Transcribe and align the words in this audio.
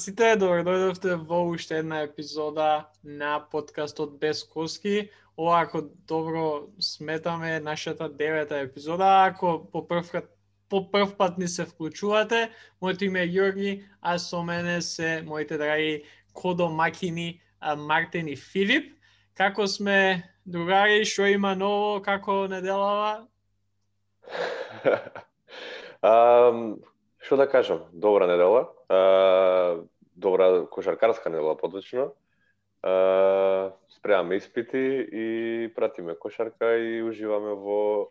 Сите, 0.00 0.30
добро 0.40 0.62
да 0.64 0.72
дојдовте 0.72 1.14
во 1.28 1.38
уште 1.52 1.76
една 1.82 1.98
епизода 2.06 2.86
на 3.04 3.34
подкастот 3.52 4.14
Без 4.20 4.38
Коски. 4.48 5.10
Ова, 5.36 5.58
ако 5.60 5.82
добро 6.08 6.70
сметаме, 6.80 7.60
нашата 7.60 8.08
девета 8.08 8.58
епизода. 8.58 9.26
Ако 9.28 9.68
по 9.72 9.88
прв, 9.88 10.22
по 10.68 10.90
прв 10.90 11.16
пат 11.18 11.38
ни 11.38 11.48
се 11.48 11.64
вклучувате, 11.64 12.50
моето 12.80 13.04
име 13.04 13.22
е 13.22 13.28
Јорги, 13.28 13.84
а 14.00 14.16
со 14.18 14.42
мене 14.42 14.80
се 14.80 15.22
моите 15.26 15.58
драги 15.58 16.02
Кодо 16.32 16.68
Макини, 16.68 17.40
Мартин 17.76 18.28
и 18.28 18.36
Филип. 18.36 18.96
Како 19.36 19.68
сме, 19.68 20.24
другари, 20.46 21.04
што 21.04 21.28
има 21.28 21.52
ново, 21.54 22.00
како 22.00 22.48
неделава? 22.48 23.28
Um, 26.00 26.80
што 27.20 27.36
да 27.36 27.50
кажам, 27.50 27.84
добра 27.92 28.24
недела. 28.26 28.79
Добра 28.90 30.66
кошаркарска 30.66 31.30
недела 31.30 31.54
поточно. 31.56 32.12
Uh, 32.82 33.72
спремаме 33.88 34.36
испити 34.36 35.08
и 35.12 35.68
пратиме 35.74 36.14
кошарка 36.14 36.78
и 36.78 37.02
уживаме 37.02 37.52
во 37.52 38.08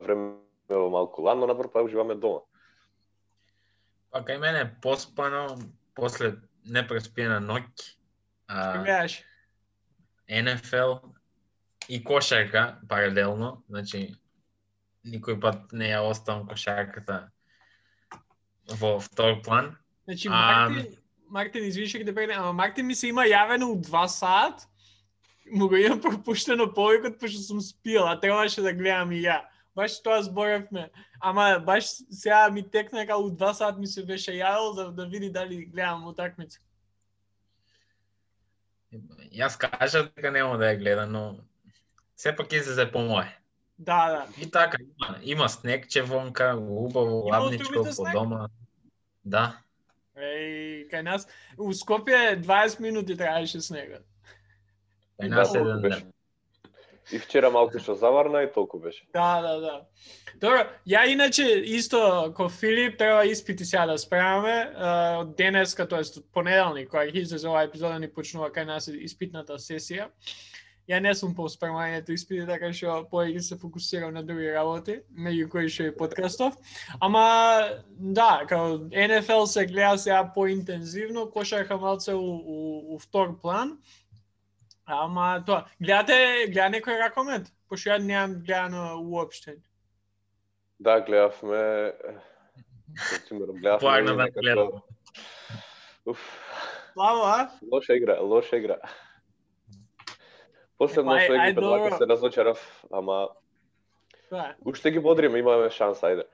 време 0.00 0.40
во 0.68 0.90
малку 0.90 1.22
ладно 1.22 1.46
напор, 1.46 1.68
па 1.70 1.82
уживаме 1.84 2.14
дома. 2.14 2.40
Па 4.10 4.22
кај 4.24 4.40
мене 4.40 4.64
поспано, 4.82 5.58
после 5.94 6.40
непреспиена 6.64 7.38
ноќ. 7.44 7.68
Што 8.48 8.82
гледаш? 8.82 9.20
НФЛ 10.26 10.94
и 11.88 12.00
кошарка 12.02 12.80
паралелно, 12.88 13.62
значи 13.68 14.16
никој 15.04 15.38
пат 15.40 15.72
не 15.72 15.92
ја 15.92 16.02
оставам 16.08 16.48
кошарката 16.48 17.30
во 18.68 18.98
втор 19.00 19.42
план. 19.42 19.76
Значи, 20.04 20.28
А, 20.28 20.68
Мартин, 20.68 20.96
Мартин, 21.28 21.64
извини 21.64 21.88
што 21.88 21.98
ќе 21.98 22.06
те 22.06 22.14
прекинам, 22.14 22.44
ама 22.44 22.52
Мартин 22.52 22.86
ми 22.86 22.94
се 22.94 23.08
има 23.08 23.26
јавено 23.26 23.70
у 23.72 23.76
2 23.82 24.06
сат, 24.06 24.66
му 25.50 25.68
го 25.68 25.76
имам 25.76 26.00
пропуштено 26.00 26.66
повикот, 26.74 27.18
пошто 27.18 27.42
сум 27.42 27.60
спил, 27.60 28.06
а 28.06 28.20
требаше 28.20 28.62
да 28.62 28.72
гледам 28.72 29.12
и 29.12 29.22
ја. 29.22 29.42
Баш 29.76 30.00
тоа 30.02 30.22
зборевме. 30.22 30.90
Ама 31.20 31.60
баш 31.60 31.84
сега 32.10 32.48
ми 32.50 32.62
текна 32.70 33.04
дека 33.04 33.16
у 33.16 33.30
2 33.30 33.52
сат 33.52 33.78
ми 33.78 33.86
се 33.86 34.04
беше 34.04 34.32
јавил 34.32 34.74
да, 34.74 34.90
да 34.92 35.06
види 35.06 35.30
дали 35.30 35.66
гледам 35.66 36.06
утакмица. 36.06 36.60
Јас 39.34 39.58
кажав 39.58 40.14
дека 40.16 40.30
нема 40.30 40.58
да 40.58 40.72
ја 40.72 40.78
гледам, 40.78 41.12
но 41.12 41.36
сепак 42.16 42.52
излезе 42.52 42.90
по 42.92 42.98
мое. 42.98 43.28
Да, 43.78 44.10
да. 44.10 44.42
И 44.42 44.50
така, 44.50 44.78
има, 44.80 45.18
има 45.22 45.48
снегче 45.48 46.02
вонка, 46.02 46.56
убаво, 46.58 47.28
ладничко 47.28 47.84
по 47.84 47.92
снег? 47.92 48.12
дома. 48.12 48.48
Да. 49.24 49.60
Еј, 50.16 50.88
кај 50.88 51.02
нас, 51.02 51.26
у 51.58 51.74
Скопје 51.76 52.40
20 52.40 52.80
минути 52.80 53.16
траеше 53.16 53.60
снегот. 53.60 54.04
Кај 55.20 55.28
нас 55.28 55.52
Толку 55.52 55.68
еден 55.68 55.82
ден. 55.82 56.12
И 57.12 57.18
вчера 57.22 57.50
малку 57.54 57.78
што 57.78 57.94
заварна 57.94 58.40
и 58.42 58.48
толку 58.50 58.80
беше. 58.82 59.04
Да, 59.14 59.40
да, 59.42 59.60
да. 59.60 59.74
Добро, 60.40 60.64
ја 60.88 61.04
иначе 61.06 61.44
исто 61.76 62.32
ко 62.34 62.48
Филип 62.48 62.98
треба 62.98 63.24
испити 63.26 63.64
сега 63.64 63.86
да 63.86 63.98
спремаме. 63.98 64.72
Uh, 64.74 65.20
од 65.20 65.36
денеска, 65.36 65.86
тоест 65.86 66.16
од 66.18 66.26
понеделник, 66.34 66.90
кога 66.90 67.04
ќе 67.06 67.22
излезе 67.22 67.48
оваа 67.48 67.68
епизода 67.68 68.00
ни 68.02 68.10
почнува 68.10 68.50
кај 68.50 68.66
нас 68.66 68.88
испитната 68.88 69.60
сесија. 69.62 70.08
Ја 70.86 71.00
не 71.02 71.14
сум 71.18 71.32
по 71.34 71.48
спремањето 71.50 72.14
испити, 72.14 72.46
така 72.46 72.70
што 72.70 73.00
повеќе 73.10 73.40
се 73.42 73.56
фокусирам 73.58 74.14
на 74.14 74.22
други 74.22 74.52
работи, 74.54 75.00
меѓу 75.10 75.48
кои 75.50 75.70
што 75.72 75.88
и 75.88 75.94
подкастов. 75.96 76.54
Ама, 77.00 77.82
да, 77.90 78.44
као 78.46 78.78
НФЛ 78.90 79.46
се 79.50 79.66
гледа 79.66 79.98
сега 79.98 80.20
поинтензивно, 80.34 81.26
кошарка 81.30 81.78
малце 81.78 82.14
у, 82.14 82.22
у, 82.22 82.94
у 82.94 82.98
втор 82.98 83.34
план. 83.40 83.78
Ама 84.86 85.42
тоа, 85.46 85.66
гледате, 85.80 86.46
гледа 86.54 86.70
некој 86.78 87.02
ракомет? 87.02 87.50
Пошто 87.66 87.90
ја 87.90 87.98
немам 87.98 88.38
гледано 88.46 89.02
уопште. 89.02 89.58
Да, 90.78 91.00
гледавме 91.00 91.92
Плагна 93.80 94.14
да 94.16 94.30
гледам. 94.30 94.70
Уф, 96.06 96.18
Славо, 96.92 97.22
а? 97.24 97.50
лоша 97.72 97.96
игра, 97.96 98.20
лоша 98.20 98.56
игра. 98.58 98.78
Последно 100.78 101.12
ај, 101.12 101.24
Египет 101.24 101.54
добро. 101.54 101.70
вака 101.70 101.96
се 101.96 102.06
разочарав, 102.06 102.84
ама 102.92 103.28
е. 104.32 104.54
уште 104.64 104.90
ги 104.90 104.98
бодриме, 104.98 105.38
имаме 105.38 105.70
шанса, 105.70 106.06
ајде. 106.06 106.24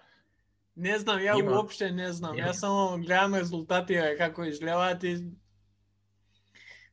Не 0.77 0.99
знам, 0.99 1.19
ја 1.21 1.39
Има. 1.39 1.59
уопште 1.61 1.91
не 1.91 2.13
знам. 2.13 2.37
Јас 2.37 2.53
само 2.53 2.99
гледам 2.99 3.35
резултатите 3.35 4.17
како 4.19 4.45
изгледаат 4.45 5.05
и 5.05 5.31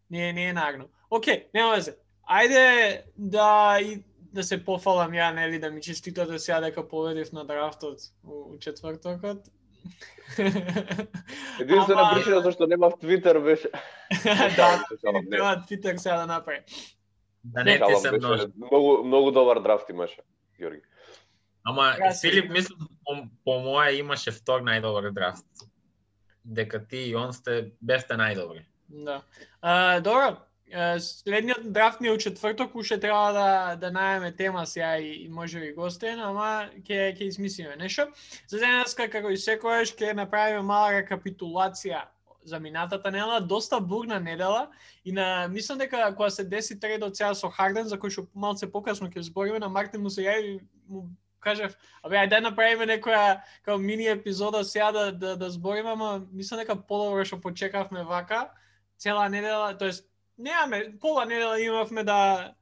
не 0.09 0.33
не 0.33 0.49
е 0.49 0.53
нагно. 0.53 0.89
Океј, 1.11 1.45
нема 1.53 1.75
везе. 1.75 1.95
Ајде 2.29 3.01
да 3.17 3.79
и 3.81 4.03
да 4.33 4.43
се 4.43 4.63
пофалам 4.65 5.11
ја, 5.11 5.33
нели, 5.33 5.59
да 5.59 5.71
ми 5.71 5.81
честитате 5.81 6.39
сега 6.39 6.59
дека 6.61 6.87
победив 6.87 7.31
на 7.31 7.45
драфтот 7.45 7.99
у, 8.23 8.53
у 8.53 8.57
четвртокот. 8.59 9.49
Единствена 11.59 12.01
Ама- 12.01 12.11
причина 12.15 12.41
зашто 12.41 12.67
немав 12.67 12.93
Твитер 12.99 13.39
беше. 13.39 13.69
да, 14.55 14.85
Шалам, 15.01 15.23
не. 15.25 15.37
треба 15.37 15.63
Твитер 15.67 15.97
сега 15.97 16.17
да 16.17 16.25
направи. 16.25 16.59
Да 17.43 17.63
не 17.63 17.79
ти 17.79 17.95
се 18.01 18.11
множи. 18.11 18.47
Многу 18.57 19.03
многу 19.03 19.31
добар 19.31 19.59
драфт 19.59 19.89
имаше, 19.89 20.21
Јорги. 20.59 20.81
Ама 21.65 21.95
Јас- 21.99 22.21
Филип 22.21 22.51
мислам 22.51 22.89
по, 23.05 23.15
по 23.45 23.59
моje 23.59 23.99
имаше 23.99 24.31
втор 24.31 24.61
најдобар 24.61 25.11
драфт. 25.11 25.45
Дека 26.45 26.87
ти 26.87 26.97
и 26.97 27.15
он 27.15 27.33
сте 27.33 27.71
бесте 27.81 28.13
најдобри. 28.17 28.65
Да. 28.89 29.21
А, 29.61 29.99
добро, 29.99 30.37
следниот 30.99 31.71
драфт 31.71 32.01
ми 32.01 32.07
е 32.07 32.11
у 32.11 32.17
четврток, 32.17 32.75
уште 32.75 32.99
треба 32.99 33.31
да 33.33 33.75
да 33.75 33.91
најдеме 33.91 34.35
тема 34.37 34.65
сега 34.65 34.97
и, 34.97 35.23
и 35.25 35.29
може 35.29 35.59
би 35.59 35.73
гостен, 35.73 36.19
ама 36.19 36.69
ќе 36.83 37.15
ќе 37.17 37.21
измислиме 37.21 37.75
нешто. 37.75 38.07
За 38.47 38.57
денеска 38.59 39.07
како 39.09 39.29
и 39.29 39.37
секојаш 39.37 39.95
ќе 39.95 40.13
направиме 40.13 40.61
мала 40.61 40.91
рекапитулација 40.91 42.01
за 42.43 42.59
минатата 42.59 43.11
недела, 43.11 43.41
доста 43.41 43.79
бурна 43.81 44.19
недела 44.19 44.69
и 45.05 45.11
на 45.11 45.47
мислам 45.47 45.77
дека 45.77 46.15
кога 46.15 46.29
се 46.29 46.43
деси 46.43 46.79
трейдот 46.79 47.15
сега 47.15 47.33
со 47.33 47.49
Харден 47.49 47.87
за 47.87 47.97
кој 47.97 48.09
што 48.09 48.27
малце 48.35 48.71
покасно 48.71 49.09
ќе 49.09 49.27
збориме 49.27 49.59
на 49.59 49.69
Мартин 49.69 50.01
му 50.01 50.09
се 50.09 50.23
јави 50.23 50.59
му 50.87 51.09
кажав, 51.39 51.75
абе 52.03 52.19
ајде 52.19 52.39
да 52.39 52.41
направиме 52.49 52.85
некоја 52.85 53.41
како 53.63 53.77
мини 53.77 54.07
епизода 54.07 54.63
сега 54.63 54.91
да 54.91 55.11
да, 55.11 55.35
да 55.35 55.49
збориме, 55.49 55.91
ама 55.91 56.21
мислам 56.31 56.59
дека 56.59 56.75
подобро 56.75 57.25
што 57.25 57.41
почекавме 57.41 58.03
вака 58.03 58.49
цела 58.97 59.29
недела, 59.29 59.77
тоест 59.77 60.05
немаме 60.37 60.99
пола 60.99 61.25
недела 61.25 61.59
имавме 61.61 62.03
да 62.03 62.53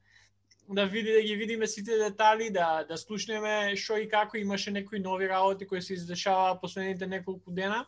да 0.68 0.86
види 0.86 1.12
да 1.12 1.22
ги 1.22 1.36
видиме 1.36 1.66
сите 1.66 1.96
детали, 1.96 2.50
да 2.50 2.84
да 2.88 2.96
слушнеме 2.98 3.76
што 3.76 3.96
и 3.98 4.08
како 4.08 4.36
имаше 4.36 4.70
некои 4.70 5.00
нови 5.00 5.28
работи 5.28 5.66
кои 5.66 5.82
се 5.82 5.94
издешаваа 5.94 6.60
последните 6.60 7.06
неколку 7.06 7.50
дена. 7.50 7.86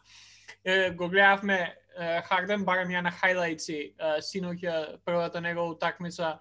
Е, 0.64 0.90
го 0.90 1.08
гледавме 1.08 1.76
Харден, 2.00 2.64
барем 2.64 2.92
ја 2.94 3.02
на 3.04 3.12
хайлајци, 3.12 3.94
синоќа 4.24 5.02
првата 5.04 5.40
негова 5.40 5.74
утакмица 5.74 6.38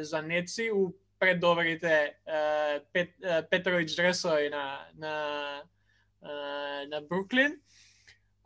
за 0.00 0.22
Неци 0.22 0.70
у 0.74 0.90
преддобрите 1.18 2.14
пет, 2.92 3.14
Петрович 3.50 3.94
дресови 3.96 4.50
на 4.50 4.86
на 4.94 5.14
на 6.88 7.00
Бруклин. 7.08 7.60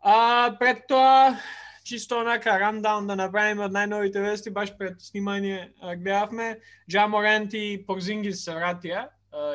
А 0.03 0.55
пред 0.59 0.87
тоа 0.87 1.39
чисто 1.83 2.19
онака 2.19 2.59
рандаун 2.59 3.07
да 3.07 3.15
направиме 3.15 3.65
од 3.65 3.73
најновите 3.75 4.21
вести, 4.23 4.51
баш 4.51 4.71
пред 4.77 5.01
снимање 5.03 5.73
гледавме, 5.99 6.59
Джаморент 6.89 7.53
и 7.53 7.83
Порзингис 7.87 8.43
се 8.45 8.55
вратија, 8.55 9.07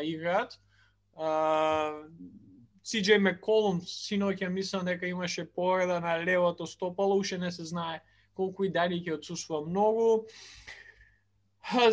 играат. 0.03 0.59
CJ 2.89 3.19
McCollum 3.21 3.83
синоќа 3.85 4.49
мислам 4.49 4.87
дека 4.89 5.07
имаше 5.07 5.45
повреда 5.45 5.99
на 6.01 6.15
левото 6.25 6.67
стопало, 6.67 7.19
уште 7.21 7.39
не 7.39 7.51
се 7.53 7.65
знае 7.69 8.01
колку 8.35 8.65
и 8.65 8.71
дали 8.73 9.03
ќе 9.05 9.19
отсуствува 9.19 9.67
многу. 9.67 10.25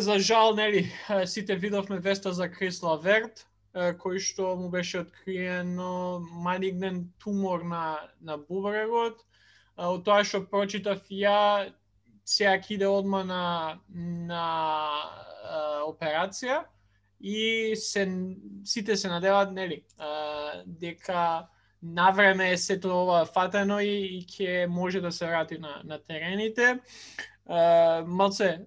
За 0.06 0.18
жал, 0.18 0.54
нели, 0.56 0.86
сите 1.26 1.56
видовме 1.56 1.98
веста 2.00 2.32
за 2.32 2.48
Крис 2.48 2.80
Лаверт, 2.82 3.44
кој 3.76 4.22
што 4.24 4.54
му 4.56 4.70
беше 4.72 5.02
откриено 5.04 6.24
малигнен 6.32 7.02
тумор 7.20 7.60
на, 7.60 8.00
на 8.24 8.38
бубрегот. 8.40 9.20
Од 9.76 10.00
тоа 10.06 10.24
што 10.24 10.46
прочитав 10.48 11.04
ја, 11.12 11.74
сега 12.24 12.56
иде 12.72 12.88
одма 12.88 13.20
на, 13.28 13.42
на 13.92 14.46
операција 15.84 16.64
и 17.26 17.76
се, 17.76 18.06
сите 18.64 18.96
се 18.96 19.08
надеваат, 19.08 19.52
нели, 19.52 19.82
а, 19.98 20.62
дека 20.66 21.46
навреме 21.82 22.50
е 22.50 22.56
сето 22.56 22.88
ова 23.02 23.24
фатено 23.26 23.80
и, 23.80 24.18
и 24.18 24.20
ќе 24.22 24.66
може 24.70 25.00
да 25.00 25.10
се 25.12 25.26
врати 25.26 25.58
на, 25.58 25.82
на 25.84 25.98
терените. 25.98 26.78
А, 27.46 28.04
малце, 28.06 28.60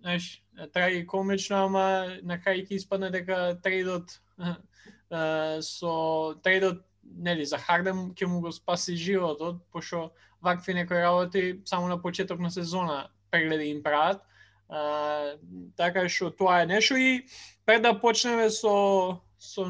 знаеш, 0.00 0.44
трагикомично, 0.72 1.64
ама 1.70 2.20
на 2.22 2.36
крај 2.36 2.66
ќе 2.68 2.76
испадне 2.76 3.10
дека 3.10 3.56
трейдот 3.64 4.18
а, 4.44 5.56
со 5.64 6.36
трейдот 6.44 6.84
нели 7.00 7.48
за 7.48 7.56
Харден 7.56 8.12
ќе 8.12 8.28
му 8.28 8.44
го 8.44 8.52
спаси 8.52 8.96
животот, 8.96 9.64
пошто 9.72 10.10
вакви 10.44 10.74
некои 10.74 11.00
работи 11.00 11.60
само 11.64 11.88
на 11.88 12.02
почеток 12.02 12.40
на 12.40 12.50
сезона 12.50 13.08
прегледи 13.30 13.72
им 13.72 13.82
прават. 13.82 14.20
А, 14.68 15.40
така 15.76 16.08
што 16.12 16.28
тоа 16.28 16.60
е 16.60 16.66
нешто 16.76 17.00
и 17.00 17.24
пред 17.66 17.82
да 17.82 17.92
почнеме 18.00 18.50
со 18.50 19.20
со 19.38 19.66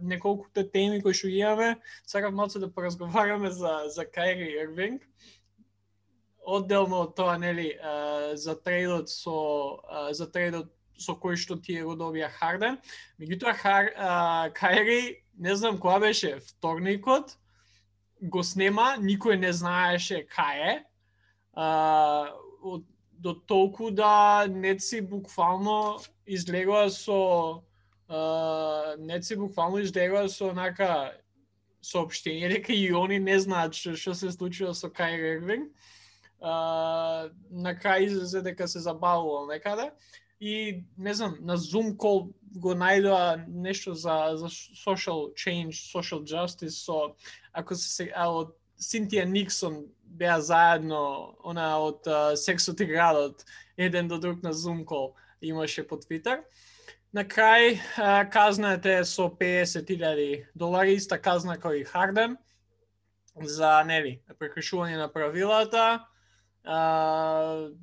неколкуте 0.00 0.62
теми 0.70 1.02
кои 1.02 1.14
што 1.14 1.28
имаме, 1.28 1.80
сакав 2.06 2.32
малку 2.32 2.58
да 2.58 2.70
поразговараме 2.70 3.50
за 3.50 3.88
за 3.88 4.04
Кайри 4.04 4.54
Ирвинг. 4.62 5.02
Одделно 6.46 7.02
од 7.08 7.16
тоа 7.16 7.36
нели 7.38 7.74
за 8.34 8.54
трейдот 8.54 9.10
со 9.10 9.80
за 10.12 10.30
трейдот 10.30 10.70
со 10.98 11.14
кој 11.14 11.38
што 11.38 11.56
тие 11.62 11.84
го 11.86 11.94
добија 11.96 12.28
Харден. 12.30 12.78
Меѓутоа 13.20 13.54
Хар, 13.54 13.92
а, 13.96 14.50
Кайри, 14.54 15.22
не 15.38 15.54
знам 15.56 15.78
која 15.78 16.00
беше 16.00 16.38
вторникот, 16.42 17.36
го 18.20 18.42
снема, 18.42 18.96
никој 18.98 19.38
не 19.38 19.52
знаеше 19.54 20.24
кај 20.26 20.62
е. 20.66 20.74
А, 21.54 22.34
од, 22.62 22.84
до 23.18 23.34
толку 23.34 23.90
да 23.90 24.46
Неци 24.50 25.00
буквално 25.00 25.98
излегува 26.26 26.90
со 26.90 27.62
а, 28.08 28.96
Неци 28.98 29.36
буквално 29.36 29.78
излегува 29.78 30.28
со 30.28 30.52
нака 30.52 31.12
сообщение 31.82 32.48
дека 32.48 32.72
и 32.72 32.92
они 32.94 33.18
не 33.18 33.38
знаат 33.40 33.74
што, 33.74 33.96
што 33.96 34.14
се 34.14 34.32
случува 34.32 34.74
со 34.74 34.88
Кај 34.88 35.18
Ирвинг. 35.18 35.70
На 36.40 37.74
крај 37.74 38.06
излезе 38.06 38.42
дека 38.42 38.68
се 38.68 38.78
забавувал 38.78 39.46
некаде 39.46 39.90
и 40.40 40.84
не 40.98 41.14
знам, 41.14 41.38
на 41.40 41.56
Zoom 41.58 41.96
call 41.96 42.30
го 42.62 42.74
најдоа 42.74 43.44
нешто 43.48 43.94
за 43.94 44.38
за 44.38 44.48
social 44.48 45.34
change, 45.34 45.82
social 45.90 46.22
justice 46.22 46.84
со 46.86 47.14
ако 47.52 47.74
се 47.74 48.12
а, 48.14 48.30
од 48.30 48.54
Синтија 48.78 49.26
Никсон 49.26 49.88
беа 50.18 50.40
заедно 50.40 51.34
она 51.44 51.78
од 51.82 52.06
uh, 52.06 52.36
Сексот 52.36 52.80
и 52.80 52.86
градот 52.86 53.44
еден 53.76 54.08
до 54.08 54.18
друг 54.18 54.42
на 54.42 54.52
Zoom 54.52 54.84
call 54.84 55.12
имаше 55.40 55.86
по 55.86 55.96
Твитер. 55.96 56.42
На 57.12 57.24
крај 57.24 57.78
uh, 57.78 58.30
казната 58.30 58.92
е 58.92 59.04
со 59.04 59.28
50.000 59.28 60.44
долари, 60.54 60.94
иста 60.94 61.18
казна 61.18 61.58
кој 61.58 61.84
Харден 61.86 62.36
за 63.42 63.84
нели 63.86 64.20
прекршување 64.38 64.96
на 64.96 65.12
правилата. 65.12 66.06
Uh, 66.64 67.74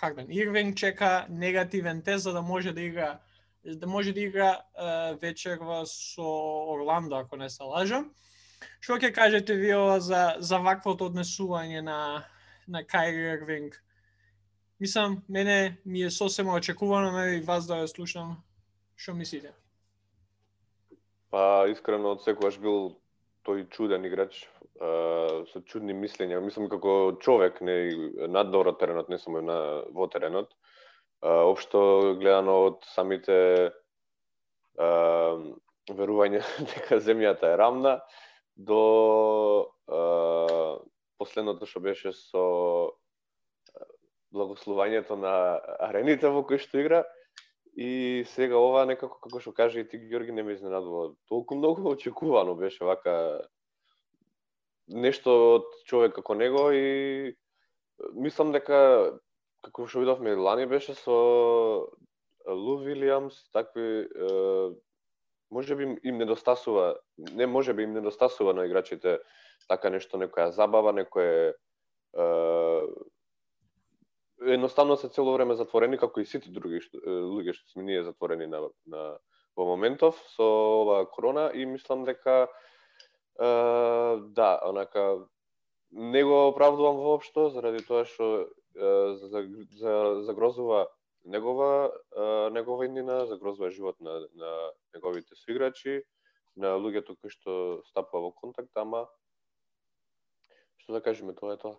Харден 0.00 0.26
Ирвинг 0.30 0.76
чека 0.76 1.26
негативен 1.30 2.02
тест 2.02 2.24
за 2.24 2.32
да 2.32 2.42
може 2.42 2.72
да 2.72 2.80
игра 2.80 3.20
да 3.64 3.86
може 3.86 4.12
да 4.12 4.20
игра 4.20 4.60
вечерва 5.20 5.86
со 5.86 6.24
Орландо 6.72 7.16
ако 7.16 7.36
не 7.36 7.50
се 7.50 7.62
лажам. 7.62 8.10
Што 8.80 8.96
ќе 8.96 9.12
кажете 9.12 9.54
ви 9.56 9.74
ова 9.76 10.00
за 10.00 10.36
за 10.40 10.58
ваквото 10.58 11.08
однесување 11.08 11.80
на 11.80 12.24
на 12.68 12.84
Кайри 12.84 13.36
Ирвинг? 13.36 13.76
Мислам, 14.80 15.22
мене 15.28 15.76
ми 15.84 16.02
е 16.02 16.10
сосема 16.10 16.52
очекувано, 16.52 17.12
ме 17.12 17.36
и 17.36 17.40
вас 17.40 17.66
да 17.66 17.84
ја 17.84 17.86
слушам. 17.86 18.40
Што 18.96 19.14
мислите? 19.14 19.52
Па, 21.34 21.66
искрено, 21.66 22.12
од 22.14 22.20
секогаш 22.22 22.60
бил 22.62 22.92
тој 23.42 23.64
чуден 23.74 24.04
играч, 24.06 24.36
а, 24.78 25.42
со 25.50 25.62
чудни 25.66 25.90
мислења. 25.98 26.38
Мислам 26.38 26.68
како 26.70 27.16
човек, 27.24 27.58
не 27.58 27.74
надвор 28.30 28.70
од 28.70 28.78
теренот, 28.78 29.10
не 29.10 29.18
само 29.18 29.42
на 29.42 29.56
во 29.90 30.06
теренот. 30.12 30.52
А, 31.18 31.40
обшто 31.48 32.14
гледано 32.20 32.54
од 32.68 32.86
самите 32.92 33.38
а, 34.78 34.92
верување 35.90 36.44
дека 36.70 37.00
земјата 37.02 37.50
е 37.50 37.58
рамна 37.58 37.96
до 38.54 38.84
а, 39.90 40.78
последното 41.18 41.66
што 41.66 41.82
беше 41.82 42.14
со 42.14 42.46
благословањето 44.30 45.18
на 45.18 45.34
арените 45.90 46.30
во 46.30 46.46
кои 46.46 46.62
што 46.62 46.78
игра 46.78 47.02
И 47.76 48.22
сега 48.30 48.58
ова 48.58 48.84
некако 48.86 49.18
како 49.18 49.40
што 49.42 49.50
каже 49.54 49.82
и 49.82 49.88
ти 49.88 49.98
Ѓорги 49.98 50.30
не 50.30 50.44
ме 50.46 50.54
изненадува. 50.54 51.14
Толку 51.28 51.58
многу 51.58 51.88
очекувано 51.94 52.54
беше 52.54 52.84
вака 52.84 53.42
нешто 54.88 55.34
од 55.58 55.68
човек 55.88 56.14
како 56.14 56.34
него 56.34 56.70
и 56.70 57.34
мислам 58.14 58.52
дека 58.52 59.18
како 59.64 59.88
што 59.88 60.04
видовме 60.04 60.36
лани 60.36 60.66
беше 60.70 60.94
со 60.94 61.18
Лу 62.46 62.76
Вилиамс, 62.84 63.34
такви 63.52 64.06
може 65.50 65.76
би 65.76 65.96
им 66.02 66.18
недостасува, 66.18 66.96
не 67.16 67.46
може 67.46 67.74
би 67.74 67.82
им 67.82 67.92
недостасува 67.92 68.54
на 68.54 68.66
играчите 68.66 69.18
така 69.68 69.90
нешто, 69.90 70.18
некоја 70.18 70.50
забава, 70.52 70.92
некое 70.92 71.54
едноставно 74.40 74.96
се 74.96 75.08
цело 75.08 75.32
време 75.32 75.54
затворени 75.54 75.98
како 75.98 76.20
и 76.20 76.26
сите 76.26 76.50
други 76.50 76.80
што, 76.80 76.98
луѓе 77.04 77.54
што 77.54 77.70
сме 77.72 77.84
ние 77.84 78.04
затворени 78.04 78.46
на, 78.50 78.68
на 78.86 79.04
во 79.56 79.66
моментов 79.68 80.18
со 80.34 80.48
оваа 80.82 81.06
корона 81.06 81.50
и 81.54 81.66
мислам 81.66 82.04
дека 82.04 82.48
е, 83.38 83.50
да, 84.34 84.60
онака 84.64 85.26
не 85.90 86.24
го 86.24 86.48
оправдувам 86.48 86.96
воопшто 86.96 87.48
заради 87.54 87.84
тоа 87.86 88.04
што 88.04 88.48
за, 88.74 89.46
за, 89.78 90.22
загрозува 90.26 90.88
негова 91.24 91.92
е, 92.16 92.50
негова 92.50 92.86
иднина, 92.86 93.26
загрозува 93.26 93.70
живот 93.70 94.00
на, 94.00 94.20
на 94.34 94.72
неговите 94.94 95.34
соиграчи, 95.34 96.02
на 96.56 96.74
луѓето 96.78 97.16
кои 97.20 97.30
што 97.30 97.82
стапува 97.88 98.28
во 98.28 98.32
контакт, 98.32 98.70
ама 98.76 99.06
што 100.82 100.98
да 100.98 101.00
кажеме, 101.00 101.34
тоа 101.34 101.54
е 101.54 101.62
тоа. 101.62 101.78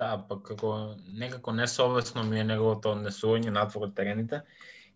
Да, 0.00 0.14
па 0.28 0.38
како 0.42 0.96
некако 1.12 1.52
несовесно 1.52 2.22
ми 2.24 2.40
е 2.40 2.44
неговото 2.48 2.94
однесување 2.96 3.52
надвор 3.52 3.90
од 3.90 3.96
терените. 3.96 4.40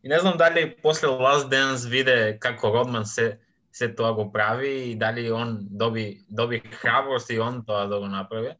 И 0.02 0.08
не 0.08 0.18
знам 0.18 0.38
дали 0.40 0.62
после 0.82 1.08
Last 1.08 1.50
Dance 1.52 1.88
виде 1.88 2.38
како 2.40 2.72
Родман 2.72 3.04
се 3.06 3.38
се 3.74 3.88
тоа 3.94 4.12
го 4.14 4.32
прави 4.32 4.70
и 4.90 4.94
дали 4.96 5.30
он 5.32 5.58
доби 5.60 6.24
доби 6.30 6.60
храброст 6.60 7.30
и 7.30 7.38
он 7.38 7.64
тоа 7.66 7.86
да 7.90 7.98
го 8.00 8.08
направи. 8.08 8.54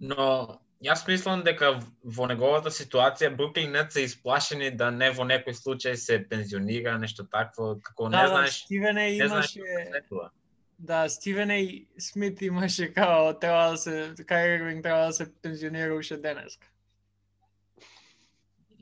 Но 0.00 0.60
јас 0.84 1.06
мислам 1.08 1.44
дека 1.46 1.78
во 2.04 2.26
неговата 2.26 2.68
ситуација 2.74 3.36
Бруклин 3.36 3.72
Нет 3.72 3.92
се 3.92 4.04
исплашени 4.04 4.70
да 4.70 4.90
не 4.90 5.10
во 5.16 5.24
некој 5.24 5.54
случај 5.56 5.94
се 5.94 6.18
пензионира, 6.28 6.98
нешто 6.98 7.24
такво, 7.24 7.76
како 7.80 8.10
да, 8.10 8.16
не 8.16 8.22
да, 8.22 8.28
знаеш. 8.28 8.62
Стивене 8.66 9.10
не 9.16 9.28
знаеш 9.28 9.56
имаше 9.56 10.02
тоа. 10.08 10.30
Да, 10.78 11.08
Стивен 11.08 11.50
и 11.50 11.86
Смит 11.98 12.42
имаше 12.42 12.92
као 12.92 13.38
треба 13.38 13.70
да 13.70 13.76
се 13.76 14.14
Кај 14.18 14.56
Ирвинг 14.56 14.82
треба 14.82 15.06
да 15.06 15.12
се 15.12 15.32
пензионира 15.42 15.94
уште 15.94 16.16
денеска. 16.16 16.66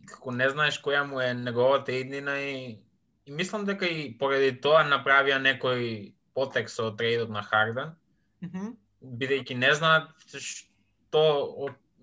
како 0.07 0.31
не 0.33 0.49
знаеш 0.49 0.81
која 0.83 1.03
му 1.09 1.21
е 1.21 1.35
неговата 1.35 1.93
иднина 1.93 2.35
и, 2.41 2.79
и 3.27 3.31
мислам 3.33 3.65
дека 3.65 3.87
и 3.87 4.19
поради 4.19 4.53
тоа 4.61 4.83
направија 4.85 5.39
некој 5.41 6.13
потек 6.35 6.69
со 6.71 6.91
трейдот 6.91 7.31
на 7.31 7.43
Харден, 7.43 7.95
Мгм. 8.43 8.77
бидејќи 9.03 9.55
не 9.55 9.75
знаат 9.75 10.11
што 10.33 11.23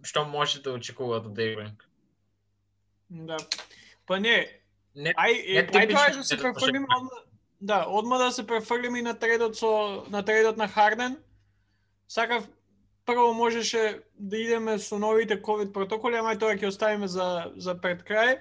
што 0.04 0.26
може 0.26 0.62
да 0.62 0.74
очекуваат 0.74 1.26
од 1.26 1.38
Ирвинг. 1.40 1.86
Да. 3.10 3.38
Па 4.06 4.20
не, 4.20 4.48
Не, 4.96 5.14
ај, 5.14 5.34
не 5.54 5.62
ај 5.64 5.72
тоа 5.72 5.82
е 5.82 5.88
типично 5.88 6.18
да 6.18 6.24
се 6.24 6.36
одма, 6.36 7.10
да, 7.62 7.86
одма 7.90 8.18
да 8.18 8.32
се 8.32 8.48
префрлиме 8.48 9.00
и 9.00 9.02
на 9.02 9.20
тредот 9.20 9.58
со 9.58 10.06
на 10.10 10.24
тредот 10.24 10.58
на 10.58 10.68
Харден. 10.68 11.18
Сакав 12.08 12.48
прво 13.06 13.34
можеше 13.34 14.02
да 14.20 14.38
идеме 14.38 14.80
со 14.80 15.00
новите 15.00 15.42
ковид 15.42 15.74
протоколи, 15.74 16.16
ама 16.16 16.38
тоа 16.38 16.56
ќе 16.56 16.68
оставиме 16.68 17.08
за 17.08 17.52
за 17.58 17.76
пред 17.82 18.04
крај. 18.04 18.40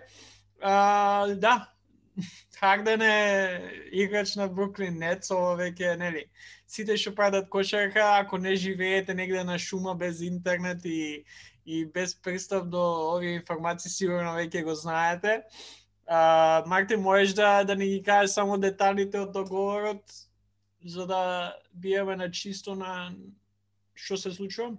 А, 0.62 1.26
да, 1.34 1.72
Харден 2.60 3.02
е 3.02 3.62
играч 3.92 4.36
на 4.36 4.48
Бруклин 4.48 4.98
Нетс, 4.98 5.30
ова 5.30 5.56
веќе 5.56 5.96
нели. 5.98 6.24
Сите 6.66 6.96
што 6.96 7.14
прават 7.14 7.48
кошарка, 7.48 8.20
ако 8.20 8.38
не 8.38 8.56
живеете 8.56 9.14
негде 9.14 9.44
на 9.44 9.58
шума 9.58 9.94
без 9.94 10.20
интернет 10.20 10.84
и 10.84 11.24
и 11.68 11.84
без 11.84 12.14
пристап 12.14 12.68
до 12.68 13.12
овие 13.14 13.36
информации, 13.36 13.90
сигурно 13.90 14.32
веќе 14.38 14.64
го 14.64 14.74
знаете. 14.74 15.42
А, 16.08 16.62
Марти, 16.66 16.96
можеш 16.96 17.34
да, 17.34 17.64
да 17.64 17.76
ни 17.76 17.86
ги 17.86 18.02
кажеш 18.02 18.30
само 18.30 18.58
деталите 18.58 19.20
од 19.20 19.32
договорот, 19.32 20.04
за 20.84 21.06
да 21.06 21.54
биеме 21.72 22.16
на 22.16 22.30
чисто 22.30 22.74
на 22.74 23.12
што 23.94 24.16
се 24.16 24.32
случува? 24.32 24.76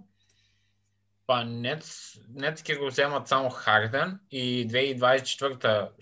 Па 1.30 1.44
нет, 1.46 1.86
нет 2.34 2.58
ќе 2.66 2.78
го 2.80 2.90
земат 2.90 3.28
само 3.30 3.50
Харден 3.54 4.18
и 4.30 4.66
2024-та 4.66 5.94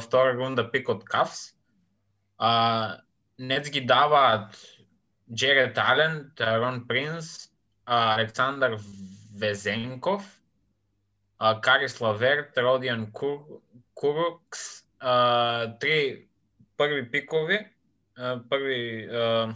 втора 0.00 0.32
рунда 0.38 0.64
пик 0.72 0.88
од 0.88 1.04
Кавс. 1.04 1.52
А, 2.38 3.02
нет 3.38 3.68
ги 3.68 3.84
даваат 3.84 4.56
Джеред 5.28 5.76
Ален, 5.76 6.32
Тарон 6.36 6.86
Принс, 6.88 7.50
Александар 7.84 8.78
Везенков, 9.36 10.24
Карис 11.38 12.00
Лаверт, 12.00 12.56
Родиан 12.58 13.12
Кур, 13.12 13.60
Курокс, 13.98 14.84
а, 15.00 15.74
три 15.80 16.28
први 16.76 17.02
пикови, 17.10 17.58
а, 18.16 18.38
први 18.50 19.08
а, 19.10 19.54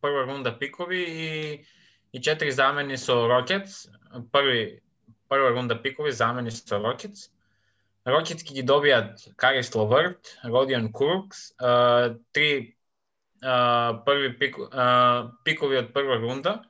прва 0.00 0.26
рунда 0.26 0.58
пикови 0.58 1.02
и 1.02 1.64
и 2.12 2.20
четири 2.22 2.50
замени 2.50 2.96
со 2.96 3.26
Рокетс. 3.28 3.88
Први 4.32 4.80
прва 5.28 5.50
рунда 5.50 5.82
пикови 5.82 6.12
замени 6.12 6.50
со 6.50 6.78
Рокетс. 6.78 7.30
Рокетс 8.06 8.46
ги 8.46 8.62
добијат 8.62 9.26
Карис 9.36 9.74
Лаверт, 9.74 10.38
Родиан 10.44 10.92
Курукс, 10.92 11.52
а, 11.58 12.14
три 12.32 12.76
а, 13.42 14.02
први 14.06 14.38
пик, 14.38 14.56
а, 14.70 15.32
пикови 15.44 15.82
од 15.82 15.92
прва 15.92 16.22
рунда 16.22 16.62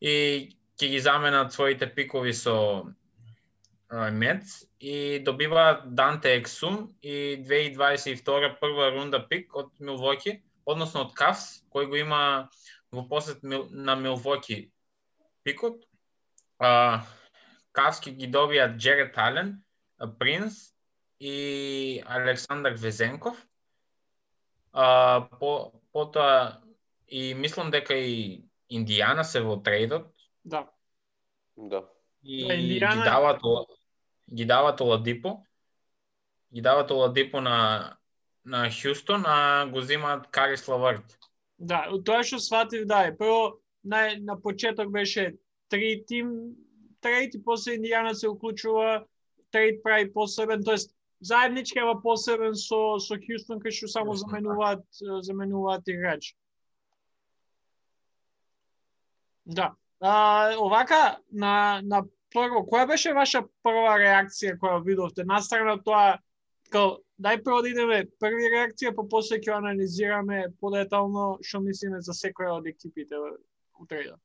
и 0.00 0.54
ќе 0.78 0.88
ги 0.94 1.00
заменат 1.02 1.52
своите 1.52 1.90
пикови 1.90 2.32
со 2.32 2.86
а, 3.90 4.10
Мец 4.10 4.66
и 4.80 5.18
добиваат 5.24 5.94
Данте 5.94 6.34
Ексум 6.34 6.94
и 7.02 7.42
2022 7.42 8.60
прва 8.60 8.90
рунда 8.90 9.28
пик 9.28 9.56
од 9.56 9.72
Милвоки, 9.80 10.42
односно 10.66 11.02
од 11.06 11.14
Кавс, 11.14 11.62
кој 11.74 11.88
го 11.90 11.96
има 11.96 12.50
во 12.92 13.02
посет 13.08 13.42
на 13.42 13.96
Милвоки 13.96 14.70
пикот. 15.44 15.82
А, 16.58 17.02
Кавски 17.72 18.10
ги 18.10 18.28
добијат 18.30 18.76
Джерет 18.76 19.18
Ален, 19.18 19.62
а, 19.98 20.06
Принс 20.06 20.74
и 21.20 22.02
Александар 22.06 22.72
Везенков. 22.72 23.36
А, 24.72 25.20
по, 25.40 25.72
потоа 25.92 26.60
и 27.08 27.34
мислам 27.34 27.70
дека 27.70 27.94
и 27.94 28.44
Индијана 28.70 29.22
се 29.22 29.40
во 29.42 29.56
трейдот 29.56 30.12
Да. 30.44 30.70
Да. 31.56 31.82
и 32.22 32.46
Да, 32.46 32.54
Индијана- 32.54 32.94
ги 32.94 33.04
дават 33.04 33.42
ги 34.34 34.44
дават 34.44 34.80
Оладипо. 34.80 35.46
Ги 36.54 36.60
дават 36.60 36.90
Оладипо 36.90 37.40
на 37.40 37.96
на 38.44 38.70
Хјустон, 38.70 39.24
а 39.26 39.66
го 39.66 39.80
земаат 39.80 40.26
Карис 40.30 40.68
Лавард. 40.68 41.18
Да, 41.58 41.84
тоа 42.04 42.22
што 42.24 42.40
сватив 42.40 42.86
да 42.88 43.04
е. 43.06 43.16
Прво 43.16 43.60
на 43.84 44.16
на 44.20 44.40
почеток 44.40 44.90
беше 44.90 45.36
три 45.68 46.04
тим 46.06 46.56
трейд 47.00 47.34
и 47.34 47.42
после 47.44 47.76
Индијана 47.76 48.12
се 48.12 48.28
уклучува 48.28 49.04
трейд 49.50 49.82
прави 49.82 50.12
посебен, 50.12 50.64
тоест 50.64 50.90
заеднички 51.20 51.78
ама 51.78 52.00
посебен 52.02 52.54
со 52.54 52.98
со 52.98 53.20
Хјустон 53.20 53.60
кај 53.60 53.76
што 53.76 53.88
само 53.88 54.16
заменуваат 54.16 54.84
заменуваат 55.20 55.88
играч. 55.88 56.34
Да. 59.44 59.74
А, 60.00 60.56
овака 60.56 61.18
на 61.30 61.80
на 61.82 62.02
прво, 62.34 62.64
која 62.66 62.86
беше 62.88 63.14
ваша 63.16 63.44
прва 63.64 63.98
реакција 64.00 64.56
која 64.58 64.80
видовте? 64.84 65.24
Настрана 65.24 65.76
тоа 65.84 66.18
као 66.70 66.98
дај 67.20 67.42
прво 67.44 67.60
да 67.62 67.70
идеме 67.70 68.02
први 68.22 68.50
реакција, 68.54 68.94
па 68.96 69.06
после 69.10 69.40
ќе 69.40 69.56
анализираме 69.58 70.46
подетално 70.60 71.38
што 71.42 71.62
мислиме 71.64 72.00
за 72.00 72.16
секоја 72.16 72.58
од 72.58 72.68
екипите 72.70 73.18
у 73.20 73.86
трейдот. 73.86 74.20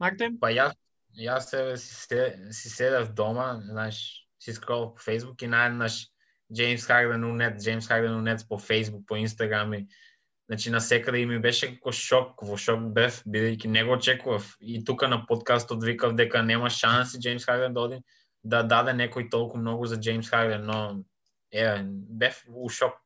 Мартин? 0.00 0.36
Па 0.40 0.52
јас 0.52 0.76
јас 1.16 1.48
се 1.48 1.76
си, 1.76 1.94
се, 1.94 2.38
си 2.52 2.70
седев 2.70 3.12
дома, 3.14 3.60
знаеш, 3.64 4.26
си 4.38 4.52
скрол 4.52 4.94
по 4.94 5.00
Facebook 5.00 5.42
и 5.42 5.48
наеднаш 5.48 6.06
Джеймс 6.52 6.86
Харден 6.86 7.24
у 7.24 7.32
нет, 7.34 7.60
Джеймс 7.62 7.88
Харден 7.88 8.14
у 8.14 8.20
нет 8.20 8.44
по 8.48 8.58
Facebook, 8.58 9.06
по 9.06 9.16
Инстаграм 9.16 9.74
и 9.74 9.86
Значи 10.46 10.70
на 10.70 10.80
секаде 10.80 11.18
и 11.18 11.26
ми 11.26 11.38
беше 11.42 11.72
како 11.74 11.92
шок, 11.92 12.42
во 12.46 12.56
шок 12.56 12.84
бев, 12.94 13.18
бидејќи 13.26 13.66
не 13.66 13.82
го 13.84 13.96
очекував. 13.98 14.52
И 14.60 14.84
тука 14.84 15.08
на 15.08 15.24
подкастот 15.26 15.82
викав 15.82 16.14
дека 16.14 16.42
нема 16.42 16.70
шанси 16.70 17.18
Джеймс 17.18 17.44
Харден 17.44 17.74
да 17.74 17.80
оди 17.80 17.98
да 18.46 18.62
даде 18.62 18.94
некој 18.94 19.26
толку 19.30 19.58
многу 19.58 19.86
за 19.90 19.98
Джеймс 19.98 20.30
Харден, 20.30 20.66
но 20.66 21.02
е, 21.50 21.82
бев 21.82 22.44
у 22.46 22.68
шок. 22.68 23.02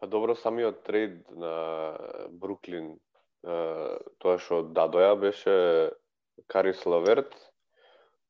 Па 0.00 0.06
добро, 0.06 0.36
самиот 0.36 0.84
трейд 0.86 1.28
на 1.34 1.52
Бруклин, 2.30 2.94
тоа 3.42 4.38
што 4.38 4.62
дадоја 4.62 5.16
беше 5.18 5.54
Карис 6.46 6.84
Лаверт, 6.86 7.34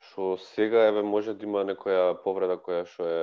што 0.01 0.37
сега 0.39 0.87
еве 0.89 1.03
може 1.03 1.35
да 1.35 1.47
има 1.47 1.65
некоја 1.67 2.15
повреда 2.23 2.59
која 2.63 2.87
што 2.87 3.07
е 3.07 3.21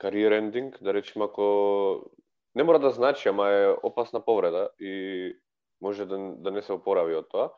кариер 0.00 0.32
ендинг, 0.32 0.78
да 0.80 0.94
речеме 0.94 1.24
ако 1.24 2.10
не 2.54 2.62
мора 2.64 2.78
да 2.78 2.90
значи, 2.90 3.28
ама 3.28 3.48
е 3.48 3.68
опасна 3.82 4.24
повреда 4.24 4.70
и 4.80 5.36
може 5.80 6.06
да, 6.06 6.18
да 6.18 6.50
не 6.50 6.62
се 6.62 6.72
опорави 6.72 7.14
од 7.14 7.28
тоа. 7.30 7.50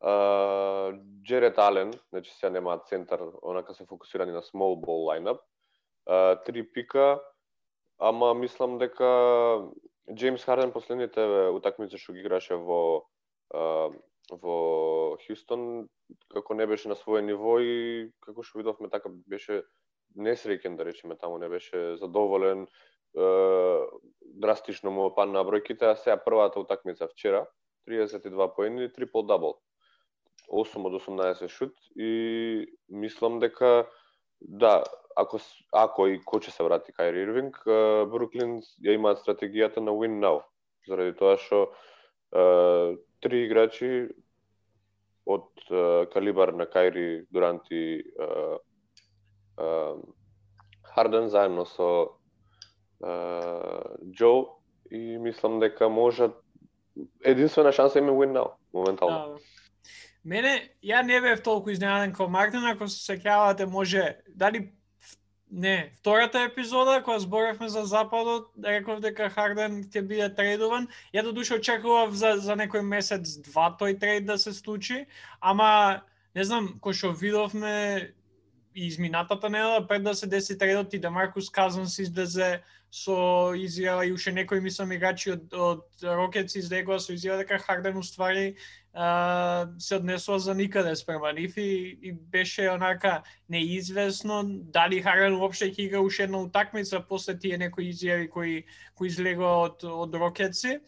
А, 0.00 0.92
Джерет 1.24 1.58
Ален, 1.58 1.92
значи 2.10 2.30
сега 2.34 2.50
нема 2.50 2.78
центар, 2.86 3.20
онака 3.42 3.74
се 3.74 3.86
фокусирани 3.86 4.32
на 4.32 4.42
small 4.42 4.78
ball 4.84 5.04
lineup. 5.10 5.40
А, 6.06 6.36
три 6.44 6.72
пика, 6.72 7.20
ама 7.98 8.34
мислам 8.34 8.78
дека 8.78 9.68
Джеймс 10.14 10.44
Харден 10.44 10.72
последните 10.72 11.20
утакмици 11.52 11.98
што 11.98 12.12
ги 12.12 12.22
играше 12.24 12.54
во 12.56 13.04
а, 13.52 13.90
во 14.30 15.16
Хјустон 15.22 15.88
како 16.32 16.54
не 16.54 16.66
беше 16.66 16.88
на 16.88 16.96
своје 16.98 17.24
ниво 17.24 17.58
и 17.60 18.10
како 18.20 18.42
што 18.42 18.60
видовме 18.60 18.90
така 18.92 19.10
беше 19.26 19.62
несреќен 20.16 20.76
да 20.76 20.84
речеме 20.84 21.16
таму 21.16 21.38
не 21.38 21.48
беше 21.48 21.96
задоволен 21.96 22.66
е, 22.66 23.26
драстично 24.20 24.90
му 24.90 25.08
падна 25.14 25.44
бројките 25.44 25.92
а 25.92 25.96
сега 25.96 26.16
првата 26.16 26.60
утакмица 26.60 27.08
вчера 27.08 27.46
32 27.88 28.54
поени 28.54 28.92
трипл 28.92 29.22
дабл. 29.22 29.56
8 30.48 30.86
од 30.86 30.94
18 31.02 31.48
шут 31.48 31.74
и 31.96 32.66
мислам 32.88 33.38
дека 33.38 33.88
да 34.40 34.84
ако 35.16 35.40
ако 35.72 36.06
и 36.08 36.20
кој 36.20 36.46
ќе 36.46 36.52
се 36.54 36.64
врати 36.64 36.92
Кайри 36.92 37.24
Ирвинг 37.26 37.58
Бруклин 38.12 38.60
ја 38.84 38.94
имаат 38.94 39.20
стратегијата 39.24 39.82
на 39.84 39.92
win 39.92 40.20
now 40.22 40.40
заради 40.86 41.16
тоа 41.18 41.36
што 41.36 41.66
три 43.20 43.44
играчи 43.46 44.08
од 45.26 45.48
uh, 45.70 46.08
калибар 46.12 46.48
на 46.48 46.66
Кайри 46.66 47.26
Дурант 47.30 47.62
и 47.70 48.00
е, 48.00 48.28
uh, 49.60 49.96
Харден 50.82 51.28
заедно 51.28 51.66
со 51.66 52.18
Джо 52.98 54.10
Џо 54.10 54.58
и 54.90 55.18
мислам 55.18 55.60
дека 55.60 55.88
можат 55.88 56.34
единствена 57.24 57.72
шанса 57.72 57.98
има 57.98 58.12
win 58.12 58.32
now 58.32 58.50
моментално. 58.74 59.34
Да. 59.34 59.38
Мене, 60.24 60.74
ја 60.84 61.02
не 61.06 61.20
бев 61.20 61.42
толку 61.42 61.70
изненаден 61.70 62.12
како 62.12 62.28
Магден, 62.28 62.64
ако 62.66 62.88
се 62.88 62.98
сеќавате, 63.12 63.64
може, 63.64 64.18
дали 64.28 64.72
не, 65.50 65.92
втората 65.96 66.42
епизода 66.42 67.02
кога 67.02 67.18
зборевме 67.18 67.68
за 67.68 67.84
Западот, 67.84 68.50
реков 68.64 69.00
дека 69.00 69.30
Харден 69.32 69.84
ќе 69.88 70.02
биде 70.04 70.28
трейдуван. 70.28 70.88
Ја 71.14 71.24
до 71.24 71.32
душа 71.32 71.56
очекував 71.56 72.12
за 72.12 72.36
за 72.36 72.56
некој 72.56 72.84
месец 72.84 73.38
два 73.48 73.72
тој 73.72 73.98
трейд 74.00 74.26
да 74.26 74.38
се 74.38 74.52
случи, 74.52 75.06
ама 75.40 76.02
не 76.34 76.44
знам, 76.44 76.76
кој 76.80 76.92
што 76.92 77.12
видовме 77.12 78.12
и 78.74 78.86
изминатата 78.86 79.48
недела 79.48 79.86
пред 79.86 80.02
да 80.02 80.14
се 80.14 80.26
деси 80.26 80.58
трейдот 80.58 80.92
и 80.94 81.00
Демаркус 81.00 81.50
Казанс 81.50 81.98
излезе 81.98 82.62
со 82.90 83.52
изјава 83.52 84.06
и 84.08 84.12
уште 84.12 84.32
некои 84.32 84.60
мислам 84.60 84.92
играчи 84.92 85.32
од 85.34 85.52
од 85.52 86.02
Рокетс 86.02 86.56
излегоа, 86.56 86.98
со 87.00 87.12
изјава 87.12 87.42
дека 87.42 87.58
Харден 87.60 87.98
уствари 88.00 88.54
а, 88.94 89.68
се 89.78 89.96
однесува 89.96 90.38
за 90.38 90.54
никаде 90.54 90.96
спрема 90.96 91.32
нив 91.32 91.56
и, 91.56 91.98
и 92.02 92.12
беше 92.12 92.70
онака 92.70 93.22
неизвестно 93.48 94.42
дали 94.48 95.02
Харден 95.02 95.36
уопште 95.36 95.68
ќе 95.68 95.84
игра 95.84 96.00
уште 96.00 96.24
една 96.24 96.40
утакмица 96.40 97.00
после 97.00 97.38
тие 97.38 97.58
некои 97.58 97.92
изјави 97.92 98.30
кои 98.30 98.64
кои 98.94 99.08
излегоа 99.08 99.68
од 99.68 99.84
од 99.84 100.14
Рокетси. 100.14 100.80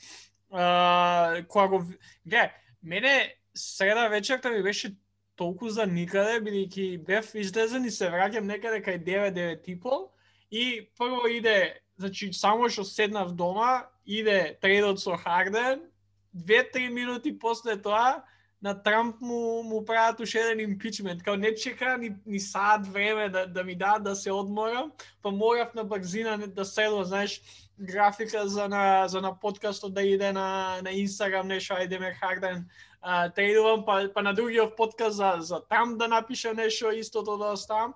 А, 0.51 1.43
кога 1.49 1.69
го 1.69 1.85
гле, 2.27 2.51
мене 2.83 3.35
среда 3.55 4.09
вечерта 4.09 4.51
ми 4.51 4.63
беше 4.63 4.97
толку 5.37 5.69
за 5.69 5.87
никаде, 5.87 6.41
бидејќи 6.41 7.05
бев 7.05 7.35
излезен 7.35 7.85
и 7.85 7.91
се 7.91 8.09
враќам 8.13 8.49
некаде 8.49 8.81
кај 8.85 8.99
9-9 9.05 9.69
и 9.69 9.77
пол 9.81 10.11
и 10.51 10.91
прво 10.99 11.29
иде, 11.29 11.81
значи 12.01 12.33
само 12.33 12.69
што 12.73 12.85
седнав 12.85 13.35
дома, 13.37 13.87
иде 14.07 14.57
тредот 14.61 15.01
со 15.01 15.17
Харден, 15.21 15.85
две-три 16.33 16.89
минути 16.89 17.39
после 17.39 17.77
тоа 17.77 18.25
на 18.63 18.75
Трамп 18.83 19.21
му, 19.21 19.63
му 19.63 19.85
прават 19.85 20.21
уште 20.21 20.41
еден 20.41 20.61
импичмент. 20.61 21.23
Као 21.23 21.37
не 21.37 21.55
чека 21.55 21.99
ни, 21.99 22.17
ни 22.27 22.41
сад 22.41 22.87
време 22.87 23.29
да, 23.29 23.47
да 23.47 23.65
ми 23.65 23.75
дадат 23.75 24.05
да 24.05 24.15
се 24.17 24.33
одморам, 24.33 24.93
па 25.23 25.31
морав 25.31 25.75
на 25.75 25.85
брзина 25.85 26.39
да 26.39 26.65
седам, 26.65 27.05
знаеш, 27.05 27.41
графика 27.81 28.49
за 28.49 28.69
на, 28.69 29.09
за 29.09 29.21
на 29.21 29.41
подкастот 29.41 29.95
да 29.95 30.03
иде 30.03 30.33
на, 30.33 30.81
на 30.83 30.91
Инстаграм, 30.91 31.49
нешто, 31.49 31.75
ајде 31.75 31.99
ме 31.99 32.15
Харден, 32.15 32.69
а, 33.01 33.29
трейдувам, 33.29 33.85
па, 33.85 34.09
па 34.15 34.23
на 34.23 34.35
другиот 34.35 34.77
подкаст 34.77 35.17
за, 35.17 35.37
за 35.39 35.61
Трамп 35.69 35.99
да 35.99 36.09
напишам 36.09 36.57
нешто, 36.57 36.93
истото 36.93 37.37
да 37.37 37.53
оставам. 37.53 37.95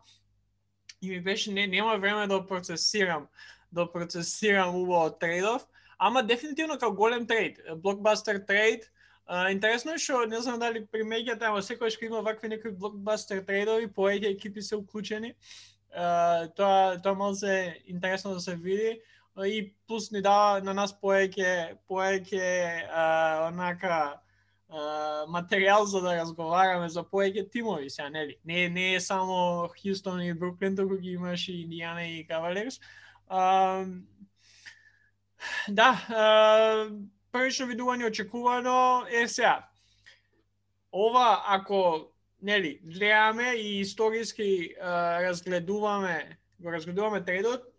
И 1.03 1.11
ми 1.11 1.21
беше, 1.21 1.53
не, 1.53 1.67
нема 1.67 1.99
време 1.99 2.27
да 2.27 2.47
процесирам, 2.47 3.27
да 3.75 3.87
процесирам 3.93 4.75
убаво 4.75 5.11
трейдов, 5.11 5.67
ама 5.99 6.23
дефинитивно 6.23 6.79
како 6.79 6.95
голем 6.95 7.27
трейд, 7.27 7.61
блокбастер 7.83 8.39
трейд, 8.47 8.91
Uh, 9.25 9.49
интересно 9.49 9.95
е 9.97 10.01
што 10.05 10.27
не 10.29 10.37
знам 10.45 10.59
дали 10.61 10.85
при 10.85 11.01
ама 11.41 11.63
секогаш 11.63 11.97
кога 11.97 12.07
има 12.07 12.21
вакви 12.21 12.49
некои 12.49 12.71
блокбастер 12.71 13.41
трейдови, 13.41 13.89
повеќе 13.89 14.35
екипи 14.35 14.61
се 14.63 14.77
уклучени. 14.77 15.33
Uh, 15.97 16.53
тоа 16.55 17.01
тоа 17.01 17.15
може 17.15 17.39
се 17.39 17.83
интересно 17.87 18.35
да 18.35 18.41
се 18.41 18.57
види 18.57 19.01
и 19.47 19.75
плюс 19.89 20.11
ни 20.11 20.21
дава 20.21 20.61
на 20.61 20.75
нас 20.75 20.93
повеќе 20.93 21.79
повеќе 21.89 22.85
uh, 22.85 23.49
онака 23.49 24.21
uh, 24.69 25.25
материјал 25.25 25.85
за 25.85 26.05
да 26.05 26.21
разговараме 26.21 26.89
за 26.89 27.01
повеќе 27.01 27.51
тимови 27.51 27.89
сега, 27.91 28.11
нели? 28.11 28.37
Не 28.45 28.69
не 28.69 28.95
е 28.95 29.01
само 29.01 29.71
Хјустон 29.73 30.21
и 30.21 30.35
Бруклин, 30.35 30.77
туку 30.77 31.01
ги 31.01 31.17
имаш 31.17 31.49
и 31.49 31.65
Индијана 31.65 32.05
и 32.05 32.27
Кавалерс. 32.27 32.79
Да, 35.69 35.91
а, 36.09 36.89
првично 37.33 37.67
видување 37.67 38.09
очекувано 38.09 39.07
е 39.11 39.29
сега. 39.29 39.69
Ова, 40.93 41.43
ако 41.47 42.09
нели, 42.43 42.81
гледаме 42.85 43.55
и 43.55 43.81
историски 43.81 44.75
а, 44.81 45.23
разгледуваме, 45.23 46.39
го 46.61 46.73
разгледуваме 46.73 47.25
трейдот, 47.25 47.75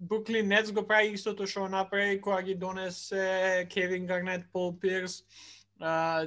Бруклин 0.00 0.48
Нетс 0.48 0.72
го 0.72 0.82
прави 0.86 1.14
истото 1.14 1.46
што 1.46 1.68
направи 1.68 2.20
кога 2.20 2.42
ги 2.42 2.54
донесе 2.54 3.66
Кевин 3.70 4.06
Гарнет, 4.06 4.44
Пол 4.52 4.74
Пирс, 4.80 5.22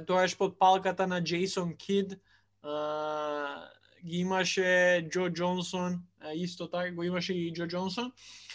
тоаш 0.06 0.36
под 0.38 0.58
палката 0.58 1.06
на 1.06 1.22
Джейсон 1.24 1.76
Кид, 1.76 2.16
а, 2.62 3.68
ги 4.04 4.18
имаше 4.18 5.06
Джо 5.10 5.28
Джонсон, 5.30 6.02
исто 6.34 6.70
така 6.70 6.92
го 6.92 7.02
имаше 7.02 7.32
и 7.32 7.52
Джо 7.52 7.66
Джонсон. 7.66 8.12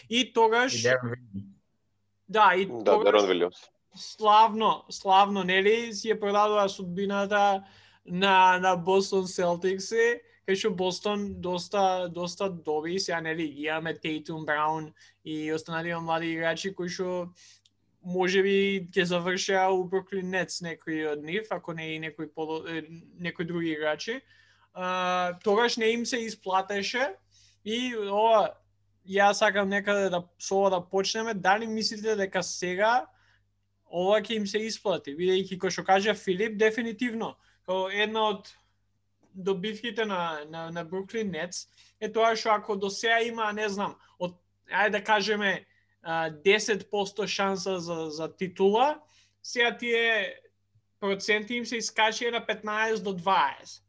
И 0.10 0.34
тогаш... 0.34 0.86
И 0.86 0.94
Да, 2.30 2.54
и 2.56 2.66
Да, 2.66 2.84
тогаш... 2.84 3.04
Дерон 3.04 3.28
Вилиамс 3.28 3.74
славно, 3.96 4.86
славно, 4.90 5.44
нели, 5.44 5.94
си 5.94 6.12
ја 6.12 6.20
продадува 6.20 6.68
судбината 6.70 7.64
на 8.06 8.60
на 8.60 8.76
Бостон 8.76 9.28
Селтикс, 9.28 9.92
кај 10.48 10.58
што 10.60 10.74
Бостон 10.76 11.42
доста 11.42 12.10
доста 12.10 12.50
доби, 12.50 13.00
сега 13.00 13.22
нели 13.22 13.48
ги 13.48 13.68
имаме 13.70 13.94
Тейтум 13.94 14.46
Браун 14.46 14.94
и 15.26 15.54
останалите 15.54 15.96
млади 15.96 16.34
играчи 16.34 16.74
кои 16.74 16.90
што 16.90 17.30
може 18.04 18.44
би 18.44 18.90
ќе 18.92 19.04
завршеа 19.04 19.70
у 19.72 19.84
Бруклин 19.84 20.30
Нетс 20.30 20.62
некои 20.62 21.06
од 21.08 21.24
нив, 21.24 21.48
ако 21.52 21.74
не 21.74 21.96
и 21.96 22.00
некои 22.00 22.28
по 22.28 22.64
некои 23.20 23.46
други 23.46 23.72
играчи. 23.72 24.22
А, 24.74 25.40
тогаш 25.44 25.78
не 25.78 25.86
им 25.94 26.06
се 26.06 26.18
исплатеше 26.18 27.14
и 27.64 27.96
ова 27.96 28.54
ја 29.08 29.32
сакам 29.34 29.70
некаде 29.70 30.10
да 30.10 30.24
со 30.40 30.56
ова 30.56 30.70
да 30.70 30.82
почнеме. 30.82 31.34
Дали 31.34 31.68
мислите 31.68 32.16
дека 32.16 32.44
сега 32.44 33.06
ова 33.92 34.22
ќе 34.22 34.38
им 34.38 34.48
се 34.48 34.64
исплати, 34.66 35.16
бидејќи 35.16 35.60
кој 35.60 35.70
што 35.70 35.84
кажа 35.86 36.16
Филип 36.18 36.58
дефинитивно, 36.58 37.36
како 37.66 37.90
една 37.90 38.30
од 38.34 38.54
добивките 39.34 40.06
на 40.06 40.46
на 40.50 40.72
на 40.72 40.84
Бруклин 40.84 41.32
Нетс 41.32 41.68
е 42.00 42.10
тоа 42.12 42.36
што 42.36 42.56
ако 42.56 42.76
до 42.76 42.90
сега 42.90 43.22
има, 43.22 43.52
не 43.54 43.70
знам, 43.70 43.96
од 44.20 44.36
ајде 44.70 44.98
да 44.98 45.04
кажеме 45.04 45.66
10% 46.04 47.28
шанса 47.28 47.80
за 47.80 48.10
за 48.10 48.36
титула, 48.36 49.00
сега 49.42 49.78
тие 49.78 50.40
проценти 51.00 51.56
им 51.56 51.66
се 51.66 51.78
искачија 51.78 52.32
на 52.32 52.42
15 52.46 53.04
до 53.04 53.14
20. 53.14 53.82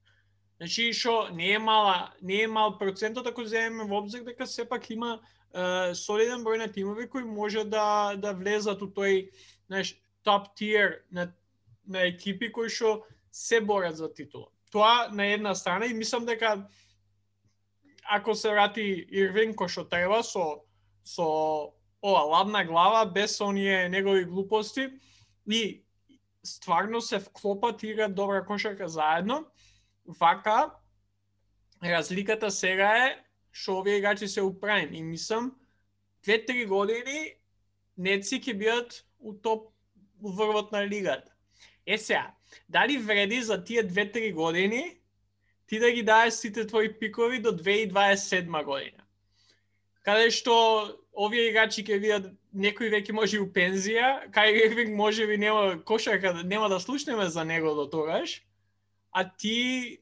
Значи, 0.58 0.92
што 0.94 1.28
не 1.34 1.50
е 1.52 1.58
мала, 1.58 2.12
не 2.22 2.42
е 2.42 2.46
мал 2.46 2.78
процентот 2.78 3.26
ако 3.26 3.44
земеме 3.44 3.84
во 3.90 3.98
обзир 3.98 4.22
дека 4.22 4.46
сепак 4.46 4.86
има 4.90 5.18
е, 5.18 5.94
солиден 5.94 6.44
број 6.46 6.62
на 6.62 6.68
тимови 6.72 7.08
кои 7.10 7.24
може 7.24 7.64
да 7.64 8.14
да 8.16 8.32
влезат 8.32 8.82
у 8.82 8.86
тој 8.86 9.30
знаеш, 9.66 9.96
топ 10.22 10.54
тиер 10.54 11.02
на, 11.10 11.32
на 11.86 12.06
екипи 12.06 12.52
кои 12.52 12.70
што 12.70 13.02
се 13.32 13.60
борат 13.60 13.96
за 13.96 14.12
титула. 14.14 14.46
Тоа 14.70 15.08
на 15.10 15.26
една 15.26 15.54
страна 15.54 15.86
и 15.86 15.94
мислам 15.94 16.26
дека 16.26 16.68
ако 18.04 18.34
се 18.34 18.50
врати 18.54 19.06
Ирвин 19.10 19.58
кој 19.58 19.68
што 19.68 19.88
треба 19.90 20.22
со 20.22 20.62
со 21.02 21.26
ова 22.04 22.22
ладна 22.30 22.64
глава 22.64 23.04
без 23.06 23.40
оние 23.40 23.88
негови 23.88 24.24
глупости 24.24 24.88
и 25.50 25.82
стварно 26.44 27.00
се 27.00 27.18
вклопат 27.18 27.82
и 27.82 27.88
играат 27.88 28.14
добра 28.14 28.44
кошарка 28.44 28.88
заедно, 28.88 29.44
вака 30.06 30.70
разликата 31.82 32.50
сега 32.50 32.96
е 33.06 33.24
што 33.52 33.78
овие 33.78 33.98
играчи 33.98 34.28
се 34.28 34.42
управим 34.42 34.94
и 34.94 35.02
мислам 35.02 35.54
две-три 36.24 36.66
години 36.66 37.34
Неци 37.96 38.40
ќе 38.42 38.54
бидат 38.58 39.04
у 39.20 39.34
топ 39.38 39.70
врвот 40.18 40.72
на 40.72 40.82
лигата. 40.86 41.30
Е 41.86 41.98
сега, 41.98 42.34
дали 42.68 42.98
вреди 42.98 43.42
за 43.42 43.64
тие 43.64 43.84
2-3 43.84 44.32
години 44.34 44.98
ти 45.66 45.78
да 45.78 45.90
ги 45.90 46.02
даеш 46.02 46.34
сите 46.34 46.66
твои 46.66 46.98
пикови 46.98 47.38
до 47.38 47.52
2027 47.52 48.64
година? 48.64 49.04
Каде 50.02 50.30
што 50.30 50.54
овие 51.16 51.48
играчи 51.48 51.84
ќе 51.84 52.00
видат 52.00 52.26
некој 52.52 52.90
веќе 52.92 53.12
може 53.12 53.36
и 53.38 53.40
у 53.40 53.46
пензија, 53.46 54.28
кај 54.34 54.66
Ирвинг 54.66 54.96
може 54.96 55.26
би 55.26 55.38
нема 55.38 55.78
кошарка, 55.84 56.34
нема 56.44 56.68
да 56.68 56.80
слушнеме 56.80 57.28
за 57.28 57.44
него 57.44 57.74
до 57.74 57.86
тогаш, 57.86 58.42
а 59.14 59.30
ти 59.38 59.98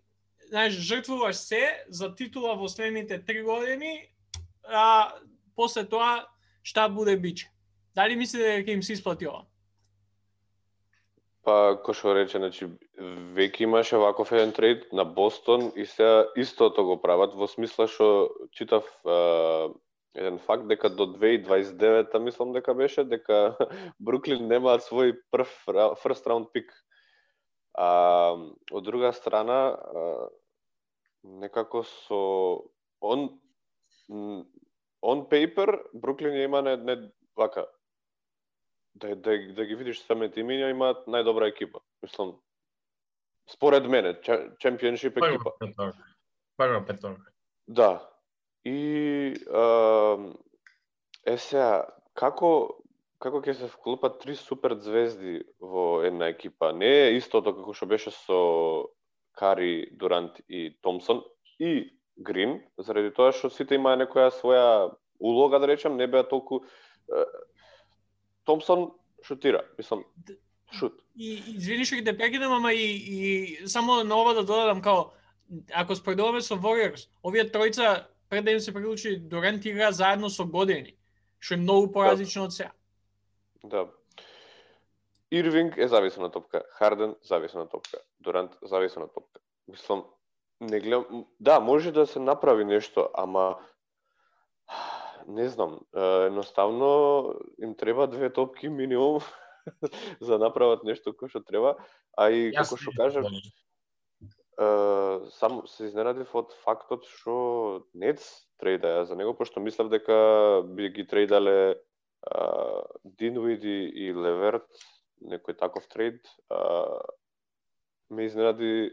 знаеш, 0.48 0.72
жртвуваш 0.72 1.36
се 1.36 1.84
за 1.88 2.14
титула 2.14 2.56
во 2.56 2.68
следните 2.68 3.18
три 3.24 3.42
години, 3.42 4.08
а 4.68 5.14
после 5.56 5.84
тоа 5.88 6.26
шта 6.64 6.88
буде 6.88 7.16
биче. 7.16 7.48
Дали 7.94 8.16
мислите 8.16 8.56
дека 8.56 8.70
им 8.70 8.82
се 8.82 8.92
исплати 8.92 9.28
ова? 9.28 9.44
Па, 11.42 11.74
кој 11.82 11.96
што 11.96 12.12
рече, 12.14 12.38
значи, 12.38 12.68
веќе 13.36 13.64
имаше 13.66 13.98
ваков 13.98 14.30
еден 14.32 14.52
трейд 14.54 14.84
на 14.92 15.04
Бостон 15.04 15.72
и 15.76 15.86
се 15.86 16.28
истото 16.36 16.84
го 16.84 17.00
прават, 17.02 17.34
во 17.34 17.48
смисла 17.50 17.88
што 17.90 18.30
читав 18.54 18.86
а, 19.02 19.72
еден 20.14 20.38
факт 20.38 20.68
дека 20.68 20.92
до 20.92 21.08
2029 21.16 22.18
мислам 22.20 22.52
дека 22.52 22.74
беше, 22.74 23.04
дека 23.04 23.56
Бруклин 23.98 24.46
немаат 24.46 24.86
свој 24.86 25.16
прв 25.32 25.50
фрст 25.98 26.28
раунд 26.30 26.52
пик. 26.52 26.70
А, 27.74 28.36
од 28.70 28.84
друга 28.84 29.12
страна, 29.12 29.60
а, 29.72 30.28
некако 31.22 31.84
со 31.84 32.64
он 33.00 33.40
on 35.02 35.28
paper 35.28 35.80
Бруклин 35.94 36.36
има 36.42 36.62
не, 36.62 36.76
не 36.76 37.10
вака 37.36 37.66
да, 38.94 39.16
да, 39.16 39.52
да 39.52 39.64
ги 39.64 39.74
видиш 39.74 40.02
самите 40.04 40.42
имиња, 40.42 40.70
имаат 40.70 41.06
најдобра 41.08 41.48
екипа. 41.48 41.80
Мислам, 42.02 42.34
според 43.48 43.88
мене, 43.88 44.14
чемпионшип 44.60 45.16
екипа. 45.16 45.52
Прва 46.56 46.84
петорка. 46.86 47.32
Да. 47.68 48.08
И 48.64 49.34
а, 49.48 49.64
е 51.26 51.38
сега, 51.38 51.88
како 52.14 52.81
како 53.22 53.40
ќе 53.44 53.54
се 53.54 53.68
вклопат 53.70 54.18
три 54.22 54.34
супер 54.36 54.74
звезди 54.82 55.42
во 55.60 56.02
една 56.06 56.32
екипа? 56.32 56.72
Не 56.74 56.90
е 57.06 57.16
истото 57.18 57.54
како 57.54 57.74
што 57.76 57.86
беше 57.86 58.10
со 58.14 58.38
Кари, 59.38 59.88
Дурант 59.96 60.42
и 60.48 60.72
Томсон 60.82 61.22
и 61.58 61.92
Грин, 62.18 62.58
заради 62.78 63.12
тоа 63.14 63.32
што 63.32 63.50
сите 63.50 63.78
имаа 63.78 63.96
некоја 63.96 64.32
своја 64.34 64.92
улога, 65.22 65.60
да 65.62 65.70
речем, 65.70 65.96
не 65.96 66.06
беа 66.06 66.26
толку 66.28 66.64
Томсон 68.44 68.90
шутира, 69.22 69.62
мислам, 69.78 70.04
шут. 70.72 70.98
И 71.14 71.38
извини 71.54 71.86
што 71.86 72.00
ги 72.00 72.04
те 72.04 72.16
прекинам, 72.16 72.58
ама 72.58 72.74
и, 72.74 72.90
и 72.98 73.68
само 73.68 74.02
на 74.04 74.18
ова 74.18 74.34
да 74.34 74.44
додадам 74.44 74.82
као 74.82 75.10
ако 75.74 75.94
споредуваме 75.94 76.40
со 76.40 76.56
Warriors, 76.56 77.08
овие 77.22 77.44
тројца 77.44 78.06
пред 78.28 78.44
да 78.44 78.52
им 78.52 78.60
се 78.60 78.72
приклучи 78.72 79.16
Дорент 79.16 79.64
игра 79.64 79.92
заедно 79.92 80.30
со 80.30 80.44
години, 80.44 80.96
што 81.38 81.54
е 81.54 81.62
многу 81.64 81.86
да. 81.86 81.92
поразлично 81.92 82.44
од 82.44 82.52
сега. 82.52 82.72
Да. 83.64 83.88
Ирвинг 85.30 85.76
е 85.76 85.88
зависен 85.88 86.22
на 86.22 86.30
топка, 86.30 86.62
Харден 86.70 87.16
зависен 87.22 87.60
на 87.60 87.68
топка, 87.68 87.98
Дорант 88.20 88.58
зависен 88.62 89.02
на 89.02 89.08
топка. 89.08 89.40
Мислам, 89.68 90.04
не 90.60 90.80
гледам, 90.80 91.26
да, 91.40 91.60
може 91.60 91.92
да 91.92 92.06
се 92.06 92.18
направи 92.18 92.64
нешто, 92.64 93.08
ама 93.14 93.58
не 95.26 95.48
знам, 95.48 95.80
едноставно 95.96 97.34
им 97.62 97.74
треба 97.74 98.06
две 98.06 98.32
топки 98.32 98.68
минимум 98.68 99.20
за 100.20 100.38
да 100.38 100.38
направат 100.38 100.84
нешто 100.84 101.14
кој 101.14 101.30
што 101.30 101.42
треба, 101.46 101.76
а 102.18 102.30
и 102.30 102.50
како 102.52 102.76
што 102.76 102.92
кажав, 102.98 103.26
само 105.38 105.66
се 105.70 105.86
изненадив 105.86 106.34
од 106.34 106.52
фактот 106.64 107.06
што 107.08 107.86
Нец 107.94 108.46
трейдаја 108.62 109.06
за 109.06 109.16
него, 109.16 109.34
пошто 109.34 109.60
мислев 109.60 109.88
дека 109.88 110.62
би 110.66 110.90
ги 110.90 111.06
трейдале 111.06 111.78
Динвид 113.04 113.64
и, 113.64 114.12
Леверт, 114.14 114.68
некој 115.22 115.58
таков 115.58 115.86
трейд. 115.90 116.22
А, 116.50 117.00
ме 118.10 118.26
изненади 118.26 118.92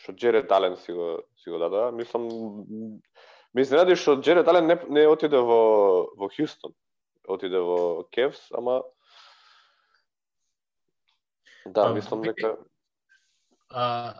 што 0.00 0.12
Джеред 0.12 0.50
Ален 0.52 0.76
си 0.76 0.92
го, 0.92 1.22
си 1.36 1.50
го 1.50 1.58
дада. 1.58 1.90
Мислам, 1.92 2.28
ме 3.54 3.62
изненади 3.62 3.96
што 3.96 4.16
Джеред 4.20 4.48
Ален 4.48 4.66
не, 4.66 4.78
не 4.88 5.06
отиде 5.06 5.38
во, 5.38 6.08
во 6.16 6.30
Хјустон. 6.32 6.72
Отиде 7.28 7.60
во 7.60 8.08
Кевс, 8.10 8.48
ама 8.52 8.82
Да, 11.66 11.92
мислам 11.94 12.22
дека 12.22 12.56
а, 13.70 14.14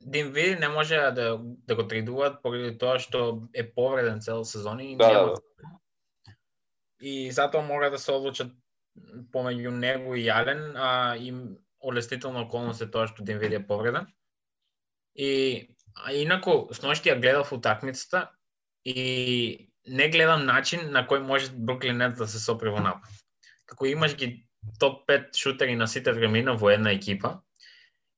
Динвиди 0.00 0.56
не 0.60 0.68
може 0.68 0.96
да, 0.96 1.38
да 1.40 1.76
го 1.76 1.86
трейдуваат 1.86 2.42
поради 2.42 2.76
тоа 2.78 2.98
што 2.98 3.48
е 3.54 3.64
повреден 3.66 4.20
цел 4.20 4.44
сезон 4.44 4.80
и 4.80 4.96
да, 4.96 5.08
нема. 5.08 5.34
да. 5.34 5.70
И 7.00 7.30
затоа 7.32 7.62
мора 7.62 7.90
да 7.90 7.98
се 7.98 8.12
одлучат 8.12 8.52
помеѓу 9.32 9.70
него 9.70 10.14
и 10.14 10.26
Јален, 10.26 10.72
а 10.76 11.16
им 11.16 11.58
олестителна 11.80 12.42
околност 12.42 12.82
е 12.82 12.90
тоа 12.90 13.06
што 13.06 13.22
Динвиди 13.22 13.60
е 13.60 13.66
повреден. 13.66 14.08
И 15.14 15.68
а 15.94 16.12
инаку 16.12 16.68
сношти 16.74 17.10
ја 17.10 17.20
гледав 17.20 17.52
утакмицата 17.52 18.30
и 18.84 19.70
не 19.86 20.08
гледам 20.08 20.46
начин 20.46 20.90
на 20.92 21.06
кој 21.06 21.22
може 21.22 21.50
Бруклин 21.54 21.98
Нетс 21.98 22.18
да 22.18 22.28
се 22.28 22.38
сопри 22.38 22.70
во 22.70 22.82
напад. 22.82 23.10
Како 23.66 23.86
имаш 23.86 24.14
ги 24.16 24.46
топ 24.78 25.06
5 25.08 25.36
шутери 25.36 25.76
на 25.76 25.88
сите 25.88 26.12
времена 26.12 26.52
во 26.52 26.70
една 26.70 26.92
екипа 26.92 27.40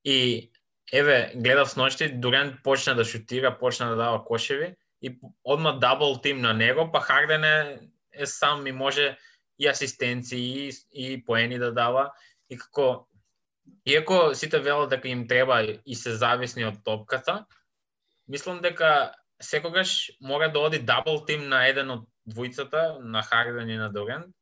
и 0.04 0.50
еве, 0.92 1.32
гледав 1.36 1.70
сношти, 1.70 2.08
Дурент 2.08 2.62
почна 2.62 2.94
да 2.94 3.04
шутира, 3.04 3.58
почна 3.58 3.90
да 3.90 3.96
дава 3.96 4.24
кошеви 4.24 4.74
и 5.02 5.18
одма 5.44 5.72
дабл 5.72 6.20
тим 6.22 6.40
на 6.40 6.54
него, 6.54 6.90
па 6.92 7.00
Харден 7.00 7.44
е, 7.44 7.78
е 8.12 8.26
сам 8.26 8.66
и 8.66 8.72
може 8.72 9.18
и 9.58 9.68
асистенции 9.68 10.68
и, 10.68 10.72
и 10.92 11.24
поени 11.24 11.58
да 11.58 11.72
дава 11.72 12.12
и 12.50 12.58
како 12.58 13.06
иако 13.86 14.34
сите 14.34 14.58
велат 14.58 14.90
дека 14.90 15.08
им 15.08 15.28
треба 15.28 15.62
и 15.86 15.94
се 15.94 16.16
зависни 16.16 16.64
од 16.64 16.82
топката, 16.84 17.46
мислам 18.28 18.60
дека 18.60 19.14
секогаш 19.42 20.10
мора 20.20 20.50
да 20.52 20.58
оди 20.58 20.78
дабл 20.78 21.24
тим 21.26 21.48
на 21.48 21.66
еден 21.68 21.90
од 21.90 22.06
двојцата, 22.28 23.00
на 23.00 23.22
Харден 23.22 23.70
и 23.70 23.76
на 23.76 23.90
Дурент, 23.92 24.34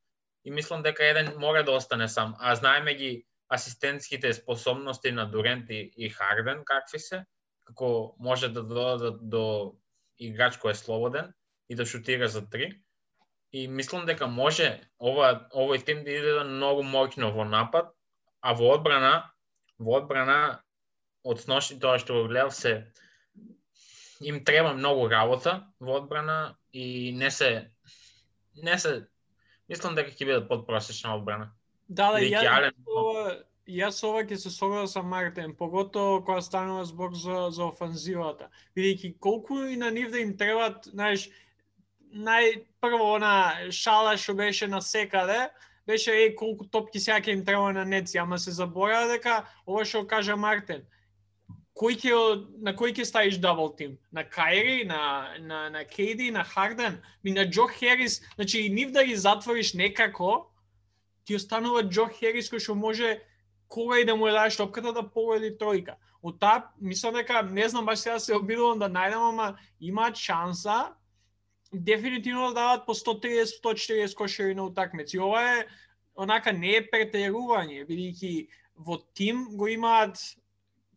и 0.45 0.51
мислам 0.51 0.83
дека 0.83 1.05
еден 1.05 1.35
мора 1.39 1.65
да 1.65 1.73
остане 1.73 2.09
сам. 2.09 2.35
А 2.39 2.55
знаеме 2.55 2.95
ги 2.95 3.27
асистентските 3.49 4.33
способности 4.33 5.13
на 5.13 5.31
Дурент 5.31 5.71
и, 5.71 5.93
и 5.97 6.11
Харден 6.11 6.63
какви 6.65 6.99
се, 6.99 7.25
како 7.67 8.17
може 8.19 8.49
да 8.49 8.63
додадат 8.63 9.21
до 9.29 9.75
играч 10.19 10.59
кој 10.59 10.73
е 10.73 10.81
слободен 10.81 11.33
и 11.69 11.77
да 11.77 11.87
шутира 11.87 12.29
за 12.29 12.49
три. 12.51 12.73
И 13.53 13.67
мислам 13.69 14.05
дека 14.07 14.27
може 14.27 14.69
ова 14.99 15.49
овој 15.55 15.85
тим 15.85 16.05
да 16.05 16.13
иде 16.13 16.45
многу 16.45 16.83
моќно 16.85 17.33
во 17.33 17.45
напад, 17.49 17.93
а 18.41 18.53
во 18.53 18.75
одбрана, 18.75 19.31
во 19.79 20.01
одбрана 20.03 20.61
од 21.25 21.41
сноши 21.41 21.79
тоа 21.81 21.99
што 21.99 22.15
го 22.15 22.29
гледав 22.29 22.55
се 22.55 22.93
им 24.21 24.45
треба 24.45 24.73
многу 24.73 25.09
работа 25.09 25.73
во 25.81 25.97
одбрана 25.97 26.57
и 26.73 27.13
не 27.13 27.31
се 27.31 27.71
не 28.63 28.79
се 28.79 29.07
мислам 29.69 29.95
дека 29.95 30.11
ќе 30.11 30.27
бидат 30.27 30.49
подпросечна 30.49 31.15
одбрана. 31.17 31.53
Да, 31.89 32.13
да, 32.13 32.21
ја, 32.21 32.45
Ален... 32.53 32.75
ова, 32.87 33.25
јас 33.69 34.01
ова 34.05 34.25
ќе 34.25 34.39
се 34.41 34.51
согласам 34.51 35.05
со 35.05 35.09
Мартин, 35.09 35.55
поготово 35.57 36.23
кога 36.25 36.41
станува 36.43 36.85
збор 36.89 37.15
за, 37.15 37.49
за 37.53 37.69
офанзивата. 37.69 38.49
Бидејќи 38.77 39.15
колку 39.21 39.63
и 39.65 39.77
на 39.77 39.91
нив 39.91 40.11
да 40.13 40.21
им 40.25 40.37
требат, 40.37 40.89
знаеш, 40.93 41.29
најпрво 42.15 43.17
она 43.17 43.71
шала 43.71 44.17
што 44.17 44.35
беше 44.35 44.67
на 44.67 44.81
секаде, 44.81 45.49
беше 45.87 46.13
е 46.13 46.35
колку 46.37 46.65
топки 46.65 47.01
сега 47.01 47.31
им 47.31 47.45
треба 47.45 47.73
на 47.73 47.85
неци, 47.85 48.19
ама 48.19 48.39
се 48.39 48.51
заборава 48.51 49.09
дека 49.09 49.45
ова 49.67 49.85
што 49.85 50.07
кажа 50.07 50.37
Мартин, 50.37 50.85
кој 51.79 51.97
ќе 51.97 52.13
на 52.61 52.75
кој 52.75 52.93
ќе 52.93 53.05
ставиш 53.05 53.39
дабл 53.39 53.71
тим? 53.77 53.99
На 54.13 54.25
Кайри, 54.25 54.85
на 54.85 55.35
на 55.39 55.71
на 55.71 55.85
Кейди, 55.85 56.31
на 56.31 56.45
Харден, 56.45 57.01
ми 57.25 57.33
на 57.33 57.49
Джо 57.51 57.69
Херис, 57.69 58.21
значи 58.35 58.61
и 58.61 58.71
нив 58.71 58.91
да 58.91 59.05
ги 59.05 59.17
затвориш 59.17 59.75
некако, 59.75 60.51
ти 61.25 61.37
останува 61.37 61.83
Джо 61.83 62.09
Херис 62.09 62.51
кој 62.51 62.59
што 62.59 62.75
може 62.75 63.21
кога 63.69 63.99
и 64.01 64.05
да 64.05 64.17
му 64.17 64.27
ја 64.27 64.33
дадеш 64.33 64.57
топката 64.57 64.93
да 64.93 65.03
погоди 65.03 65.57
тројка. 65.57 65.97
Од 66.23 66.41
таа, 66.41 66.73
мислам 66.81 67.15
дека, 67.15 67.43
не 67.43 67.69
знам 67.69 67.87
баш 67.87 67.99
сега 67.99 68.19
се 68.19 68.35
обидувам 68.35 68.79
да 68.79 68.89
најдам, 68.89 69.29
ама 69.29 69.59
има 69.81 70.11
шанса 70.15 70.98
дефинитивно 71.73 72.49
да 72.49 72.55
дават 72.55 72.87
по 72.87 72.95
130-140 72.95 74.15
кошери 74.15 74.55
на 74.55 74.65
утакмици. 74.65 75.19
Ова 75.19 75.43
е, 75.59 75.67
онака, 76.17 76.53
не 76.53 76.79
е 76.79 76.87
претерување, 76.89 77.87
бидејќи 77.89 78.49
во 78.77 78.99
тим 79.15 79.45
го 79.57 79.69
имаат 79.69 80.19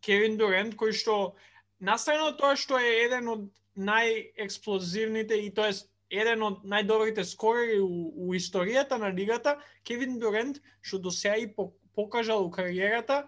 Кевин 0.02 0.38
Дурент, 0.38 0.76
кој 0.76 0.94
што, 0.96 1.36
настрано 1.80 2.34
тоа 2.38 2.56
што 2.56 2.80
е 2.80 3.06
еден 3.06 3.28
од 3.30 3.48
најексплозивните 3.78 5.38
и 5.46 5.52
тоа 5.54 5.74
еден 6.12 6.44
од 6.44 6.66
најдобрите 6.68 7.24
скорери 7.26 7.80
у, 7.80 8.12
у 8.16 8.34
историјата 8.36 8.98
на 9.00 9.12
лигата, 9.14 9.58
Кевин 9.84 10.20
Дурент, 10.20 10.60
што 10.82 11.00
до 11.00 11.12
сега 11.12 11.38
и 11.38 11.48
покажал 11.96 12.46
у 12.46 12.52
кариерата, 12.52 13.28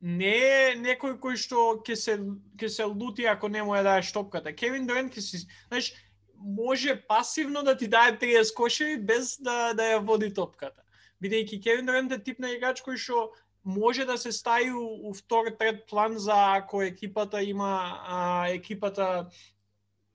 не 0.00 0.36
е 0.36 0.76
некој 0.80 1.18
кој 1.20 1.36
што 1.36 1.80
ќе 1.84 1.96
се 1.96 2.14
ќе 2.56 2.68
се 2.68 2.84
лути 2.88 3.26
ако 3.28 3.48
не 3.48 3.62
му 3.62 3.74
ја 3.76 3.82
даеш 3.84 4.12
топката. 4.12 4.54
Кевин 4.56 4.86
Дурент 4.86 5.12
ќе 5.12 5.20
си, 5.20 5.42
знаеш, 5.68 5.92
може 6.40 7.02
пасивно 7.08 7.62
да 7.62 7.76
ти 7.76 7.88
даде 7.88 8.26
30 8.26 8.54
кошеви 8.54 8.98
без 8.98 9.36
да 9.40 9.74
да 9.74 9.82
ја 9.82 10.00
води 10.04 10.32
топката. 10.34 10.82
Бидејќи 11.22 11.62
Кевин 11.62 11.86
Дурент 11.86 12.12
е 12.12 12.22
тип 12.22 12.38
на 12.40 12.50
играч 12.50 12.80
кој 12.82 12.96
што 12.96 13.30
може 13.64 14.04
да 14.04 14.16
се 14.18 14.32
стави 14.32 14.72
у, 14.72 15.10
у 15.10 15.14
втор 15.14 15.52
трет 15.58 15.86
план 15.86 16.18
за 16.18 16.56
ако 16.56 16.82
екипата 16.82 17.42
има 17.42 18.00
а, 18.06 18.48
екипата 18.48 19.28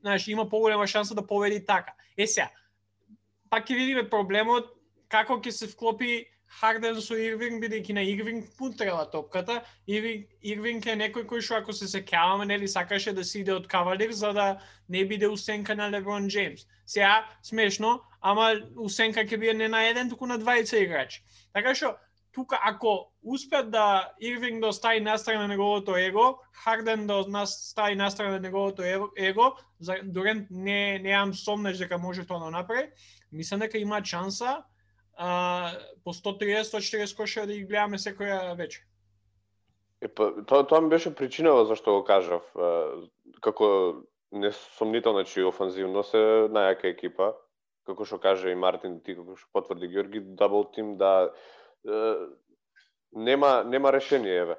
знаеш, 0.01 0.27
има 0.27 0.49
поголема 0.49 0.87
шанса 0.87 1.15
да 1.15 1.27
победи 1.27 1.65
така. 1.65 1.93
Е 2.17 2.27
сега, 2.27 2.49
пак 3.49 3.65
ќе 3.67 3.75
видиме 3.75 4.09
проблемот 4.09 4.69
како 5.09 5.39
ќе 5.41 5.49
се 5.49 5.67
вклопи 5.67 6.25
Харден 6.59 7.01
со 7.01 7.17
Ирвинг, 7.19 7.59
бидејќи 7.63 7.93
на 7.97 8.03
Ирвинг 8.05 8.45
пунтрела 8.57 9.03
топката. 9.11 9.61
Ирвинг, 9.87 10.29
Ирвинг 10.41 10.87
е 10.87 10.95
некој 10.95 11.25
кој 11.27 11.41
што 11.43 11.57
ако 11.59 11.73
се 11.73 11.89
секјаваме, 11.91 12.47
нели 12.47 12.67
сакаше 12.67 13.13
да 13.13 13.23
си 13.23 13.41
иде 13.41 13.53
од 13.53 13.67
кавалир 13.67 14.11
за 14.11 14.31
да 14.33 14.47
не 14.89 15.03
биде 15.05 15.27
усенка 15.27 15.75
на 15.75 15.89
Леброн 15.91 16.27
Джеймс. 16.27 16.65
Сега 16.85 17.25
смешно, 17.43 18.01
ама 18.21 18.53
усенка 18.77 19.25
ќе 19.25 19.39
биде 19.39 19.53
не 19.53 19.67
на 19.67 19.83
еден, 19.89 20.09
туку 20.09 20.25
на 20.25 20.39
двајца 20.39 20.79
играчи. 20.79 21.23
Така 21.53 21.75
што 21.75 21.95
тука 22.35 22.59
ако 22.63 23.11
успеат 23.23 23.71
да 23.71 24.13
Ирвинг 24.21 24.61
да 24.61 24.67
остави 24.67 24.99
настрана 24.99 25.41
на 25.41 25.47
неговото 25.47 25.97
его, 25.97 26.39
Харден 26.63 27.07
да 27.07 27.15
остави 27.15 27.95
настрана 27.95 28.31
на 28.31 28.39
неговото 28.39 28.83
его, 29.17 29.55
за 29.79 29.95
Дорент 30.03 30.47
не 30.51 30.99
неам 30.99 31.33
сомнеш 31.33 31.77
дека 31.77 31.97
може 31.97 32.25
тоа 32.25 32.39
да 32.39 32.51
направи, 32.51 32.89
мислам 33.31 33.59
дека 33.59 33.77
има 33.77 34.05
шанса 34.05 34.63
а, 35.17 35.71
по 36.03 36.13
130-140 36.13 37.17
кошера 37.17 37.47
да 37.47 37.53
ги 37.53 37.65
гледаме 37.65 37.97
секоја 37.97 38.55
вечер. 38.57 38.83
па, 40.15 40.45
тоа, 40.45 40.67
тоа 40.67 40.81
ми 40.81 40.89
беше 40.89 41.15
причинава 41.15 41.65
зашто 41.65 41.93
го 41.93 42.03
кажав. 42.03 42.43
Како 43.41 44.03
несомнително 44.31 45.19
значи, 45.19 45.33
че 45.33 45.45
офанзивно 45.45 46.03
се 46.03 46.17
најака 46.51 46.91
екипа, 46.91 47.33
како 47.85 48.05
што 48.05 48.19
каже 48.19 48.51
и 48.51 48.55
Мартин, 48.55 48.99
ти 49.01 49.15
како 49.15 49.37
што 49.39 49.49
потврди 49.53 49.87
Георги, 49.87 50.19
дабл 50.19 50.65
тим 50.75 50.97
да 50.97 51.31
нема 53.15 53.63
нема 53.63 53.93
решение 53.93 54.35
еве. 54.35 54.57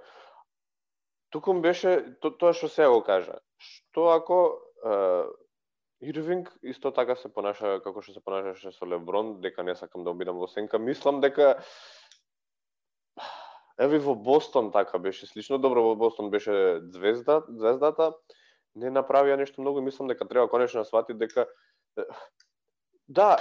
Туку 1.30 1.54
беше 1.60 2.16
то, 2.20 2.30
тоа 2.30 2.54
што 2.54 2.68
се 2.68 2.86
го 2.88 3.02
кажа. 3.04 3.38
Што 3.58 4.08
ако 4.14 4.38
е, 4.84 4.94
Ирвинг 6.00 6.52
исто 6.62 6.92
така 6.92 7.16
се 7.16 7.32
понаша 7.32 7.78
како 7.84 8.02
што 8.04 8.12
се 8.12 8.20
понашаше 8.24 8.72
со 8.72 8.86
Леброн, 8.86 9.40
дека 9.40 9.64
не 9.64 9.74
сакам 9.74 10.04
да 10.04 10.12
обидам 10.12 10.36
во 10.36 10.48
сенка, 10.48 10.78
мислам 10.78 11.20
дека 11.20 11.56
еве 13.80 13.98
во 13.98 14.14
Бостон 14.14 14.72
така 14.72 14.98
беше 14.98 15.26
слично, 15.26 15.58
добро 15.58 15.82
во 15.82 15.94
Бостон 15.96 16.30
беше 16.30 16.80
звезда, 16.92 17.42
звездата, 17.48 18.12
не 18.74 18.92
направија 18.92 19.40
нешто 19.40 19.64
многу, 19.64 19.80
мислам 19.80 20.08
дека 20.08 20.28
треба 20.28 20.50
конечно 20.50 20.80
да 20.80 20.84
свати 20.84 21.14
дека 21.14 21.46
да, 23.08 23.36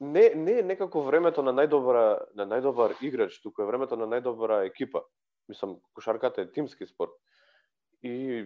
не 0.00 0.30
не 0.34 0.58
е 0.58 0.62
некако 0.62 1.02
времето 1.02 1.42
на 1.42 1.52
најдобра 1.52 2.22
на 2.34 2.46
најдобар 2.46 2.94
играч, 3.02 3.40
туку 3.42 3.62
е 3.62 3.66
времето 3.66 3.96
на 3.96 4.06
најдобра 4.06 4.62
екипа. 4.66 5.02
Мислам, 5.48 5.78
кошарката 5.94 6.42
е 6.42 6.52
тимски 6.52 6.86
спорт. 6.86 7.10
И 8.02 8.44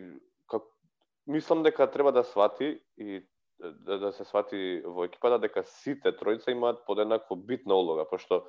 мислам 1.26 1.62
дека 1.62 1.90
треба 1.90 2.12
да 2.12 2.24
свати 2.24 2.80
и 2.98 3.26
да, 3.58 3.98
да 3.98 4.12
се 4.12 4.24
свати 4.24 4.82
во 4.84 5.04
екипата 5.06 5.38
дека 5.38 5.62
сите 5.64 6.12
тројца 6.18 6.50
имаат 6.50 6.82
подеднакво 6.86 7.36
битна 7.36 7.74
улога, 7.74 8.08
пошто 8.10 8.42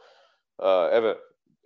еве 0.91 1.19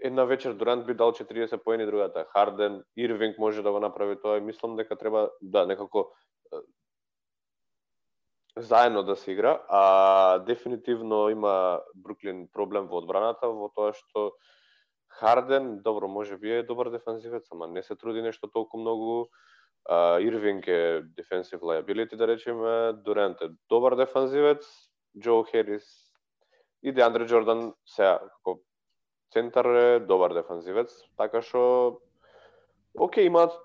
една 0.03 0.25
вечер 0.25 0.53
Дурант 0.53 0.85
би 0.85 0.93
дал 0.93 1.11
40 1.11 1.63
поени, 1.63 1.85
другата 1.85 2.25
Харден, 2.33 2.83
Ирвинг 2.97 3.37
може 3.37 3.63
да 3.63 3.71
го 3.71 3.79
направи 3.79 4.21
тоа 4.21 4.37
и 4.37 4.41
мислам 4.41 4.75
дека 4.75 4.95
треба 4.95 5.29
да 5.41 5.65
некако 5.65 6.11
заедно 8.57 9.03
да 9.03 9.15
се 9.15 9.31
игра, 9.31 9.61
а 9.69 10.39
дефинитивно 10.39 11.29
има 11.29 11.81
Бруклин 11.95 12.47
проблем 12.53 12.87
во 12.87 12.97
одбраната 12.97 13.47
во 13.47 13.69
тоа 13.69 13.93
што 13.93 14.31
Харден, 15.07 15.81
добро, 15.81 16.07
може 16.07 16.37
би 16.37 16.51
е 16.51 16.63
добар 16.63 16.89
дефензивец, 16.89 17.47
ама 17.51 17.67
не 17.67 17.83
се 17.83 17.95
труди 17.95 18.21
нешто 18.21 18.47
толку 18.47 18.77
многу. 18.77 19.25
Uh, 19.25 19.27
Ирвинг 20.21 20.67
е 20.67 21.03
defensive 21.03 21.61
liability, 21.61 22.15
да 22.15 22.27
речеме, 22.27 22.93
Дурант 22.93 23.41
е 23.41 23.49
добар 23.69 23.95
дефензивец, 23.95 24.65
Джо 25.19 25.43
Херис 25.43 25.83
и 26.83 26.91
Деандре 26.91 27.25
Джордан 27.25 27.73
сега 27.85 28.19
како 28.19 28.59
центар 29.33 29.65
е 29.65 29.99
добар 29.99 30.33
дефензивец, 30.33 30.91
така 31.17 31.41
што 31.41 32.01
окей 32.99 33.25
имаат 33.27 33.55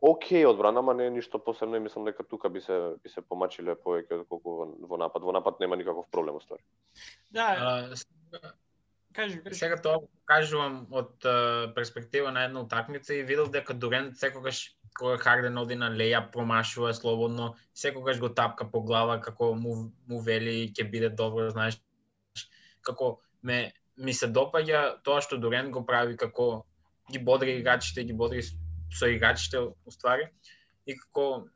окей 0.00 0.46
одбрана, 0.46 0.80
ама 0.80 0.94
не 0.94 1.06
е 1.06 1.10
ништо 1.10 1.38
посебно 1.44 1.76
и 1.76 1.80
мислам 1.80 2.04
дека 2.04 2.24
тука 2.24 2.50
би 2.50 2.60
се 2.60 2.94
би 3.02 3.08
се 3.08 3.20
помачиле 3.20 3.74
повеќе 3.74 4.22
отколку 4.22 4.56
во, 4.56 4.66
во 4.88 4.96
напад. 4.96 5.22
Во 5.22 5.32
напад 5.32 5.60
нема 5.60 5.76
никаков 5.76 6.06
проблем 6.10 6.36
уствари. 6.36 6.62
Да, 7.30 7.56
А, 7.58 7.94
кажи, 9.12 9.42
кажи. 9.42 9.58
Сега 9.58 9.76
тоа 9.76 9.98
го 9.98 10.08
кажувам 10.24 10.86
од 10.90 11.18
перспектива 11.74 12.32
на 12.32 12.44
една 12.44 12.60
утакмица 12.60 13.14
и 13.14 13.22
видов 13.22 13.50
дека 13.50 13.74
Дурент 13.74 14.16
секогаш 14.16 14.77
кога 14.98 15.16
Харден 15.22 15.58
оди 15.58 15.76
на 15.78 15.90
леја 15.94 16.24
промашува 16.32 16.92
слободно, 16.94 17.54
секогаш 17.74 18.18
го 18.18 18.28
тапка 18.34 18.66
по 18.70 18.82
глава 18.82 19.20
како 19.20 19.52
му, 19.54 19.92
му 20.08 20.20
вели 20.20 20.72
ќе 20.74 20.90
биде 20.90 21.10
добро, 21.10 21.50
знаеш, 21.50 21.78
како 22.82 23.18
ме 23.42 23.72
ми 23.96 24.14
се 24.14 24.28
допаѓа 24.30 25.02
тоа 25.06 25.22
што 25.22 25.38
Дорен 25.38 25.70
го 25.74 25.84
прави 25.86 26.16
како 26.16 26.64
ги 27.12 27.18
бодри 27.18 27.58
играчите, 27.58 28.04
ги 28.04 28.12
бодри 28.12 28.42
со 28.42 29.06
играчите 29.10 29.62
уствари 29.86 30.28
и 30.86 30.96
како 30.98 31.46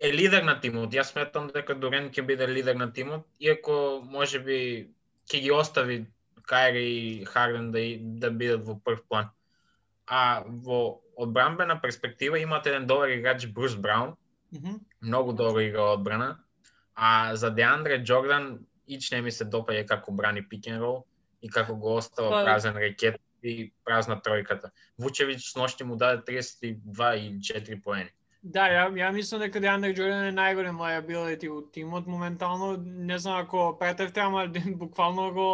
е 0.00 0.12
лидер 0.12 0.46
на 0.46 0.56
тимот. 0.60 0.94
Јас 0.94 1.12
сметам 1.12 1.50
дека 1.54 1.74
Дорен 1.74 2.10
ќе 2.14 2.24
биде 2.26 2.48
лидер 2.48 2.78
на 2.78 2.90
тимот, 2.92 3.26
иако 3.38 4.00
можеби 4.04 4.90
ќе 5.30 5.42
ги 5.44 5.52
остави 5.52 6.04
Кайри 6.50 6.86
и 6.86 7.24
Харден 7.24 7.70
да, 7.70 7.82
да 8.00 8.30
бидат 8.30 8.64
во 8.66 8.78
прв 8.78 9.04
план. 9.08 9.30
А 10.06 10.42
во 10.46 11.00
одбранбена 11.20 11.80
перспектива 11.80 12.38
имате 12.38 12.68
еден 12.68 12.86
добар 12.86 13.08
играч 13.08 13.46
Брус 13.46 13.76
Браун, 13.76 14.14
Мгм. 14.52 14.70
многу 15.02 15.32
добро 15.32 15.60
игра 15.60 15.82
одбрана, 15.82 16.38
а 16.94 17.36
за 17.36 17.50
Деандре 17.50 18.02
Джордан 18.04 18.58
ич 18.88 19.10
не 19.10 19.20
ми 19.22 19.30
се 19.30 19.44
допаѓа 19.44 19.86
како 19.86 20.12
брани 20.12 20.42
пик 20.42 20.66
н 20.66 20.80
рол 20.80 21.04
и 21.42 21.48
како 21.50 21.76
го 21.76 21.94
остава 21.96 22.30
Па- 22.30 22.44
празен 22.44 22.76
рекет 22.76 23.20
и 23.42 23.72
празна 23.84 24.16
тројката. 24.16 24.70
Вучевиќ 24.98 25.38
сношти 25.38 25.84
му 25.84 25.96
даде 25.96 26.22
32 26.22 27.14
и 27.16 27.40
4 27.40 27.82
поени. 27.82 28.10
Да, 28.42 28.62
ја, 28.72 28.86
ја 28.96 29.10
мислам 29.12 29.42
дека 29.42 29.60
Деандер 29.60 29.90
Джордан 29.92 30.30
е 30.30 30.32
најголем 30.32 30.78
лајабилити 30.80 31.48
во 31.52 31.58
тимот 31.74 32.06
моментално. 32.08 32.70
Не 32.80 33.18
знам 33.20 33.42
ако 33.42 33.76
претевте, 33.78 34.20
ама 34.20 34.46
буквално 34.82 35.26
го 35.34 35.48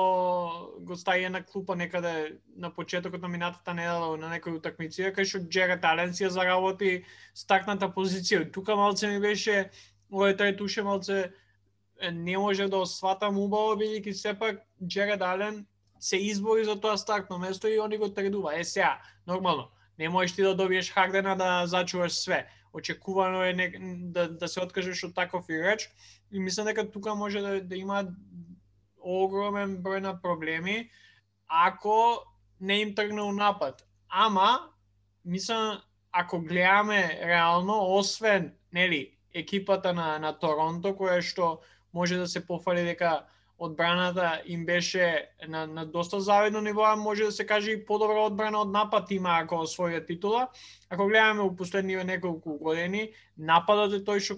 го 0.86 0.96
стави 0.96 1.28
на 1.28 1.42
клупа 1.42 1.76
некаде 1.76 2.38
на 2.56 2.70
почетокот 2.70 3.22
на 3.22 3.28
минатата 3.28 3.74
недела 3.74 4.16
на 4.16 4.30
некој 4.30 4.60
утакмици, 4.60 5.10
кај 5.10 5.26
што 5.26 5.42
Джерет 5.48 5.84
Ален 5.84 6.14
си 6.14 6.24
ја 6.24 6.30
заработи 6.30 7.04
стакната 7.34 7.90
позиција. 7.90 8.52
Тука 8.52 8.76
малце 8.76 9.10
ми 9.10 9.18
беше 9.18 9.70
овој 10.12 10.38
тој 10.38 10.56
туше 10.56 10.82
малце 10.86 11.32
не 12.12 12.38
може 12.38 12.68
да 12.70 12.86
осватам 12.86 13.38
убаво 13.38 13.74
бидејќи 13.82 14.12
сепак 14.12 14.62
Джерет 14.86 15.22
Ален 15.22 15.66
се 15.98 16.22
избори 16.22 16.64
за 16.64 16.78
тоа 16.80 16.96
стартно 16.96 17.38
место 17.38 17.66
и 17.66 17.80
они 17.80 17.98
го 17.98 18.14
тредува. 18.14 18.54
Е 18.54 18.64
сега, 18.64 19.02
нормално. 19.26 19.70
Не 19.98 20.08
можеш 20.08 20.36
ти 20.36 20.42
да 20.42 20.54
добиеш 20.54 20.92
Хардена 20.92 21.36
да 21.36 21.66
зачуваш 21.66 22.12
све 22.12 22.46
очекувано 22.76 23.42
е 23.42 23.52
не, 23.52 23.72
да, 24.12 24.28
да 24.28 24.48
се 24.48 24.60
откажеш 24.60 25.04
од 25.08 25.14
таков 25.14 25.48
играч 25.48 25.88
и 26.32 26.40
мислам 26.40 26.68
дека 26.68 26.84
тука 26.90 27.14
може 27.14 27.40
да, 27.40 27.60
да 27.60 27.76
има 27.76 28.04
огромен 29.00 29.78
број 29.80 30.04
на 30.04 30.14
проблеми 30.20 30.90
ако 31.48 32.20
не 32.60 32.80
им 32.80 32.94
тргне 32.94 33.22
у 33.22 33.32
напад. 33.32 33.86
Ама, 34.08 34.70
мислам, 35.24 35.80
ако 36.12 36.40
гледаме 36.40 37.20
реално, 37.24 37.94
освен, 37.96 38.54
нели, 38.72 39.16
екипата 39.34 39.92
на, 39.94 40.18
на 40.18 40.32
Торонто, 40.38 40.94
која 40.96 41.20
што 41.20 41.60
може 41.92 42.16
да 42.16 42.26
се 42.28 42.46
пофали 42.46 42.84
дека 42.84 43.26
одбраната 43.58 44.42
им 44.46 44.66
беше 44.66 45.28
на, 45.48 45.66
на 45.66 45.86
доста 45.86 46.20
завидно 46.20 46.60
ниво, 46.60 46.82
а 46.82 46.96
може 46.96 47.24
да 47.24 47.32
се 47.32 47.46
каже 47.46 47.70
и 47.70 47.84
подобра 47.86 48.20
одбрана 48.20 48.60
од 48.60 48.70
напад 48.72 49.10
има 49.10 49.38
ако 49.40 49.62
освоја 49.64 50.06
титула. 50.06 50.48
Ако 50.90 51.06
гледаме 51.06 51.42
у 51.42 51.56
последниве 51.56 52.04
неколку 52.04 52.58
години, 52.58 53.12
нападот 53.38 53.96
е 53.96 54.04
тој 54.04 54.20
што 54.20 54.36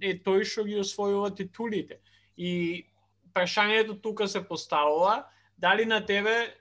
е 0.00 0.16
тој 0.16 0.44
што 0.44 0.64
ги 0.64 0.80
освојува 0.80 1.34
титулите. 1.36 2.00
И 2.36 2.86
прашањето 3.34 4.00
тука 4.02 4.28
се 4.28 4.40
поставува, 4.40 5.26
дали 5.58 5.84
на 5.84 6.06
тебе 6.06 6.54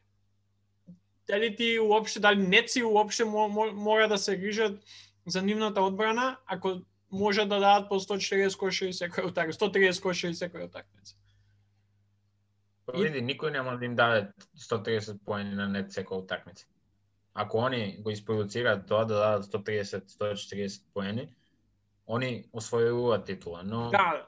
дали 1.27 1.55
ти 1.55 1.79
уопште, 1.79 2.19
дали 2.19 2.47
неци 2.47 2.83
уопште 2.83 3.25
мора 3.25 4.07
да 4.07 4.17
се 4.17 4.37
грижат 4.37 4.83
за 5.25 5.41
нивната 5.41 5.81
одбрана, 5.81 6.37
ако 6.45 6.81
може 7.11 7.41
да 7.45 7.59
дадат 7.59 7.89
по 7.89 7.99
140 7.99 8.57
кошеви 8.57 8.93
секој 8.93 9.31
утакмица, 9.31 9.59
130 9.65 10.01
кошеви 10.01 10.33
секој 10.33 10.67
утакмица. 10.67 11.15
Па 12.85 12.93
види, 12.97 13.21
никој 13.25 13.51
нема 13.51 13.77
да 13.77 13.85
им 13.85 13.95
даде 13.95 14.27
130 14.57 15.23
поени 15.25 15.55
на 15.57 15.67
нет 15.67 15.89
секоја 15.93 16.23
утакмица. 16.23 16.67
Ако 17.33 17.65
они 17.65 17.97
го 17.99 18.11
испровоцираат 18.11 18.87
тоа 18.87 19.05
да 19.05 19.15
дадат 19.15 19.45
130-140 19.45 20.81
поени, 20.93 21.29
они 22.07 22.45
освојуваат 22.53 23.25
титула, 23.25 23.63
но 23.63 23.89
Да. 23.89 24.27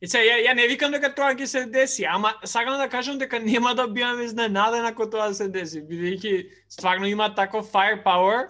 И 0.00 0.08
се, 0.08 0.20
ја, 0.24 0.36
ја 0.44 0.54
не 0.56 0.66
викам 0.68 0.92
дека 0.92 1.08
тоа 1.16 1.34
ќе 1.36 1.46
се 1.48 1.64
деси, 1.66 2.04
ама 2.04 2.34
сакам 2.44 2.76
да 2.78 2.88
кажам 2.88 3.18
дека 3.18 3.38
нема 3.40 3.74
да 3.74 3.86
бидам 3.88 4.20
изненаден 4.20 4.84
ако 4.84 5.06
тоа 5.10 5.32
се 5.34 5.48
деси, 5.48 5.80
бидејќи 5.84 6.50
стварно 6.68 7.08
има 7.08 7.34
таков 7.34 7.70
firepower 7.72 8.48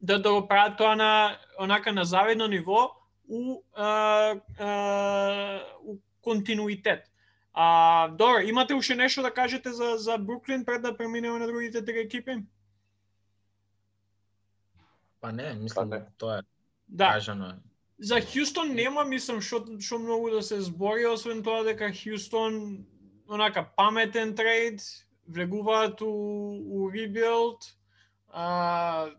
да 0.00 0.18
да 0.22 0.32
го 0.32 0.46
прават 0.48 0.78
тоа 0.78 0.94
на 0.96 1.38
онака 1.58 1.92
на 1.92 2.04
завидно 2.04 2.46
ниво 2.46 2.90
у 3.28 3.62
а, 3.74 4.36
а, 4.58 5.62
у 5.82 5.98
континуитет. 6.20 7.07
А, 7.60 8.08
добро, 8.08 8.38
имате 8.38 8.74
уште 8.74 8.94
нешто 8.94 9.22
да 9.22 9.34
кажете 9.34 9.72
за 9.72 9.96
за 9.96 10.18
Бруклин 10.18 10.64
пред 10.64 10.82
да 10.82 10.96
преминеме 10.96 11.38
на 11.38 11.46
другите 11.46 11.84
три 11.84 11.98
екипи? 12.00 12.44
па 15.20 15.32
не, 15.32 15.54
мислам 15.54 15.90
Па 15.90 15.96
не. 15.96 16.00
дека 16.00 16.12
тоа 16.18 16.38
е 16.38 16.42
Да. 16.88 17.12
кажано. 17.12 17.54
За 17.98 18.14
Хјустон 18.14 18.74
нема, 18.74 19.04
мислам, 19.04 19.40
што 19.40 19.58
што 19.82 19.98
многу 19.98 20.30
да 20.30 20.42
се 20.42 20.60
збори, 20.60 21.06
освен 21.06 21.42
тоа 21.42 21.64
дека 21.64 21.90
Хјустон 21.90 22.84
онака 23.28 23.66
паметен 23.76 24.36
трейд, 24.36 24.78
влегуваат 25.26 26.00
у, 26.02 26.12
у 26.62 26.90
ребилд, 26.94 27.74
а, 28.28 29.10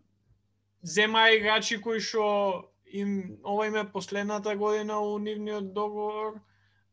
зема 0.82 1.28
играчи 1.36 1.82
кои 1.82 2.00
што 2.00 2.72
им 2.86 3.36
ова 3.44 3.68
им 3.68 3.76
е 3.76 3.92
последната 3.92 4.56
година 4.56 5.02
у 5.02 5.20
нивниот 5.20 5.74
договор, 5.74 6.40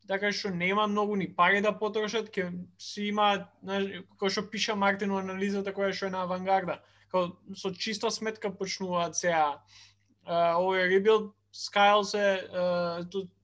така 0.07 0.31
што 0.31 0.49
нема 0.49 0.87
многу 0.87 1.15
ни 1.15 1.27
пари 1.35 1.61
да 1.61 1.73
потрошат, 1.75 2.29
ќе 2.31 2.51
си 2.79 3.09
има, 3.11 3.47
како 3.63 4.29
што 4.29 4.45
пиша 4.51 4.75
Мартин 4.75 5.11
у 5.11 5.19
анализата 5.19 5.73
која 5.75 5.91
што 5.93 6.07
е 6.07 6.15
на 6.15 6.23
авангарда, 6.27 6.79
како 7.11 7.37
со 7.55 7.73
чиста 7.75 8.11
сметка 8.11 8.51
почнуваат 8.51 9.15
сега 9.19 9.59
овој 10.27 10.87
ребилд 10.91 11.33
Скайлс 11.51 12.13
е 12.13 12.43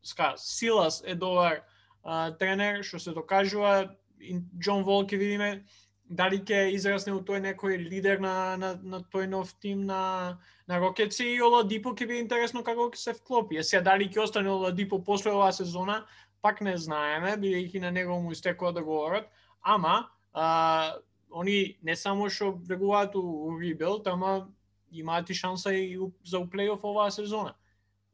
Скайлс, 0.04 0.42
Силас 0.44 1.02
е 1.06 1.16
добар 1.16 1.64
а, 2.04 2.32
тренер 2.38 2.84
што 2.84 3.00
се 3.00 3.14
докажува 3.16 3.96
и 4.20 4.40
Џон 4.60 4.84
Вол 4.84 5.08
ќе 5.08 5.18
видиме 5.18 5.64
дали 6.10 6.42
ќе 6.44 6.74
израсне 6.76 7.14
у 7.16 7.22
тој 7.24 7.42
некој 7.42 7.80
лидер 7.80 8.20
на, 8.20 8.56
на, 8.60 8.76
на 8.84 9.00
тој 9.02 9.28
нов 9.32 9.56
тим 9.60 9.86
на 9.88 10.38
на 10.68 10.80
Рокетси 10.80 11.26
и 11.36 11.42
Оладипо 11.44 11.92
ќе 11.92 12.08
биде 12.08 12.22
интересно 12.24 12.64
како 12.64 12.88
ќе 12.92 13.00
се 13.00 13.14
вклопи. 13.18 13.58
Е 13.60 13.64
сега 13.68 13.82
дали 13.84 14.08
ќе 14.08 14.24
остане 14.24 14.52
Оладипо 14.52 15.02
после 15.04 15.34
оваа 15.34 15.52
сезона, 15.52 16.04
пак 16.44 16.60
не 16.62 16.76
знаеме, 16.78 17.38
бидејќи 17.40 17.80
на 17.82 17.92
него 17.96 18.20
му 18.20 18.32
истекува 18.36 18.74
да 18.74 18.82
договорот, 18.82 19.30
ама 19.62 20.10
а, 20.34 21.00
они 21.32 21.78
не 21.82 21.96
само 21.96 22.30
што 22.30 22.52
влегуваат 22.52 23.16
у, 23.16 23.56
рибелт, 23.60 24.08
ама 24.08 24.50
имаат 24.92 25.30
и 25.30 25.34
шанса 25.34 25.74
и 25.74 25.98
за 26.24 26.40
у 26.40 26.48
плейоф 26.48 26.84
оваа 26.84 27.12
сезона. 27.12 27.56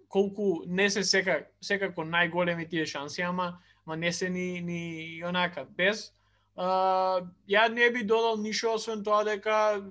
Колку 0.07 0.63
не 0.65 0.89
се 0.89 1.03
сека, 1.03 1.45
секако 1.61 2.05
најголеми 2.05 2.69
тие 2.69 2.85
шанси, 2.85 3.21
ама, 3.21 3.59
ама 3.85 3.97
не 3.97 4.13
се 4.13 4.29
ни, 4.29 4.61
ни 4.61 5.23
онака 5.25 5.65
без. 5.65 6.13
А, 6.55 7.25
ја 7.49 7.67
не 7.73 7.89
би 7.89 8.03
додал 8.03 8.37
ништо 8.37 8.75
освен 8.77 9.03
тоа 9.03 9.23
дека 9.25 9.89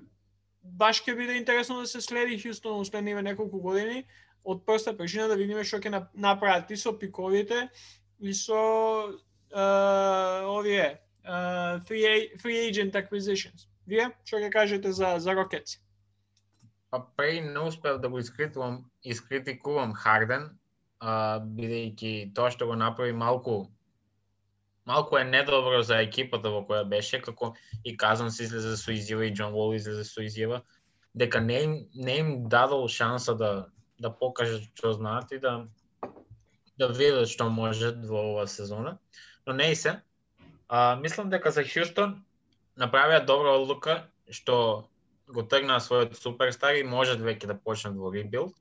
баш 0.63 1.03
ќе 1.03 1.15
биде 1.15 1.37
интересно 1.37 1.79
да 1.79 1.87
се 1.87 2.01
следи 2.01 2.39
Хјустон 2.39 2.79
у 2.79 3.21
неколку 3.21 3.59
години 3.59 4.05
од 4.43 4.65
прста 4.65 4.93
причина 4.97 5.27
да 5.27 5.35
видиме 5.35 5.63
што 5.63 5.79
ќе 5.79 6.07
направат 6.13 6.71
и 6.71 6.77
со 6.77 6.93
пиковите 6.93 7.69
и 8.19 8.33
со 8.33 8.61
uh, 9.53 10.43
овие 10.45 10.99
uh, 11.25 11.79
free, 11.85 12.35
free 12.37 12.69
agent 12.69 12.95
acquisitions. 12.95 13.67
Вие 13.87 14.11
што 14.23 14.37
ќе 14.43 14.51
кажете 14.53 14.91
за 14.93 15.17
за 15.19 15.33
Рокетс? 15.33 15.79
Па 16.89 17.01
преј 17.17 17.41
не 17.53 17.59
успев 17.59 17.99
да 18.01 18.09
го 18.09 18.19
искритувам, 18.19 18.89
искритикувам 19.03 19.93
Харден, 19.93 20.49
uh, 21.01 21.39
бидејќи 21.41 22.33
тоа 22.35 22.51
што 22.51 22.67
го 22.69 22.75
направи 22.75 23.13
малку 23.13 23.69
малку 24.89 25.17
е 25.17 25.23
недобро 25.23 25.81
за 25.85 26.01
екипата 26.01 26.49
во 26.49 26.63
која 26.65 26.83
беше, 26.89 27.21
како 27.21 27.53
и 27.85 27.95
Казан 27.97 28.31
се 28.31 28.47
излезе 28.47 28.75
со 28.77 28.91
изјава 28.91 29.27
и 29.29 29.35
Џон 29.37 29.53
Вол 29.53 29.75
излезе 29.77 30.03
со 30.03 30.23
изјава, 30.25 30.63
дека 31.13 31.41
не 31.41 31.59
им, 31.63 31.75
не 31.93 32.17
им 32.17 32.31
дадол 32.49 32.87
шанса 32.87 33.35
да 33.35 33.51
да 33.99 34.09
покажат 34.15 34.63
што 34.73 34.93
знаат 34.95 35.31
и 35.35 35.39
да 35.43 35.67
да 36.79 36.87
видат 36.95 37.29
што 37.31 37.49
можат 37.51 37.99
во 38.07 38.21
оваа 38.31 38.47
сезона. 38.47 38.97
Но 39.45 39.53
не 39.53 39.71
и 39.71 39.75
се. 39.75 39.99
А, 40.67 40.95
мислам 40.95 41.29
дека 41.29 41.51
за 41.51 41.65
Хјустон 41.67 42.15
направија 42.79 43.25
добра 43.25 43.57
одлука 43.59 43.99
што 44.29 44.87
го 45.29 45.43
тргнаа 45.43 45.81
својот 45.83 46.15
суперстар 46.17 46.79
и 46.79 46.87
можат 46.87 47.21
веќе 47.21 47.51
да 47.51 47.55
почнат 47.57 47.97
во 47.97 48.11
ребилд. 48.13 48.55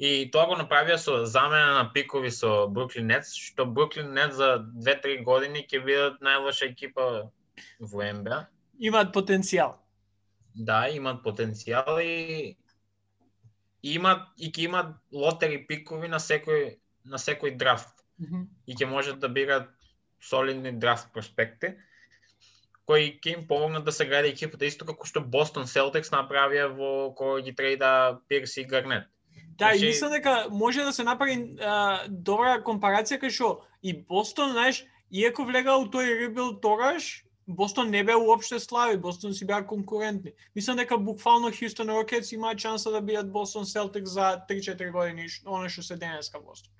И 0.00 0.30
тоа 0.32 0.46
го 0.48 0.56
направија 0.56 0.96
со 0.96 1.18
замена 1.26 1.74
на 1.76 1.84
пикови 1.92 2.30
со 2.32 2.66
Бруклин 2.66 3.10
Нетс, 3.10 3.34
што 3.36 3.66
Бруклин 3.66 4.14
Нетс 4.16 4.38
за 4.38 4.50
2-3 4.86 5.20
години 5.26 5.66
ќе 5.68 5.82
бидат 5.84 6.22
најлоша 6.24 6.70
екипа 6.70 7.08
во 7.92 8.06
НБА. 8.20 8.46
Имаат 8.80 9.12
потенцијал. 9.12 9.76
Да, 10.54 10.86
имаат 10.88 11.20
потенцијал 11.26 12.00
и 12.00 12.56
имаат 13.82 14.24
и 14.38 14.48
ќе 14.48 14.70
имаат 14.70 14.96
лотери 15.12 15.60
пикови 15.68 16.08
на 16.08 16.22
секој 16.22 16.78
на 17.04 17.18
секој 17.18 17.56
драфт. 17.56 17.94
Mm 18.20 18.26
-hmm. 18.26 18.46
И 18.66 18.74
ќе 18.74 18.86
можат 18.86 19.20
да 19.20 19.28
бират 19.28 19.68
солидни 20.20 20.72
драфт 20.72 21.12
проспекти 21.12 21.76
кои 22.90 23.20
ќе 23.22 23.34
им 23.36 23.46
помогнат 23.46 23.84
да 23.84 23.92
се 23.92 24.04
гради 24.06 24.32
екипата 24.34 24.66
исто 24.66 24.84
како 24.88 25.06
што 25.06 25.22
Бостон 25.22 25.68
Селтикс 25.70 26.10
направија 26.10 26.66
во 26.74 27.14
кој 27.14 27.44
ги 27.46 27.54
трейда 27.54 28.18
Пирс 28.28 28.56
и 28.56 28.64
Гарнет. 28.64 29.06
Да, 29.58 29.74
и 29.74 29.78
Значи- 29.78 29.86
мислам 29.86 30.12
дека 30.12 30.46
може 30.50 30.84
да 30.84 30.92
се 30.92 31.04
направи 31.04 31.36
а, 31.60 32.06
добра 32.08 32.58
компарација 32.66 33.20
кај 33.22 33.30
што 33.30 33.50
и 33.82 33.94
Бостон, 33.94 34.52
знаеш, 34.52 34.84
иако 35.10 35.44
влега 35.46 35.76
у 35.78 35.86
тој 35.86 36.18
ребилд 36.24 36.60
тогаш, 36.62 37.24
Бостон 37.46 37.90
не 37.90 38.02
беа 38.04 38.18
уопште 38.18 38.58
слави, 38.58 38.96
Бостон 38.96 39.34
си 39.34 39.46
беа 39.46 39.62
конкурентни. 39.66 40.32
Мислам 40.56 40.76
дека 40.76 40.98
буквално 40.98 41.50
Хјустон 41.50 41.94
Рокетс 41.94 42.32
имаат 42.32 42.58
шанса 42.58 42.90
да 42.90 43.00
бидат 43.00 43.30
Бостон 43.32 43.66
Селтик 43.66 44.06
за 44.06 44.42
3-4 44.50 44.90
години, 44.90 45.28
оно 45.46 45.68
што 45.68 45.82
се 45.82 45.96
денеска 45.96 46.40
Бостон. 46.40 46.74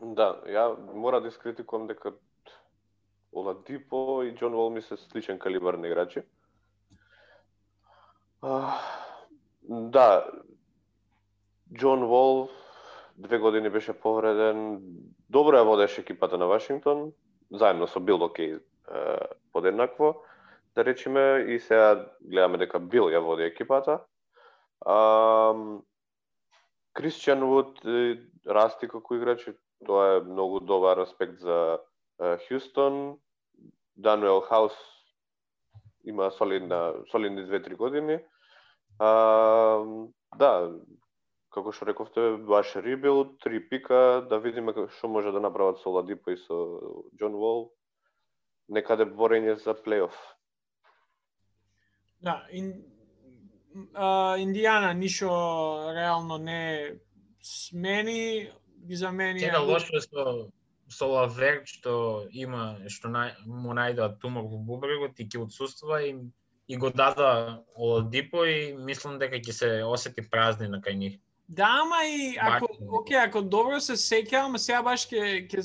Да, 0.00 0.42
ја 0.46 0.76
мора 0.94 1.20
да 1.20 1.28
искритикувам 1.28 1.86
дека 1.86 2.12
Оладипо 3.32 4.22
и 4.24 4.32
Џон 4.36 4.54
Вол 4.54 4.70
ми 4.70 4.82
се 4.82 4.96
сличен 4.96 5.38
калибар 5.38 5.74
на 5.74 5.88
играчи. 5.88 6.22
А, 8.42 8.78
да, 9.68 10.24
Џон 11.72 12.04
Вол 12.04 12.48
две 13.16 13.38
години 13.38 13.70
беше 13.70 13.92
повреден, 13.92 14.80
добро 15.30 15.56
ја 15.56 15.64
водеше 15.64 16.00
екипата 16.00 16.38
на 16.38 16.46
Вашингтон, 16.46 17.12
заедно 17.50 17.86
со 17.86 18.00
Бил 18.00 18.22
Окей 18.22 18.58
подеднакво, 19.52 20.22
да 20.74 20.84
речеме, 20.84 21.44
и 21.48 21.60
сега 21.60 22.06
гледаме 22.20 22.58
дека 22.58 22.78
Бил 22.78 23.08
ја 23.08 23.24
води 23.24 23.48
екипата. 23.48 24.00
А, 24.84 24.96
Кристијан 26.96 27.44
Вуд 27.44 27.80
расти 28.46 28.88
како 28.88 29.16
играч, 29.16 29.48
тоа 29.84 30.16
е 30.16 30.24
многу 30.24 30.60
добар 30.60 30.98
аспект 31.04 31.38
за 31.40 31.78
Хјустон. 32.20 33.18
Дануел 33.96 34.40
Хаус 34.40 34.72
има 36.04 36.30
солидна, 36.30 36.94
солидни 37.10 37.42
2-3 37.42 37.76
години. 37.76 38.18
А, 38.98 39.10
да, 40.36 40.72
како 41.50 41.72
што 41.72 41.88
рековте, 41.88 42.36
баш 42.48 42.74
рибил, 42.84 43.36
три 43.42 43.60
пика, 43.68 44.26
да 44.28 44.38
видиме 44.38 44.72
што 44.98 45.08
може 45.08 45.32
да 45.32 45.40
направат 45.40 45.80
со 45.80 45.90
Ладипо 45.90 46.30
и 46.30 46.36
со 46.36 46.80
Џон 47.16 47.36
Вол. 47.36 47.72
Некаде 48.68 49.04
да 49.04 49.14
борење 49.14 49.56
за 49.62 49.74
плейоф. 49.74 50.16
Да, 52.20 52.46
ин, 52.50 52.72
а, 53.94 54.36
Индијана 54.36 54.92
ништо 54.92 55.30
реално 55.94 56.38
не 56.38 56.96
смени, 57.42 58.50
ги 58.86 58.96
замени. 58.96 59.40
Сега 59.40 59.60
лошо 59.60 59.96
е 59.96 60.00
со 60.00 60.24
со 60.88 61.06
Лавер 61.10 61.62
што 61.66 62.26
има 62.30 62.78
што 62.88 63.10
нај, 63.10 63.34
му 63.46 63.74
најдоа 63.74 64.18
тумор 64.22 64.46
во 64.46 64.58
бубрегот 64.58 65.18
и 65.18 65.26
ќе 65.26 65.42
отсуства 65.42 66.02
и 66.06 66.14
и 66.68 66.76
го 66.76 66.90
дада 66.90 67.62
Оладипо 67.74 68.44
и 68.44 68.74
мислам 68.74 69.18
дека 69.18 69.38
ќе 69.38 69.52
се 69.52 69.68
осети 69.86 70.22
празнина 70.30 70.80
кај 70.82 70.96
нив. 70.98 71.18
Да, 71.48 71.68
ама 71.82 72.02
и 72.06 72.36
ако 72.40 72.66
окей, 73.00 73.18
ако 73.22 73.42
добро 73.42 73.80
се 73.80 73.94
сеќавам, 73.94 74.58
сега 74.58 74.82
баш 74.82 75.06
ќе 75.06 75.46
ќе 75.46 75.62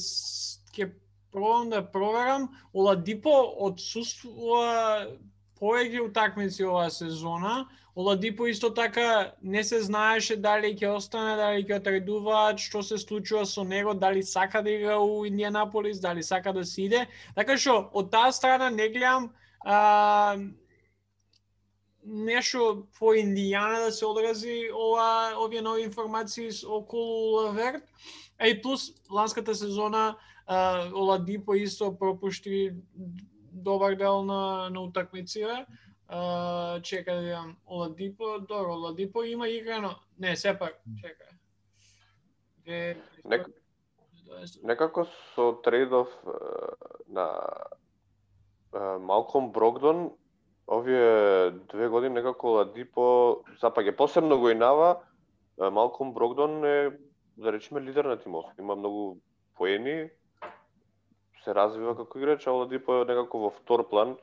ќе 0.75 0.91
пробам 1.31 1.69
да 1.69 1.81
проверам, 1.81 2.49
Оладипо 2.73 3.33
отсуствува 3.65 5.07
повеќе 5.61 6.01
утакмици 6.07 6.65
оваа 6.65 6.89
сезона. 6.89 7.67
Оладипо 7.95 8.47
исто 8.47 8.69
така 8.73 9.33
не 9.43 9.63
се 9.63 9.81
знаеше 9.81 10.37
дали 10.39 10.71
ќе 10.75 10.95
остане, 10.95 11.35
дали 11.35 11.65
ќе 11.67 11.81
отредуваат, 11.81 12.59
што 12.63 12.81
се 12.83 12.97
случува 12.97 13.45
со 13.45 13.63
него, 13.67 13.93
дали 13.93 14.23
сака 14.23 14.63
да 14.63 14.71
игра 14.71 14.97
у 14.99 15.25
Индианаполис, 15.25 15.99
дали 15.99 16.23
сака 16.23 16.53
да 16.53 16.65
си 16.65 16.87
иде. 16.87 17.05
Така 17.35 17.57
што 17.57 17.91
од 17.93 18.11
таа 18.11 18.31
страна 18.31 18.69
не 18.69 18.87
гледам 18.89 19.29
а, 19.65 20.37
нешто 22.03 22.87
по 22.99 23.13
Индијана 23.13 23.85
да 23.85 23.91
се 23.91 24.05
одрази 24.05 24.71
ова 24.73 25.35
овие 25.37 25.61
нови 25.61 25.83
информации 25.83 26.49
околу 26.65 27.35
Лаверт. 27.35 27.83
А 28.39 28.47
и 28.47 28.61
плюс 28.61 28.93
ланската 29.11 29.55
сезона 29.55 30.15
а, 30.47 30.89
Оладипо 30.93 31.53
исто 31.55 31.97
пропушти 31.97 32.73
добар 33.51 33.95
дел 33.95 34.23
на 34.23 34.69
на 34.69 34.81
утакмиците. 34.81 35.65
А, 36.07 36.79
чекај 36.83 37.15
да 37.15 37.21
видам 37.21 37.57
Оладипо, 37.65 38.39
добро, 38.39 38.73
Оладипо 38.73 39.23
има 39.23 39.47
играно. 39.47 39.95
Не, 40.19 40.35
сепак, 40.35 40.81
чекај. 40.99 41.31
Две, 42.65 42.97
Нек- 43.25 43.53
Некако 44.63 45.05
со 45.35 45.53
трейдов 45.63 46.07
на 47.07 47.47
Малком 48.99 49.51
Брогдон, 49.51 50.11
овие 50.67 51.51
две 51.51 51.89
години 51.89 52.15
некако 52.15 52.47
Ладипо 52.47 53.43
запаѓа 53.61 53.95
посебно 53.95 54.39
го 54.39 54.49
инава, 54.49 54.99
Малком 55.57 56.13
Брогдон 56.13 56.65
е 56.65 56.91
да 57.37 57.53
речеме 57.53 57.81
лидер 57.81 58.05
на 58.05 58.19
тимов. 58.19 58.45
Има 58.59 58.75
многу 58.75 59.17
поени, 59.55 60.09
се 61.43 61.55
развива 61.55 61.95
како 61.97 62.19
играч, 62.19 62.47
а 62.47 62.51
Ладипо 62.51 63.01
е 63.01 63.05
некако 63.05 63.45
во 63.45 63.49
втор 63.55 63.87
план. 63.89 64.15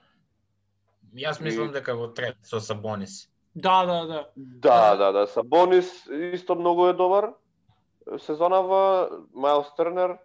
Јас 1.15 1.41
мислам 1.41 1.73
дека 1.73 1.97
во 1.97 2.09
трет 2.15 2.39
со 2.43 2.61
Сабонис. 2.61 3.29
Да, 3.55 3.85
да, 3.87 4.07
да. 4.07 4.29
Да, 4.37 4.97
да, 4.97 5.13
да. 5.13 5.27
Сабонис 5.27 6.07
исто 6.33 6.55
многу 6.55 6.87
е 6.89 6.93
добар 6.93 7.33
сезонава, 8.17 9.11
Мајлс 9.35 9.75
Тернер, 9.77 10.17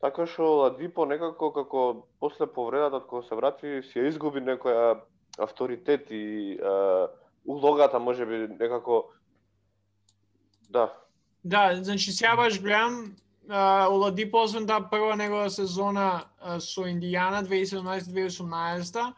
така 0.00 0.26
што 0.26 0.48
Ладипо 0.62 1.06
некако 1.06 1.52
како 1.52 2.06
после 2.20 2.46
повредата 2.46 3.00
кога 3.00 3.26
се 3.28 3.36
врати 3.38 3.82
си 3.88 3.98
ја 4.00 4.08
изгуби 4.08 4.40
некоја 4.40 5.02
авторитет 5.38 6.10
и 6.10 6.56
е, 6.56 7.06
улогата 7.44 7.98
можеби 7.98 8.48
некако 8.58 9.12
да. 10.70 10.92
Да, 11.44 11.74
значи 11.74 12.12
сега 12.12 12.36
баш 12.36 12.60
гледам 12.62 13.16
Оладипо 13.50 14.42
освен 14.42 14.66
таа 14.66 14.80
да, 14.80 14.88
прва 14.90 15.16
негова 15.16 15.50
сезона 15.50 16.24
со 16.58 16.86
Индијана 16.86 17.42
2017-2018, 17.42 19.14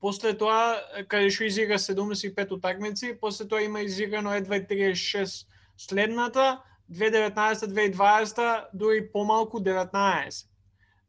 после 0.00 0.34
тоа 0.36 0.76
каде 1.08 1.30
што 1.32 1.48
изигра 1.48 1.78
75 1.80 2.52
утакмици, 2.52 3.16
после 3.20 3.48
тоа 3.48 3.62
има 3.64 3.80
изиграно 3.80 4.34
едва 4.36 4.60
36 4.60 5.46
следната 5.76 6.60
2019-2020 6.92 8.66
дури 8.74 9.08
помалку 9.12 9.60
19. 9.60 10.46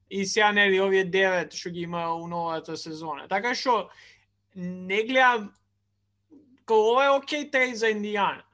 И 0.09 0.25
сега 0.25 0.51
нели 0.51 0.79
овие 0.79 1.03
9 1.03 1.51
што 1.51 1.69
ги 1.69 1.83
има 1.83 2.15
у 2.15 2.27
новата 2.27 2.77
сезона. 2.77 3.27
Така 3.27 3.55
што 3.55 3.89
не 4.55 5.03
гледам 5.03 5.51
као 6.65 6.95
ова 6.95 7.05
е 7.05 7.09
окей 7.19 7.51
трейд 7.51 7.75
за 7.75 7.91
Индијана 7.91 8.47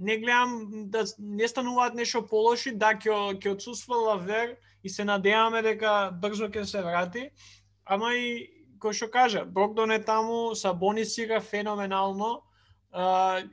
не 0.00 0.16
гледам 0.16 0.68
да 0.90 1.04
не 1.18 1.48
стануваат 1.48 1.94
нешто 1.94 2.22
полоши, 2.26 2.72
да 2.72 2.94
ќе 2.96 3.36
ќе 3.36 3.52
отсуства 3.52 3.96
Лавер 3.96 4.56
и 4.82 4.88
се 4.88 5.04
надеваме 5.04 5.60
дека 5.62 6.10
брзо 6.22 6.48
ќе 6.48 6.64
се 6.64 6.80
врати. 6.82 7.28
Ама 7.84 8.14
и 8.16 8.48
кој 8.80 8.96
што 8.96 9.10
кажа, 9.12 9.44
Брокдон 9.44 9.92
е 9.92 10.00
таму, 10.00 10.54
Сабонис 10.56 11.18
игра 11.18 11.40
феноменално. 11.44 12.40
А, 12.90 13.44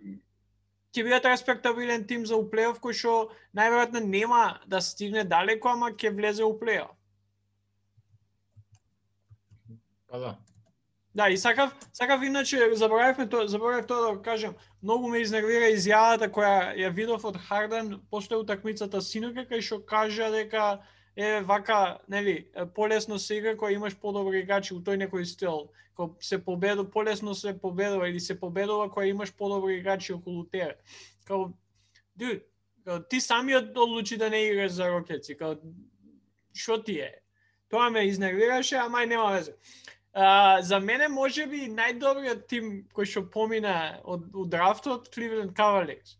ќе 0.95 1.03
бидат 1.03 1.27
респектабилен 1.27 2.07
тим 2.07 2.25
за 2.25 2.39
уплеов 2.39 2.79
кој 2.79 2.95
што 2.95 3.15
најверојатно 3.51 3.99
нема 4.07 4.61
да 4.65 4.79
стигне 4.81 5.27
далеко, 5.27 5.75
ама 5.75 5.91
ќе 5.91 6.15
влезе 6.15 6.47
у 6.47 6.55
плеов. 6.59 6.95
Па 10.07 10.19
да. 10.23 10.37
Да, 11.17 11.29
и 11.29 11.37
сакав, 11.37 11.75
сакав 11.93 12.23
иначе 12.23 12.69
заборавивме 12.73 13.29
тоа, 13.29 13.47
заборавив 13.47 13.87
тоа 13.87 14.13
да 14.13 14.21
кажам. 14.21 14.53
Многу 14.83 15.09
ме 15.09 15.23
изнервира 15.25 15.71
изјавата 15.73 16.29
која 16.29 16.75
ја 16.77 16.91
видов 16.93 17.25
од 17.25 17.39
Харден 17.41 17.95
после 18.11 18.37
утакмицата 18.37 19.01
синоќа 19.01 19.47
кај 19.49 19.63
што 19.65 19.79
кажа 19.81 20.29
дека 20.29 20.83
е 21.17 21.41
вака, 21.41 21.97
нели, 22.07 22.45
полесно 22.75 23.17
се 23.17 23.39
игра 23.41 23.55
кога 23.57 23.71
имаш 23.71 23.97
подобри 23.97 24.43
играчи 24.45 24.75
у 24.75 24.79
тој 24.79 25.01
некој 25.07 25.25
стил. 25.25 25.71
Кога 25.95 26.13
се 26.21 26.37
победу, 26.37 26.85
полесно 26.85 27.33
се 27.33 27.57
победува 27.57 28.09
или 28.09 28.19
се 28.19 28.39
победува 28.39 28.89
кога 28.89 29.05
имаш 29.05 29.33
подобри 29.33 29.77
играчи 29.81 30.13
околу 30.13 30.45
тебе. 30.45 30.77
Као, 31.25 31.49
дуд, 32.15 32.45
као, 32.85 33.01
ти 33.09 33.21
самиот 33.21 33.73
одлучи 33.77 34.17
да 34.17 34.29
не 34.29 34.45
играш 34.45 34.71
за 34.71 34.91
Рокетси, 34.91 35.33
као, 35.37 35.57
што 36.53 36.77
ти 36.77 37.01
е? 37.01 37.15
Тоа 37.69 37.89
ме 37.89 38.05
изнервираше, 38.05 38.75
ама 38.75 39.03
и 39.03 39.07
нема 39.07 39.33
везе. 39.33 39.57
А, 40.19 40.61
за 40.61 40.79
мене 40.79 41.07
може 41.07 41.45
би 41.45 41.67
најдобриот 41.69 42.47
тим 42.49 42.69
кој 42.89 43.05
што 43.05 43.21
помина 43.29 43.99
од, 44.01 44.23
од 44.33 44.49
драфтот 44.49 45.11
Cleveland 45.13 45.53
Cavaliers. 45.53 46.15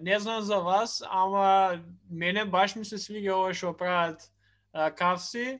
Не 0.00 0.16
знам 0.20 0.40
за 0.42 0.62
вас, 0.64 1.02
ама 1.04 1.82
мене 2.08 2.46
баш 2.48 2.76
ми 2.76 2.84
се 2.88 2.96
свиѓа 2.96 3.34
ова 3.36 3.52
што 3.52 3.74
прават 3.76 4.24
Кавси, 4.96 5.58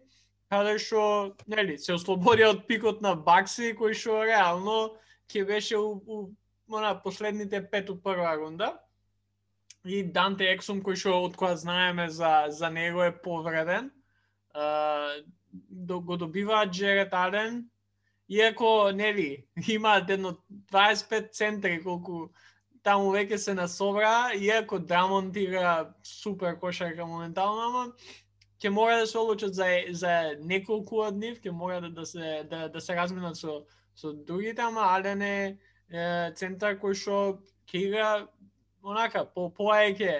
каде 0.48 0.78
што 0.80 1.36
нели 1.44 1.76
се 1.76 1.98
ослободи 2.00 2.48
од 2.48 2.64
пикот 2.64 3.04
на 3.04 3.12
Бакси 3.12 3.74
кој 3.76 3.92
што 3.92 4.24
реално 4.24 4.96
ќе 5.28 5.44
беше 5.44 5.76
у, 5.76 6.00
у 6.00 6.16
она 6.72 6.94
последните 6.96 7.60
пет 7.60 7.90
у 7.90 8.00
прва 8.00 8.32
рунда. 8.40 8.72
И 9.84 10.00
Данте 10.02 10.48
Ексум 10.48 10.80
кој 10.80 10.96
што 10.96 11.20
од 11.28 11.36
која 11.36 11.60
знаеме 11.60 12.08
за 12.08 12.46
за 12.48 12.70
него 12.70 13.04
е 13.04 13.12
повреден. 13.12 13.92
Uh, 14.56 15.20
до, 15.70 16.00
го 16.00 16.16
добиваат 16.16 16.72
Джерет 16.72 17.14
Ален, 17.14 17.70
иако, 18.28 18.90
нели, 18.94 19.44
имаат 19.68 20.10
едно 20.10 20.36
25 20.72 21.32
центри 21.32 21.82
колку 21.82 22.28
таму 22.86 23.10
веќе 23.10 23.36
се 23.36 23.54
насобра, 23.54 24.30
иако 24.34 24.78
Драмонд 24.78 25.36
игра 25.36 25.90
супер 26.02 26.58
кошарка 26.60 27.06
моментално, 27.06 27.62
ама 27.68 27.92
ќе 28.62 28.70
мора 28.70 29.00
да 29.00 29.06
се 29.06 29.18
одлучат 29.18 29.54
за 29.54 29.66
за 29.90 30.12
неколку 30.40 31.02
од 31.02 31.18
нив, 31.18 31.40
ќе 31.42 31.50
мора 31.50 31.80
да, 31.80 31.90
да 31.90 32.06
се 32.06 32.46
да, 32.50 32.68
да 32.68 32.80
се 32.80 32.96
разменат 32.96 33.36
со 33.36 33.64
со 33.96 34.12
другите, 34.12 34.62
ама 34.62 34.86
Ален 34.92 35.22
е, 35.22 35.58
е 35.90 36.32
центар 36.36 36.78
кој 36.78 36.94
што 36.94 37.18
ќе 37.66 37.82
игра 37.88 38.10
онака 38.86 39.24
по 39.34 39.50
поеќе, 39.50 40.14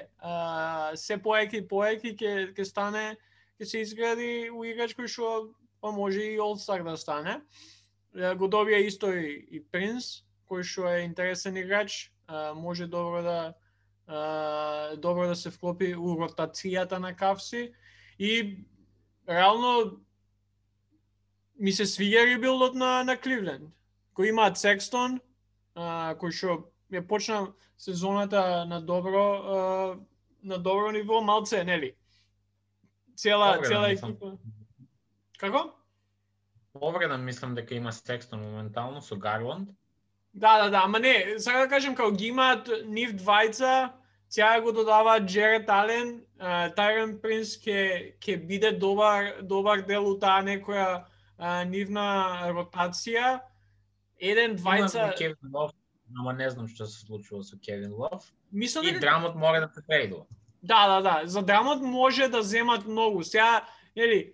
се 0.99 1.18
поеќе 1.22 1.62
и 1.62 1.68
поеќе 1.68 2.14
ќе 2.18 2.32
ќе 2.57 2.64
стане 2.64 3.07
ќе 3.61 3.65
се 3.65 3.81
изгради 3.81 4.51
у 4.53 4.65
играч 4.65 4.95
кој 4.97 5.09
што 5.09 5.53
па 5.81 5.93
може 5.93 6.21
и 6.21 6.39
All-Star 6.41 6.85
да 6.85 6.97
стане. 6.97 7.41
Го 8.13 8.49
добија 8.49 8.81
исто 8.85 9.13
и, 9.13 9.45
и 9.51 9.61
Принс, 9.61 10.25
кој 10.49 10.65
што 10.65 10.89
е 10.89 11.05
интересен 11.05 11.57
играч, 11.57 12.13
може 12.55 12.87
добро 12.87 13.23
да 13.23 13.55
добро 14.97 15.27
да 15.27 15.37
се 15.37 15.51
вклопи 15.51 15.95
у 15.95 16.15
ротацијата 16.15 16.99
на 16.99 17.17
Кавси 17.17 17.73
и 18.19 18.63
реално 19.29 20.01
ми 21.59 21.73
се 21.73 21.83
свиѓа 21.83 22.27
ребилдот 22.35 22.75
на 22.75 23.03
на 23.05 23.17
Кливленд. 23.17 23.73
Кој 24.15 24.31
имаат 24.31 24.59
Секстон, 24.59 25.21
кој 25.77 26.31
што 26.31 26.71
ја 26.93 27.03
почна 27.03 27.53
сезоната 27.77 28.65
на 28.65 28.81
добро 28.81 29.99
на 30.43 30.59
добро 30.59 30.93
ниво, 30.93 31.21
малце, 31.21 31.65
нели? 31.65 31.97
Цела 33.17 33.57
цела 33.64 33.91
екипа. 33.93 34.37
Како? 35.41 35.73
Повреда 36.77 37.17
мислам 37.19 37.55
дека 37.55 37.75
има 37.75 37.93
Секстон 37.93 38.41
моментално 38.41 39.03
со 39.03 39.17
Гарланд. 39.17 39.71
Да, 40.35 40.62
да, 40.62 40.71
да, 40.71 40.81
ама 40.85 40.99
не, 41.01 41.39
сега 41.39 41.61
да 41.64 41.69
кажем 41.69 41.95
како 41.95 42.12
ги 42.12 42.29
имаат 42.29 42.69
нив 42.85 43.14
двајца, 43.17 43.93
сега 44.29 44.61
го 44.61 44.73
додаваат 44.73 45.25
Джерет 45.25 45.69
Ален, 45.69 46.21
Тайрен 46.77 47.17
Принс 47.23 47.57
ќе 47.57 48.19
ќе 48.21 48.37
биде 48.47 48.73
добар 48.77 49.41
добар 49.43 49.81
дел 49.89 50.11
у 50.11 50.19
таа 50.21 50.43
некоја 50.45 51.07
а, 51.39 51.64
нивна 51.64 52.53
ротација. 52.53 53.41
Еден 54.21 54.59
двајца, 54.61 55.09
Кевин 55.17 55.53
Лов, 55.55 55.73
ама 56.21 56.37
не 56.37 56.51
знам 56.51 56.69
што 56.69 56.85
се 56.85 57.07
случува 57.07 57.43
со 57.45 57.57
Кевин 57.57 57.97
Лов. 57.97 58.29
мислам 58.53 58.85
И 58.85 58.93
дека 58.93 59.01
драмот 59.01 59.35
мора 59.35 59.61
да 59.61 59.69
се 59.73 59.83
трейдува. 59.83 60.27
Да, 60.67 60.89
да, 60.89 61.03
да. 61.03 61.27
За 61.29 61.43
Драмонт 61.43 61.83
може 61.83 62.29
да 62.29 62.43
земат 62.43 62.87
многу. 62.87 63.23
Сега, 63.23 63.64
нели, 63.97 64.33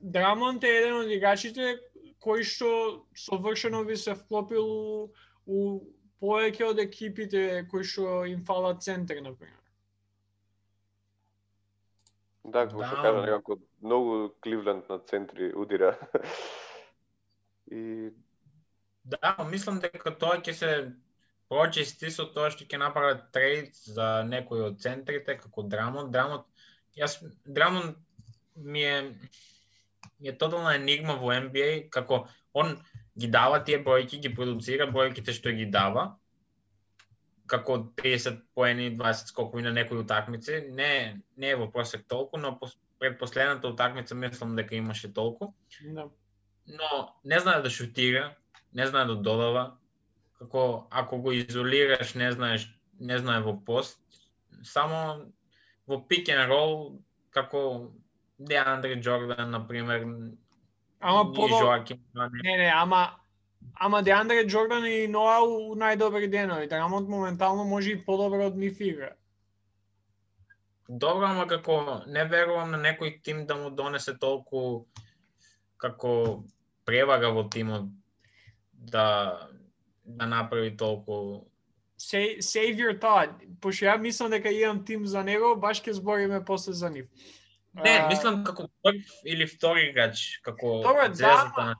Драмонт 0.00 0.64
е 0.64 0.72
еден 0.78 0.96
од 1.04 1.10
играчите 1.14 1.76
кој 2.24 2.42
што 2.42 2.70
совршено 3.14 3.84
би 3.84 3.96
се 4.00 4.14
вклопил 4.16 4.64
у, 4.64 5.12
у 5.46 5.58
повеќе 6.24 6.70
од 6.72 6.80
екипите 6.82 7.66
кои 7.70 7.84
што 7.84 8.24
им 8.26 8.42
фалат 8.48 8.82
центри, 8.82 9.20
на 9.20 9.34
пример. 9.36 9.60
Да, 12.44 12.66
како 12.66 12.80
Да. 12.80 12.88
што 12.88 12.96
кажа, 12.96 13.22
некако 13.22 13.58
многу 13.82 14.34
Кливленд 14.40 14.88
на 14.88 14.98
центри 14.98 15.52
удира. 15.54 15.98
И 17.70 18.10
Да, 19.04 19.36
мислам 19.50 19.78
дека 19.84 20.10
тоа 20.16 20.40
ќе 20.40 20.52
се 20.52 20.70
прочисти 21.54 22.10
со 22.10 22.26
тоа 22.34 22.50
што 22.50 22.66
ќе 22.66 22.80
направат 22.82 23.28
трейд 23.34 23.78
за 23.96 24.08
некој 24.26 24.66
од 24.72 24.80
центрите 24.82 25.36
како 25.38 25.62
Драмон. 25.62 26.10
Драмон, 26.14 26.42
јас 26.98 27.20
Драмон 27.46 27.94
ми 28.56 28.82
е 28.82 28.98
ми 30.18 30.28
е 30.32 30.36
тотална 30.38 30.74
енигма 30.80 31.14
во 31.20 31.30
NBA 31.36 31.90
како 31.94 32.24
он 32.54 32.76
ги 33.18 33.30
дава 33.30 33.62
тие 33.64 33.78
бројки, 33.84 34.18
ги 34.18 34.34
продуцира 34.34 34.90
бројките 34.90 35.34
што 35.36 35.54
ги 35.54 35.66
дава 35.70 36.16
како 37.46 37.76
30 38.02 38.40
поени, 38.56 38.88
20 38.96 39.30
скокови 39.30 39.62
на 39.62 39.70
некои 39.72 39.98
утакмици. 40.00 40.62
Не, 40.72 41.20
не 41.36 41.50
е 41.52 41.58
во 41.60 41.68
просек 41.70 42.06
толку, 42.08 42.40
но 42.40 42.58
пред 42.98 43.18
последната 43.18 43.68
утакмица 43.68 44.14
мислам 44.14 44.56
дека 44.56 44.74
имаше 44.74 45.12
толку 45.12 45.54
Да. 45.82 46.08
но 46.66 47.14
не 47.24 47.38
знае 47.40 47.62
да 47.62 47.70
шутира, 47.70 48.34
не 48.72 48.86
знае 48.86 49.04
да 49.04 49.16
додава. 49.16 49.76
Како 50.44 50.86
ако 50.90 51.18
го 51.24 51.32
изолираш, 51.32 52.14
не 52.14 52.30
знаеш, 52.32 52.68
не 53.00 53.18
знае 53.18 53.42
во 53.42 53.56
пост, 53.64 53.98
само 54.62 55.26
во 55.88 56.00
пик 56.08 56.28
and 56.28 56.48
roll 56.50 57.00
како 57.34 57.90
Деандре 58.38 59.00
Джордан 59.00 59.50
на 59.50 59.66
пример, 59.68 60.04
Ама 61.00 61.30
и 61.30 61.34
подо... 61.36 61.58
Жоаким. 61.58 62.00
Не, 62.14 62.56
не, 62.56 62.72
ама 62.74 63.16
Ама 63.74 64.02
Деандре 64.02 64.46
Джордан 64.46 64.86
и 64.86 65.08
Ноа 65.08 65.40
у 65.42 65.74
најдобри 65.74 66.28
денови. 66.30 66.68
Драмонт 66.68 67.08
моментално 67.08 67.64
може 67.64 67.90
и 67.90 68.04
подобро 68.04 68.46
од 68.46 68.56
нив 68.56 68.80
игра. 68.80 69.10
Добро, 70.88 71.26
ама 71.26 71.46
како 71.48 72.04
не 72.06 72.24
верувам 72.28 72.70
на 72.70 72.78
некој 72.78 73.22
тим 73.24 73.46
да 73.46 73.56
му 73.56 73.70
донесе 73.70 74.14
толку 74.20 74.86
како 75.80 76.44
превага 76.84 77.32
во 77.32 77.48
тимот 77.48 77.88
да 78.72 79.48
да 80.04 80.26
направи 80.26 80.76
толку 80.76 81.46
Say, 81.98 82.38
save 82.38 82.76
your 82.76 82.98
thought. 83.00 83.30
Пошто 83.60 83.84
ја 83.86 83.98
мислам 83.98 84.30
дека 84.30 84.50
имам 84.50 84.84
тим 84.84 85.06
за 85.06 85.22
него, 85.24 85.56
баш 85.56 85.80
ќе 85.80 85.90
збориме 85.90 86.44
после 86.44 86.72
за 86.72 86.90
нив. 86.90 87.06
Не, 87.74 87.90
А, 87.90 88.08
мислам 88.08 88.44
како 88.44 88.68
прв 88.82 88.94
или 89.24 89.46
втори 89.46 89.88
играч, 89.90 90.40
како 90.42 90.82
Добро, 90.82 91.08
да, 91.08 91.52
ама- 91.56 91.74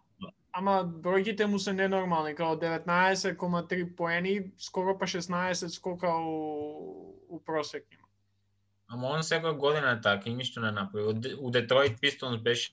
Ама 0.53 0.85
бројките 0.87 1.45
му 1.45 1.59
се 1.59 1.73
ненормални, 1.73 2.35
као 2.35 2.57
19,3 2.57 3.97
поени, 3.97 4.53
скоро 4.59 4.99
па 4.99 5.07
16 5.07 5.69
скока 5.69 6.09
у, 6.09 7.17
у 7.29 7.45
просек 7.45 7.87
има. 7.93 8.07
Ама 8.89 9.09
он 9.09 9.23
секоја 9.23 9.53
година 9.53 9.91
е 9.91 10.01
така 10.01 10.31
и 10.31 10.35
ништо 10.35 10.61
не 10.61 10.71
направи. 10.71 11.35
У 11.35 11.51
Детройт 11.51 12.01
Пистонс 12.01 12.43
беше 12.43 12.71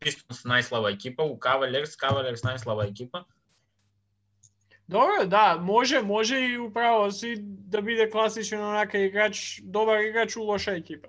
Пистонс 0.00 0.44
најслаба 0.44 0.94
екипа, 0.94 1.22
у 1.22 1.38
Кавалерс 1.38 1.96
Кавалерс 1.96 2.42
најслаба 2.42 2.88
екипа. 2.90 3.24
Добро, 4.90 5.26
да, 5.26 5.58
може, 5.60 6.02
може 6.02 6.36
и 6.36 6.58
управо 6.58 7.12
си 7.12 7.34
да 7.40 7.82
биде 7.82 8.10
класичен 8.10 8.60
онака 8.60 8.98
играч, 8.98 9.60
добар 9.64 9.98
играч 10.00 10.36
у 10.36 10.42
лоша 10.42 10.72
екипа. 10.72 11.08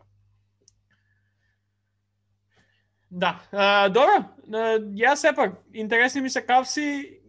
Да, 3.11 3.41
а, 3.51 3.89
добро, 3.89 4.23
а, 4.53 4.77
ја 4.77 5.15
сепак, 5.15 5.53
интересни 5.73 6.21
ми 6.21 6.29
се 6.29 6.45
кавси, 6.45 7.19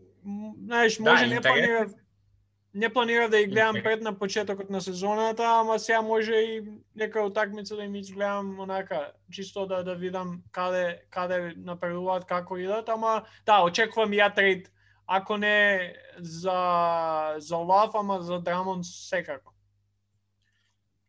знаеш, 0.64 0.96
Да, 0.96 1.10
може 1.10 1.26
не 1.26 1.34
интересни. 1.34 1.66
планирав, 1.66 1.92
не 2.74 2.92
планирав 2.92 3.30
да 3.30 3.38
ги 3.38 3.46
гледам 3.46 3.76
пред 3.82 4.02
на 4.02 4.18
почетокот 4.18 4.70
на 4.70 4.80
сезоната, 4.80 5.44
ама 5.44 5.78
сега 5.78 6.02
може 6.02 6.34
и 6.34 6.62
нека 6.96 7.22
утакмица 7.22 7.76
да 7.76 7.84
им 7.84 7.94
изгледам 7.94 8.60
онака, 8.60 9.12
чисто 9.30 9.66
да 9.66 9.82
да 9.82 9.94
видам 9.94 10.42
каде 10.52 11.00
каде 11.10 11.54
напредуваат, 11.56 12.24
како 12.24 12.58
идат, 12.58 12.88
ама 12.88 13.22
да, 13.46 13.64
очекувам 13.64 14.12
ја 14.12 14.34
трейд, 14.34 14.68
ако 15.06 15.36
не 15.36 15.94
за 16.18 17.34
за 17.38 17.56
Лав, 17.56 17.90
ама 17.94 18.20
за 18.20 18.38
Драмон 18.40 18.84
секако. 18.84 19.52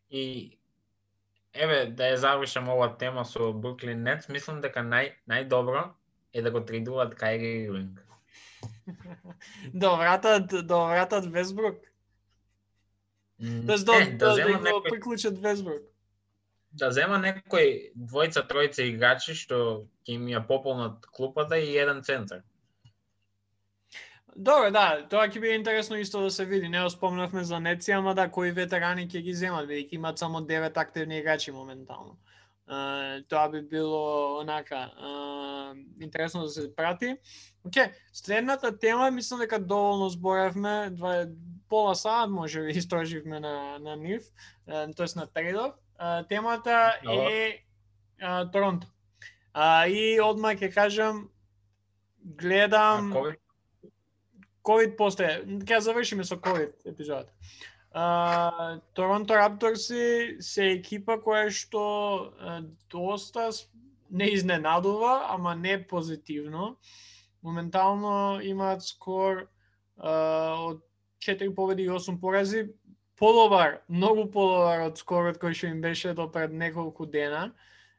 И 0.10 0.58
еве 1.54 1.86
да 1.86 2.12
ја 2.14 2.16
завршам 2.16 2.70
оваа 2.70 2.98
тема 2.98 3.26
со 3.26 3.54
Бруклин 3.54 4.04
Нетс, 4.04 4.30
мислам 4.30 4.62
дека 4.62 4.82
нај 4.86 5.14
најдобро 5.30 5.92
е 6.34 6.42
да 6.42 6.52
го 6.52 6.62
трейдуваат 6.66 7.16
Кайри 7.16 7.66
Ирвинг. 7.66 8.06
да 9.74 9.96
вратат, 9.96 10.68
да 10.68 10.78
вратат 10.86 11.26
Весбрук. 11.26 11.78
Тоест 13.68 13.86
да, 13.86 14.04
е, 14.04 14.06
да, 14.06 14.30
да 14.30 14.36
да, 14.36 14.44
го 14.44 14.64
некој 14.64 14.90
приклучат 14.90 15.38
Весбрук. 15.38 15.82
да 16.74 16.90
зема 16.92 17.20
некој 17.22 17.94
двојца 17.94 18.42
тројца 18.50 18.86
играчи 18.90 19.36
што 19.38 19.86
ќе 20.08 20.16
им 20.18 20.26
ја 20.32 20.42
пополнат 20.48 21.06
клупата 21.06 21.60
и 21.60 21.76
еден 21.78 22.02
центар. 22.04 22.42
Добро, 24.36 24.72
да, 24.74 25.04
тоа 25.10 25.28
ќе 25.30 25.42
биде 25.42 25.58
интересно 25.60 25.98
исто 26.02 26.24
да 26.26 26.32
се 26.34 26.46
види. 26.46 26.70
Не 26.70 26.90
спомнавме 26.90 27.44
за 27.44 27.60
Неци, 27.60 27.92
ама 27.92 28.16
да, 28.16 28.26
кои 28.32 28.52
ветерани 28.52 29.06
ќе 29.08 29.22
ги 29.22 29.34
земат, 29.34 29.68
бидејќи 29.70 30.00
имаат 30.00 30.20
само 30.20 30.42
9 30.42 30.78
активни 30.78 31.20
играчи 31.20 31.52
моментално. 31.52 32.18
Uh, 32.64 33.22
тоа 33.30 33.50
би 33.50 33.62
било 33.62 34.40
онака 34.40 34.90
uh, 34.98 35.78
интересно 36.02 36.42
да 36.44 36.50
се 36.50 36.76
прати. 36.76 37.18
Оке, 37.68 37.94
следната 38.14 38.80
тема, 38.80 39.12
мислам 39.12 39.40
дека 39.40 39.60
доволно 39.60 40.10
зборевме, 40.10 40.90
два, 40.90 41.26
пола 41.70 41.96
саат 41.96 42.32
може 42.32 42.62
би 42.62 42.72
истраживме 42.80 43.40
на, 43.40 43.80
на 43.80 43.96
нив, 43.96 44.24
uh, 44.70 44.96
тоест 44.96 45.16
на 45.16 45.28
трейдов. 45.28 45.74
Uh, 46.02 46.28
темата 46.28 46.94
Добро. 47.04 47.30
е 47.30 47.60
uh, 48.24 48.52
Торонто. 48.52 48.88
Uh, 49.56 49.88
и 49.88 50.22
одма 50.22 50.56
ќе 50.56 50.74
кажам, 50.74 51.30
гледам... 52.18 53.14
А 53.14 53.16
кој 53.16 53.43
COVID 54.64 54.96
после, 54.98 55.30
ќе 55.68 55.80
завршиме 55.84 56.24
со 56.24 56.38
COVID 56.40 56.88
епизодот. 56.88 57.30
А, 57.94 58.80
Торонто 58.94 59.36
Рапторси 59.38 60.38
се 60.42 60.72
екипа 60.80 61.20
која 61.22 61.52
што 61.54 61.84
доста 62.90 63.52
не 64.10 64.30
изненадува, 64.34 65.28
ама 65.30 65.56
не 65.56 65.78
позитивно. 65.88 66.78
Моментално 67.44 68.40
имаат 68.42 68.82
скор 68.82 69.48
uh, 70.00 70.70
од 70.70 70.82
4 71.26 71.56
победи 71.56 71.84
и 71.84 71.90
8 71.90 72.20
порази, 72.22 72.70
подобар, 73.20 73.82
многу 73.90 74.30
подобар 74.32 74.88
од 74.88 74.98
скорот 74.98 75.38
кој 75.42 75.54
што 75.54 75.68
им 75.68 75.82
беше 75.82 76.14
до 76.14 76.30
пред 76.32 76.54
неколку 76.54 77.06
дена. 77.06 77.52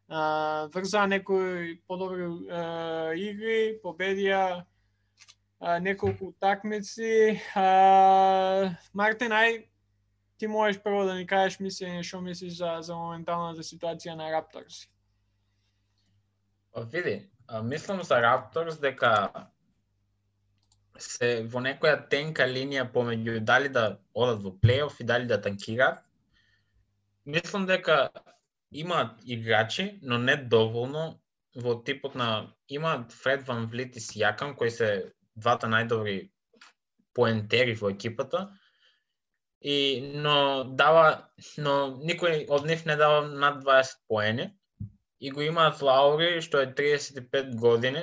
Uh, 0.09 0.71
врза 0.75 1.07
некои 1.07 1.81
подобри 1.89 2.27
uh, 2.29 3.13
игри, 3.17 3.81
победија 3.83 4.65
а, 5.61 5.79
неколку 5.81 6.33
утакмици. 6.33 7.41
А, 7.55 8.77
Мартин, 8.93 9.33
ај, 9.33 9.65
ти 10.39 10.47
можеш 10.47 10.83
прво 10.83 11.05
да 11.05 11.15
ни 11.15 11.27
кажеш 11.27 11.59
мислење 11.61 12.03
што 12.03 12.21
мислиш 12.21 12.59
за, 12.59 12.79
за 12.83 12.97
моменталната 12.99 13.63
ситуација 13.63 14.17
на 14.19 14.31
Рапторс. 14.33 14.85
Па, 16.75 16.83
види, 16.83 17.31
мислам 17.63 18.03
за 18.03 18.21
Рапторс 18.23 18.81
дека 18.83 19.51
се 20.99 21.31
во 21.51 21.63
некоја 21.63 21.97
тенка 22.11 22.47
линија 22.47 22.87
помеѓу 22.93 23.41
дали 23.41 23.69
да 23.69 23.99
одат 24.15 24.43
во 24.43 24.55
плейоф 24.59 25.01
и 25.01 25.05
дали 25.05 25.27
да 25.27 25.41
танкираат. 25.41 26.03
Мислам 27.27 27.67
дека 27.67 28.11
имаат 28.71 29.21
играчи, 29.25 29.99
но 30.03 30.19
не 30.19 30.37
доволно 30.37 31.21
во 31.55 31.75
типот 31.85 32.15
на 32.15 32.55
имаат 32.69 33.13
Фред 33.13 33.47
Ван 33.47 33.67
Влит 33.67 33.97
и 33.97 34.01
Сијакам 34.01 34.55
кои 34.57 34.71
се 34.71 35.13
двата 35.37 35.69
најдобри 35.71 36.31
поентери 37.15 37.75
во 37.79 37.91
екипата. 37.95 38.49
И 39.61 40.03
но 40.25 40.65
дава 40.65 41.31
но 41.59 41.75
никој 42.11 42.45
од 42.53 42.67
нив 42.69 42.85
не 42.87 42.97
дава 43.01 43.23
над 43.27 43.63
20 43.65 43.97
поени 44.09 44.51
и 45.21 45.31
го 45.31 45.41
имаат 45.41 45.81
Лаури 45.83 46.43
што 46.45 46.61
е 46.61 46.75
35 46.81 47.55
години 47.57 48.03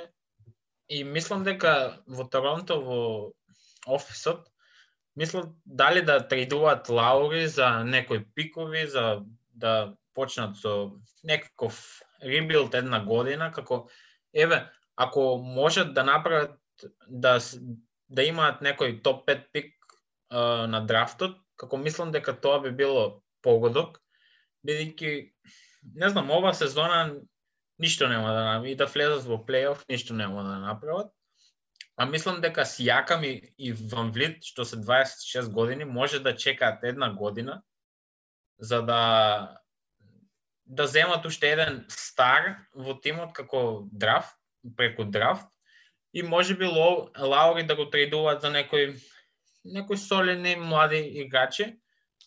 и 0.89 1.03
мислам 1.03 1.43
дека 1.43 1.73
во 2.07 2.25
Торонто 2.25 2.79
во 2.81 3.01
офисот 3.85 4.47
мислам 5.15 5.53
дали 5.65 6.01
да 6.01 6.27
трейдуваат 6.27 6.89
Лаури 6.89 7.47
за 7.47 7.83
некои 7.83 8.25
пикови 8.35 8.87
за 8.87 9.21
да 9.53 9.93
почнат 10.13 10.57
со 10.57 10.73
некаков 11.23 12.01
ребилд 12.23 12.73
една 12.73 13.03
година 13.05 13.51
како 13.51 13.87
еве 14.33 14.63
ако 14.95 15.37
можат 15.37 15.93
да 15.93 16.03
направат 16.03 16.57
да 17.07 17.39
да 18.11 18.23
имаат 18.27 18.61
некој 18.61 19.01
топ 19.03 19.27
5 19.29 19.43
пик 19.53 19.73
а, 20.29 20.67
на 20.67 20.81
драфтот 20.85 21.37
како 21.55 21.77
мислам 21.77 22.11
дека 22.11 22.33
тоа 22.33 22.59
би 22.63 22.71
било 22.71 23.21
погодок 23.41 24.01
бидејќи 24.67 25.11
не 25.95 26.09
знам, 26.09 26.29
ова 26.31 26.53
сезона 26.53 27.15
ништо 27.81 28.07
нема 28.07 28.33
да 28.33 28.43
направи, 28.45 28.71
и 28.71 28.75
да 28.75 28.85
влезат 28.85 29.25
во 29.25 29.39
плейоф, 29.45 29.85
ништо 29.89 30.13
нема 30.13 30.43
да 30.43 30.59
направат. 30.59 31.11
А 31.97 32.05
мислам 32.05 32.41
дека 32.41 32.65
Сијакам 32.65 33.25
и, 33.25 33.53
и 33.57 33.73
Ван 33.73 34.11
Влит, 34.11 34.43
што 34.45 34.65
се 34.65 34.77
26 34.77 35.49
години, 35.51 35.85
може 35.85 36.19
да 36.19 36.35
чекаат 36.35 36.83
една 36.83 37.13
година 37.13 37.61
за 38.59 38.81
да 38.81 39.57
да 40.65 40.87
земат 40.87 41.25
уште 41.25 41.51
еден 41.51 41.85
стар 41.89 42.55
во 42.75 42.93
тимот 43.01 43.33
како 43.33 43.89
драфт, 43.91 44.37
преку 44.77 45.03
драфт 45.03 45.50
и 46.13 46.23
може 46.23 46.57
би 46.57 46.65
Ло- 46.65 47.09
Лаури 47.19 47.63
да 47.63 47.75
го 47.75 47.89
трейдуваат 47.89 48.41
за 48.41 48.51
некој 48.51 48.95
некои 49.65 49.97
солени 49.97 50.55
млади 50.55 50.99
играчи, 51.23 51.77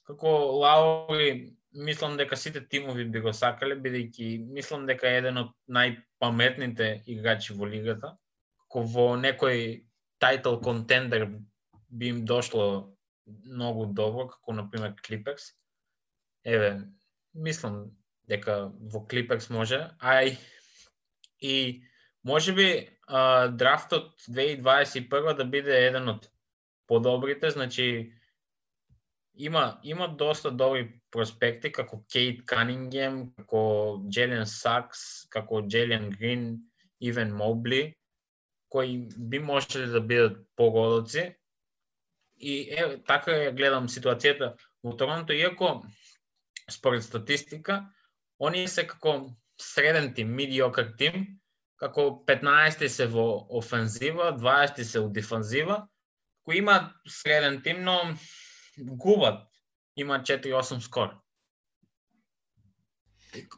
како 0.06 0.28
Лаури 0.62 1.54
мислам 1.74 2.16
дека 2.16 2.36
сите 2.36 2.62
тимови 2.68 3.04
би 3.04 3.20
го 3.20 3.32
сакале, 3.32 3.76
бидејќи 3.76 4.46
мислам 4.46 4.86
дека 4.86 5.08
е 5.08 5.18
еден 5.18 5.40
од 5.42 5.50
најпаметните 5.68 7.02
играчи 7.10 7.54
во 7.54 7.66
лигата. 7.66 8.14
Како 8.62 8.84
во 8.94 9.06
некој 9.18 9.84
тайтл 10.22 10.60
контендер 10.62 11.26
би 11.90 12.12
им 12.14 12.24
дошло 12.24 12.94
многу 13.26 13.86
добро, 13.86 14.28
како 14.28 14.52
на 14.52 14.70
пример 14.70 14.94
Еве, 16.44 16.80
мислам 17.34 17.90
дека 18.28 18.70
во 18.92 19.06
Клиперс 19.06 19.50
може, 19.50 19.90
ај 20.00 20.36
и 21.40 21.82
може 22.24 22.52
би 22.52 22.88
а, 23.06 23.48
драфтот 23.48 24.20
2021 24.20 25.36
да 25.36 25.44
биде 25.44 25.86
еден 25.86 26.08
од 26.08 26.30
подобрите, 26.86 27.50
значи 27.50 28.12
има 29.34 29.80
има 29.82 30.08
доста 30.08 30.50
добри 30.50 31.00
проспекти 31.10 31.72
како 31.72 32.04
Кейт 32.12 32.44
Канингем, 32.46 33.34
како 33.36 34.00
Джелен 34.08 34.46
Сакс, 34.46 35.28
како 35.28 35.62
Джелен 35.66 36.10
Грин, 36.10 36.58
Ивен 37.00 37.34
Мобли, 37.36 37.94
кои 38.68 39.08
би 39.18 39.38
можеле 39.38 39.86
да 39.86 40.00
бидат 40.00 40.38
погодоци. 40.56 41.34
И 42.36 42.54
е, 42.74 42.98
така 43.06 43.30
ја 43.30 43.52
гледам 43.54 43.86
ситуацијата 43.88 44.54
во 44.82 44.96
Торонто, 44.98 45.32
иако 45.32 45.84
според 46.70 47.04
статистика, 47.04 47.84
оние 48.38 48.68
се 48.68 48.86
како 48.86 49.30
среден 49.60 50.14
тим, 50.14 50.34
медиокар 50.34 50.90
тим, 50.98 51.38
како 51.80 52.24
15 52.26 52.86
се 52.88 53.06
во 53.06 53.46
офензива, 53.50 54.32
20 54.38 54.82
се 54.82 55.00
во 55.00 55.08
дефанзива, 55.08 55.86
кои 56.44 56.58
имаат 56.58 56.92
среден 57.08 57.62
тим, 57.62 57.84
но 57.84 57.98
губат. 58.78 59.48
Има 59.96 60.18
4-8 60.18 60.80
скор. 60.80 61.14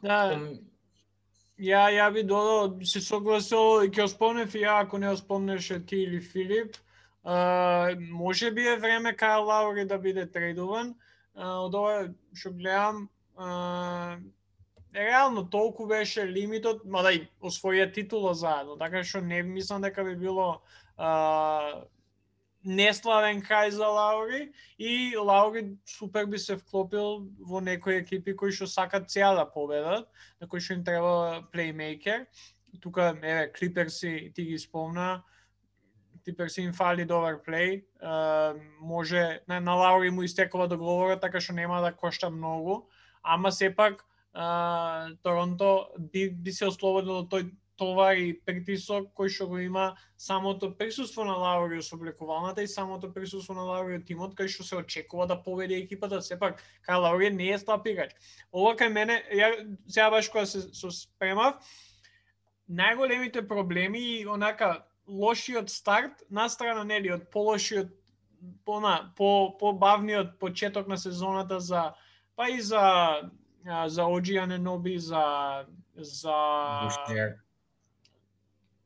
Да, 0.01 0.37
ја 1.57 1.87
ја 1.89 2.11
би 2.13 2.23
додал, 2.23 2.77
се 2.85 3.01
согласил 3.01 3.81
и 3.85 3.89
ќе 3.89 4.05
го 4.05 4.07
спомнев 4.07 4.55
и 4.55 4.61
ја, 4.61 4.83
ако 4.85 4.97
не 4.97 5.09
го 5.09 5.17
спомнеше 5.17 5.85
ти 5.85 6.03
или 6.05 6.21
Филип. 6.21 6.77
А, 7.23 7.95
може 7.99 8.51
би 8.51 8.67
е 8.67 8.77
време 8.77 9.15
Кайл 9.15 9.45
Лаури 9.45 9.85
да 9.85 9.97
биде 9.97 10.31
трейдуван. 10.31 10.93
А, 11.35 11.57
од 11.65 11.73
ова 11.75 12.07
што 12.33 12.53
гледам, 12.53 13.09
а, 13.35 14.17
реално 14.97 15.49
толку 15.49 15.87
беше 15.87 16.25
лимитот, 16.27 16.85
мада 16.85 17.13
и 17.13 17.27
освоија 17.41 17.93
титула 17.93 18.33
заедно, 18.33 18.77
така 18.77 19.03
што 19.03 19.21
не 19.21 19.43
мислам 19.43 19.81
дека 19.81 20.03
би 20.03 20.15
било 20.15 20.61
а, 20.97 21.85
неславен 22.63 23.41
крај 23.41 23.69
за 23.69 23.87
Лаури 23.87 24.51
и 24.79 25.15
Лаури 25.15 25.77
супер 25.85 26.25
би 26.25 26.37
се 26.37 26.57
вклопил 26.57 27.27
во 27.39 27.61
некои 27.61 28.01
екипи 28.01 28.35
кои 28.35 28.51
што 28.51 28.67
сакат 28.67 29.09
цела 29.09 29.35
да 29.43 29.45
победат, 29.45 30.09
на 30.41 30.47
кои 30.47 30.59
што 30.59 30.73
им 30.73 30.83
треба 30.83 31.47
плеймейкер. 31.51 32.25
Тука, 32.81 33.15
еве, 33.23 33.51
Клиперси 33.53 34.31
ти 34.35 34.43
ги 34.43 34.57
спомна, 34.59 35.23
Клиперси 36.25 36.61
им 36.61 36.73
фали 36.73 37.05
добар 37.05 37.41
плей, 37.43 37.85
може, 38.81 39.41
на, 39.47 39.59
на 39.59 39.73
Лаури 39.73 40.09
му 40.09 40.23
истекува 40.23 40.67
договорот, 40.67 41.21
така 41.21 41.39
што 41.39 41.53
нема 41.53 41.81
да 41.81 41.93
кошта 41.93 42.29
многу, 42.29 42.89
ама 43.23 43.51
сепак 43.51 44.03
а, 44.37 45.09
Торонто 45.23 45.89
би, 45.97 46.29
би 46.29 46.51
се 46.53 46.67
ослободило 46.69 47.23
од 47.25 47.31
тој 47.31 47.47
товар 47.77 48.17
и 48.21 48.33
притисок 48.45 49.09
кој 49.17 49.31
што 49.33 49.47
го 49.49 49.57
има 49.61 49.85
самото 50.17 50.69
присуство 50.77 51.25
на 51.25 51.33
Лаури 51.37 51.81
со 51.81 51.95
облекувалната 51.97 52.61
и 52.61 52.69
самото 52.69 53.09
присуство 53.13 53.53
на 53.57 53.65
Лаури 53.65 53.97
од 53.97 54.05
тимот 54.05 54.35
кај 54.37 54.49
што 54.53 54.65
се 54.65 54.77
очекува 54.77 55.25
да 55.29 55.37
победи 55.41 55.77
екипата, 55.77 56.21
сепак 56.21 56.61
кај 56.85 57.01
Лаури 57.01 57.29
не 57.33 57.49
е 57.49 57.57
слаб 57.57 57.87
играч. 57.89 58.13
Ова 58.53 58.75
кај 58.77 58.93
мене, 58.93 59.21
ја 59.33 59.53
сега 59.87 60.09
баш 60.13 60.29
кога 60.29 60.45
се 60.45 60.61
со 60.69 60.91
спремав, 60.93 61.57
најголемите 62.69 63.47
проблеми 63.47 64.01
и 64.19 64.27
онака 64.27 64.85
лошиот 65.07 65.69
старт 65.69 66.25
на 66.29 66.49
страна 66.49 66.83
нели 66.83 67.13
од 67.13 67.29
полошиот 67.31 67.89
по 68.65 68.79
на 68.79 69.13
по 69.17 69.57
побавниот 69.57 70.37
почеток 70.39 70.87
на 70.87 70.97
сезоната 70.97 71.59
за 71.59 71.93
па 72.35 72.49
и 72.49 72.61
за 72.61 73.21
за 73.87 74.05
Оджи 74.05 74.37
Аненоби 74.37 74.99
за 74.99 75.65
за 75.97 76.37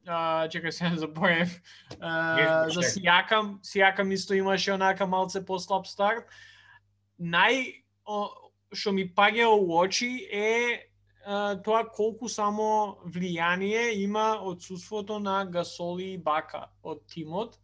а, 0.06 0.48
чекај 0.48 0.72
се 0.72 0.92
заборев 1.04 1.62
а, 2.00 2.70
за 2.70 2.82
Сијакам 2.82 3.60
Сијакам 3.62 4.14
исто 4.14 4.34
имаше 4.34 4.74
онака 4.74 5.06
малце 5.08 5.46
послаб 5.46 5.88
старт. 5.88 6.26
Нај 7.20 7.84
што 8.72 8.92
ми 8.96 9.06
паѓа 9.06 9.52
у 9.52 9.76
очи 9.78 10.28
е 10.32 10.88
тоа 11.64 11.84
колку 11.94 12.30
само 12.30 12.98
влијание 13.06 13.94
има 14.02 14.42
одсуството 14.42 15.20
на 15.20 15.46
Гасоли 15.46 16.14
и 16.14 16.18
Бака 16.18 16.70
од 16.84 17.06
тимот, 17.08 17.60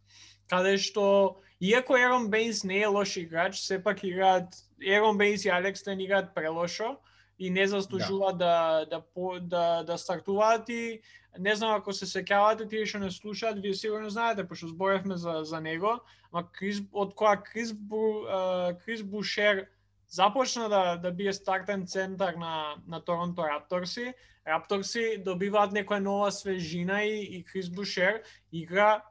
каде 0.48 0.78
што 0.78 1.38
иако 1.60 1.96
Ерон 1.96 2.30
Бейнс 2.30 2.64
не 2.64 2.80
е 2.80 2.86
лош 2.86 3.16
играч, 3.16 3.60
сепак 3.60 4.04
играат 4.04 4.54
Ерон 4.80 5.18
Бейнс 5.18 5.44
и 5.44 5.48
Алекстен 5.48 6.00
играат 6.00 6.34
прелошо 6.34 6.96
и 7.38 7.50
не 7.50 7.66
заслужуваат 7.66 8.38
да 8.38 8.86
да 8.90 9.00
по, 9.00 9.38
да, 9.40 9.82
да 9.86 9.98
стартуваат 9.98 10.68
и 10.68 11.00
не 11.38 11.54
знам 11.54 11.78
ако 11.78 11.92
се 11.92 12.06
сеќавате 12.06 12.68
тие 12.68 12.86
што 12.86 12.98
не 12.98 13.10
слушаат, 13.10 13.60
вие 13.62 13.74
сигурно 13.74 14.10
знаете 14.10 14.46
пошто 14.48 14.68
зборевме 14.68 15.16
за 15.16 15.44
за 15.44 15.60
него, 15.60 16.00
ама 16.32 16.48
Крис 16.52 16.82
од 16.92 17.14
која 17.14 17.42
Крис 17.42 17.72
Бу, 17.72 18.26
а, 18.26 18.74
Крис 18.84 19.02
Бушер 19.02 19.68
започна 20.08 20.68
да 20.68 20.96
да 20.96 21.10
бие 21.10 21.32
стартен 21.32 21.86
центар 21.86 22.34
на 22.34 22.74
на 22.86 23.00
Торонто 23.00 23.42
Рапторси. 23.42 24.14
Рапторси 24.46 25.22
добиваат 25.22 25.72
некоја 25.72 26.00
нова 26.00 26.32
свежина 26.32 27.04
и, 27.04 27.38
и 27.38 27.44
Крис 27.44 27.68
Бушер 27.68 28.22
игра 28.52 29.04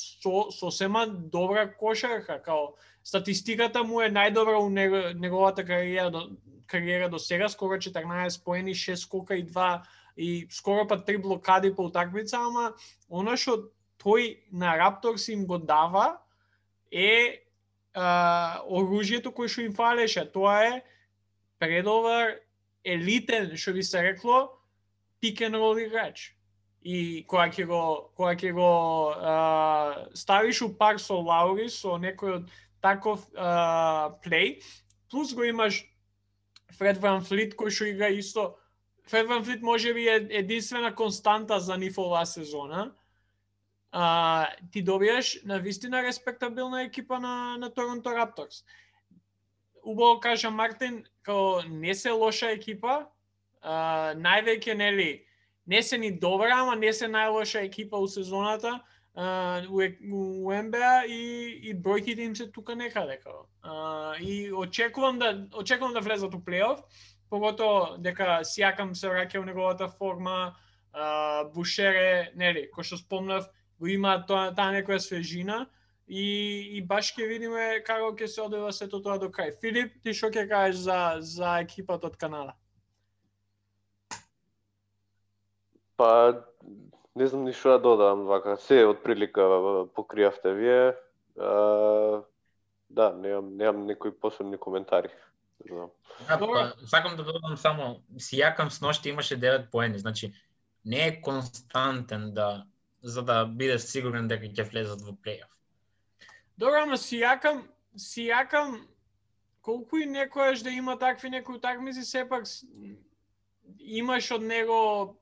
со 0.00 0.50
сосема 0.50 1.06
добра 1.06 1.66
кошарка, 1.72 2.40
као 2.42 2.74
статистиката 3.04 3.82
му 3.84 4.00
е 4.00 4.10
најдобра 4.12 4.58
у 4.60 4.68
неговата 4.70 5.64
кариера 5.64 6.10
до, 6.10 6.30
кариера 6.66 7.08
до 7.08 7.18
сега, 7.18 7.48
скоро 7.48 7.76
14 7.76 8.44
поени, 8.44 8.74
6 8.74 8.94
скока 8.94 9.36
и 9.36 9.44
2 9.46 9.82
и 10.16 10.46
скоро 10.50 10.86
па 10.86 10.96
3 10.98 11.18
блокади 11.18 11.74
по 11.74 11.84
утакмица, 11.84 12.38
ама 12.38 12.72
она 13.08 13.36
што 13.36 13.70
тој 14.00 14.50
на 14.52 14.76
Рапторс 14.76 15.28
им 15.28 15.46
го 15.46 15.58
дава 15.58 16.20
е 16.90 17.44
а, 17.94 18.62
оружјето 18.64 19.32
кое 19.32 19.48
што 19.48 19.62
им 19.62 19.74
фалеше. 19.74 20.24
Тоа 20.32 20.64
е 20.64 20.82
предовар 21.58 22.40
елитен, 22.84 23.56
што 23.56 23.72
би 23.76 23.82
се 23.82 24.02
рекло, 24.02 24.48
пик 25.20 25.40
and 25.40 25.56
roll 25.56 25.78
играч. 25.78 26.36
И 26.82 27.26
која 27.28 27.50
ќе 27.52 27.66
го 27.68 27.82
која 28.16 28.36
ќе 28.40 28.52
го 28.56 28.70
а, 29.12 30.06
ставиш 30.16 30.62
у 30.62 30.70
пар 30.76 30.96
со 30.98 31.18
Лаури, 31.20 31.68
со 31.68 31.98
некој 32.00 32.38
од 32.38 32.46
таков 32.80 33.26
а, 33.36 34.16
плей, 34.24 34.60
плюс 35.10 35.34
го 35.34 35.44
имаш 35.44 35.84
Фред 36.78 37.02
Ван 37.02 37.20
Флит 37.20 37.52
кој 37.58 37.70
што 37.70 37.90
игра 37.90 38.08
исто 38.08 38.54
Фред 39.12 39.28
Ван 39.28 39.44
Флит 39.44 39.62
може 39.62 39.92
би 39.94 40.08
е 40.08 40.16
единствена 40.40 40.94
константа 40.94 41.60
за 41.60 41.76
нив 41.76 41.98
оваа 41.98 42.24
сезона 42.26 42.94
а, 43.92 44.46
ти 44.72 44.82
добиеш 44.82 45.42
на 45.44 45.58
вистина 45.58 46.02
респектабилна 46.02 46.82
екипа 46.82 47.18
на, 47.18 47.56
на 47.58 47.74
Торонто 47.74 48.10
Рапторс. 48.10 48.64
Убаво 49.84 50.20
кажа 50.20 50.50
Мартин, 50.50 51.04
као 51.22 51.62
не 51.68 51.94
се 51.94 52.10
лоша 52.10 52.52
екипа, 52.52 53.06
а, 53.62 54.14
највеќе 54.14 54.74
нели 54.74 55.24
не 55.70 55.82
се 55.82 55.98
ни 55.98 56.10
добра, 56.18 56.50
ама 56.58 56.74
не 56.76 56.92
се 56.92 57.06
најлоша 57.06 57.62
екипа 57.62 57.98
у 58.02 58.08
сезоната 58.10 58.80
а, 59.14 59.62
у, 59.70 59.82
у 60.46 60.50
НБА 60.50 61.06
и, 61.06 61.22
и 61.70 61.74
бројките 61.74 62.26
им 62.26 62.34
се 62.36 62.50
тука 62.50 62.74
некаде 62.74 63.14
дека. 63.14 63.30
А, 63.62 64.16
и 64.18 64.52
очекувам 64.52 65.18
да 65.18 65.46
очекувам 65.54 65.94
да 65.94 66.00
влезат 66.00 66.34
у 66.34 66.44
плейоф, 66.44 66.80
погото 67.30 67.96
дека 67.98 68.40
Сиакам 68.44 68.94
се 68.94 69.08
враќа 69.08 69.38
у 69.38 69.44
неговата 69.46 69.88
форма, 69.88 70.56
а, 70.92 71.44
Бушере, 71.54 72.32
нели, 72.34 72.66
кој 72.74 72.90
што 72.90 72.98
спомнав, 72.98 73.46
го 73.78 73.86
има 73.86 74.18
тоа 74.26 74.50
таа 74.54 74.74
некоја 74.74 74.98
свежина 74.98 75.68
и, 76.08 76.26
и 76.76 76.82
баш 76.82 77.14
ќе 77.14 77.28
видиме 77.30 77.68
како 77.86 78.10
ќе 78.18 78.26
се 78.26 78.42
одева 78.42 78.72
сето 78.74 78.98
тоа 78.98 79.22
до 79.22 79.30
крај. 79.30 79.54
Филип, 79.62 80.02
ти 80.02 80.14
што 80.18 80.34
ќе 80.34 80.48
кажеш 80.50 80.82
за 80.90 80.98
за 81.20 81.60
екипата 81.62 82.10
од 82.10 82.18
Канада? 82.18 82.58
Па 86.00 86.46
не 87.14 87.26
знам 87.28 87.44
ни 87.44 87.52
што 87.52 87.76
да 87.76 87.82
додам, 87.84 88.24
вака 88.24 88.54
се 88.56 88.86
од 88.88 89.02
прилика 89.04 89.44
покријавте 89.92 90.54
вие. 90.56 90.94
А, 91.36 92.22
да, 92.88 93.12
немам 93.12 93.50
немам 93.56 93.84
некои 93.86 94.10
посебни 94.10 94.56
коментари. 94.56 95.12
Знам. 95.68 95.90
Да, 96.28 96.38
па, 96.38 96.72
сакам 96.88 97.16
да 97.16 97.24
додам 97.24 97.56
само, 97.56 98.00
Сијакам 98.16 98.70
с 98.70 98.80
ношти 98.80 99.12
имаше 99.12 99.36
9 99.36 99.68
поени, 99.70 99.98
значи 99.98 100.32
не 100.84 101.06
е 101.06 101.20
константен 101.20 102.32
да 102.34 102.64
за 103.02 103.22
да 103.22 103.44
биде 103.44 103.78
сигурен 103.78 104.28
дека 104.28 104.48
ќе 104.48 104.70
влезат 104.72 105.04
во 105.04 105.12
плейоф. 105.12 105.52
Добро, 106.56 106.84
ама 106.88 106.96
Сијакам, 106.96 107.66
Сијакам, 107.96 108.80
колку 109.60 110.00
и 110.00 110.08
некојаш 110.08 110.64
да 110.64 110.70
има 110.70 110.98
такви 110.98 111.30
некои 111.30 111.60
утакмици, 111.60 112.04
сепак 112.04 112.48
имаш 113.78 114.30
од 114.30 114.42
него 114.42 115.19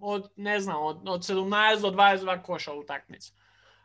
од 0.00 0.30
не 0.36 0.60
знам, 0.60 0.82
од, 0.82 1.02
од 1.08 1.26
17 1.26 1.82
до 1.82 1.90
22 1.90 2.42
коша 2.42 2.72
утакмица. 2.72 3.32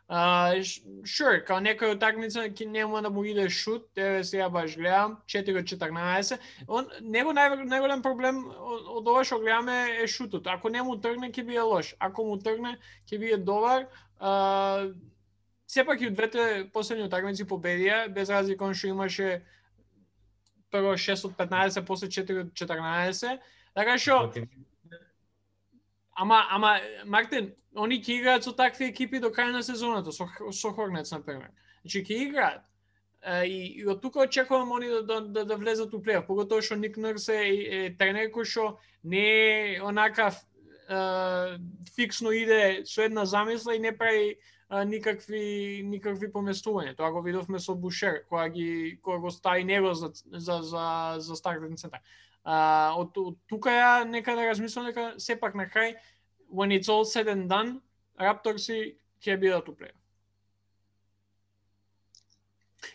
Uh, 0.04 0.60
sure, 1.08 1.38
као 1.48 1.62
некој 1.64 1.94
утакмица 1.94 2.42
ќе 2.52 2.66
нема 2.68 3.00
да 3.00 3.08
му 3.08 3.22
иде 3.24 3.46
шут, 3.48 3.86
еве 3.96 4.20
сега 4.24 4.50
баш 4.52 4.74
гледам, 4.76 5.16
4 5.32 5.56
од 5.56 5.70
14. 5.70 6.44
Он 6.68 6.90
него 7.00 7.32
нај, 7.32 7.64
најголем 7.64 8.02
проблем 8.04 8.42
од, 8.52 8.84
од 9.00 9.08
ова 9.08 9.22
што 9.24 9.38
гледаме 9.40 10.02
е 10.02 10.06
шутот. 10.06 10.46
Ако 10.46 10.68
не 10.68 10.82
му 10.84 10.98
тргне 11.00 11.32
ќе 11.32 11.46
биде 11.48 11.64
лош, 11.64 11.94
ако 11.98 12.26
му 12.28 12.36
тргне 12.36 12.76
ќе 13.08 13.18
биде 13.18 13.40
добар. 13.40 13.88
Uh, 14.20 14.92
сепак 15.66 16.04
и 16.04 16.12
двете 16.12 16.68
последни 16.72 17.08
утакмици 17.08 17.48
победија, 17.48 18.04
без 18.12 18.28
разлика 18.28 18.68
он 18.68 18.76
што 18.76 18.92
имаше 18.92 19.40
прво 20.68 20.98
6 21.00 21.30
од 21.30 21.40
15, 21.40 21.80
после 21.88 22.12
4 22.12 22.44
од 22.44 22.52
14. 22.52 23.40
Така 23.72 23.96
што 23.96 24.20
Против 24.28 24.52
Ама, 26.14 26.46
ама, 26.50 26.78
Мартин, 27.04 27.52
они 27.76 27.98
ќе 27.98 28.20
играат 28.20 28.44
со 28.44 28.52
такви 28.52 28.88
екипи 28.92 29.18
до 29.20 29.32
крај 29.34 29.52
на 29.52 29.62
сезоната, 29.62 30.12
со, 30.12 30.28
со 30.52 30.70
Хорнец, 30.72 31.10
например. 31.10 31.50
Значи, 31.82 32.04
ќе 32.04 32.20
играат. 32.28 32.62
И, 33.24 33.80
и 33.80 33.86
од 33.88 34.02
тука 34.02 34.20
очекувам 34.20 34.72
они 34.76 34.88
да, 34.88 35.02
да, 35.02 35.20
да, 35.20 35.44
да 35.44 35.56
влезат 35.56 35.94
у 35.94 36.00
плейоф, 36.02 36.26
поготоа 36.26 36.60
што 36.62 36.76
Ник 36.76 36.98
Нерс 37.00 37.30
е, 37.32 37.40
е 37.40 37.78
тренер 37.96 38.28
кој 38.34 38.44
што 38.44 38.64
не 39.00 39.22
е 39.24 39.78
онака 39.80 40.28
е, 40.28 40.98
фиксно 41.96 42.34
иде 42.36 42.84
со 42.84 43.00
една 43.02 43.24
замисла 43.24 43.74
и 43.74 43.80
не 43.80 43.94
прави 43.96 44.36
е, 44.36 44.84
никакви 44.84 45.80
никакви 45.88 46.28
поместување. 46.28 46.92
Тоа 46.98 47.10
го 47.16 47.22
видовме 47.24 47.58
со 47.58 47.74
Бушер, 47.74 48.26
кога 48.28 48.48
ги 48.52 48.98
кога 49.00 49.18
го 49.24 49.30
стави 49.30 49.64
него 49.64 49.94
за 49.94 50.12
за 50.28 50.60
за 50.60 51.16
за 51.18 51.36
стартен 51.36 51.80
центар. 51.80 52.04
А, 52.44 52.92
од, 53.00 53.16
од 53.16 53.36
тука 53.48 53.72
ја 53.72 54.04
нека 54.04 54.34
да 54.36 54.46
размислам 54.46 54.86
дека 54.90 55.14
сепак 55.18 55.54
на 55.54 55.64
крај 55.66 55.94
when 56.50 56.70
it's 56.70 56.88
all 56.88 57.04
said 57.04 57.28
and 57.28 57.48
done, 57.48 57.80
Рапторси 58.20 58.96
ќе 59.20 59.36
бидат 59.40 59.68
у. 59.68 59.74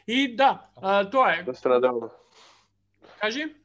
И 0.08 0.36
да, 0.36 0.70
а, 0.82 1.10
тоа 1.10 1.34
е. 1.34 1.44
Да 1.44 1.54
се 1.54 1.70
надеваме. 1.70 2.08
Кажи? 3.20 3.56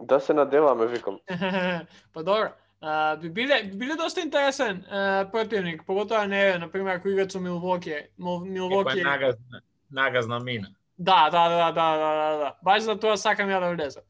Да 0.00 0.20
се 0.20 0.34
надеваме, 0.34 0.86
викам. 0.86 1.20
па 2.12 2.22
добро. 2.24 2.52
А, 2.80 3.16
би 3.16 3.30
биле, 3.30 3.62
би 3.62 3.76
биле 3.76 3.94
доста 3.94 4.20
интересен 4.20 4.84
а, 4.90 5.28
противник, 5.32 5.84
поготоа 5.86 6.26
не, 6.26 6.58
например, 6.58 6.96
ако 6.96 7.08
играат 7.08 7.32
со 7.32 7.40
Милвоки. 7.40 7.94
Милвоки. 8.18 9.02
нагазна, 9.02 9.62
нагазна 9.90 10.40
мина. 10.40 10.68
Да, 10.98 11.30
да, 11.30 11.48
да, 11.48 11.72
да, 11.72 11.96
да, 11.96 12.14
да, 12.14 12.38
да. 12.38 12.54
Баш 12.62 12.82
за 12.82 13.00
тоа 13.00 13.16
сакам 13.16 13.48
ја 13.48 13.60
да 13.60 13.74
влезам. 13.74 14.02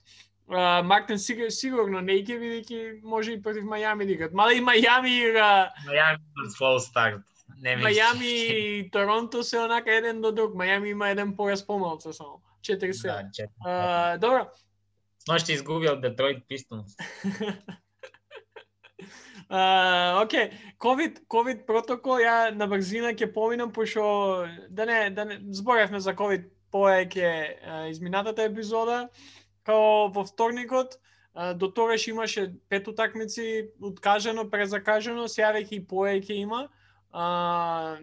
Uh, 0.51 0.83
Мартин 0.83 1.19
сигур, 1.19 1.51
сигурно 1.55 2.01
не 2.03 2.17
ќе 2.27 2.37
бидејќи 2.41 3.03
може 3.07 3.37
и 3.37 3.43
против 3.43 3.63
Мајами 3.71 4.07
да 4.07 4.13
играат. 4.17 4.33
Мада 4.35 4.55
и 4.59 4.61
Мајами 4.61 5.13
игра, 5.23 5.71
Мајами 5.87 6.49
фол 6.59 6.81
старт. 6.83 7.23
Не 7.63 7.77
ми 7.77 7.85
Мајами 7.85 8.27
и 8.27 8.91
Торонто 8.91 9.45
се 9.47 9.61
онака 9.61 9.95
еден 9.95 10.21
до 10.21 10.33
друг. 10.33 10.55
Мајами 10.59 10.91
има 10.91 11.11
еден 11.11 11.37
пораз 11.37 11.63
помалку 11.67 12.13
само. 12.13 12.43
4-7. 12.67 13.03
Да, 13.03 13.31
че. 13.33 13.47
Uh, 13.67 14.19
добро. 14.19 14.49
Сношти 15.23 15.55
изгубија 15.55 15.95
од 15.95 16.03
Детройт 16.03 16.43
Пистонс. 16.49 16.97
Uh, 19.51 20.23
окей, 20.23 20.53
ковид 20.79 21.17
ковид 21.27 21.65
протокол 21.67 22.21
ја 22.23 22.53
на 22.55 22.69
брзина 22.71 23.11
ќе 23.19 23.27
поминам 23.35 23.73
пошто 23.75 24.47
да 24.71 24.87
не 24.87 25.11
да 25.11 25.25
не 25.25 25.39
зборевме 25.51 25.99
за 25.99 26.15
ковид 26.15 26.45
повеќе 26.71 27.31
uh, 27.59 27.91
изминатата 27.91 28.47
епизода 28.47 29.09
као 29.71 30.11
во 30.11 30.25
вторникот 30.25 30.99
до 31.55 31.71
тогаш 31.71 32.09
имаше 32.09 32.55
пет 32.69 32.89
утакмици 32.89 33.71
откажано, 33.81 34.51
презакажано, 34.51 35.29
сега 35.29 35.53
веќе 35.55 35.79
и 35.79 35.87
поеќе 35.87 36.39
има. 36.43 36.69
А, 37.13 37.99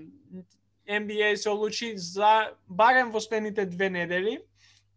NBA 0.88 1.36
се 1.36 1.50
одлучи 1.50 1.98
за 1.98 2.54
барем 2.68 3.12
во 3.12 3.20
следните 3.20 3.66
две 3.66 3.90
недели 3.90 4.40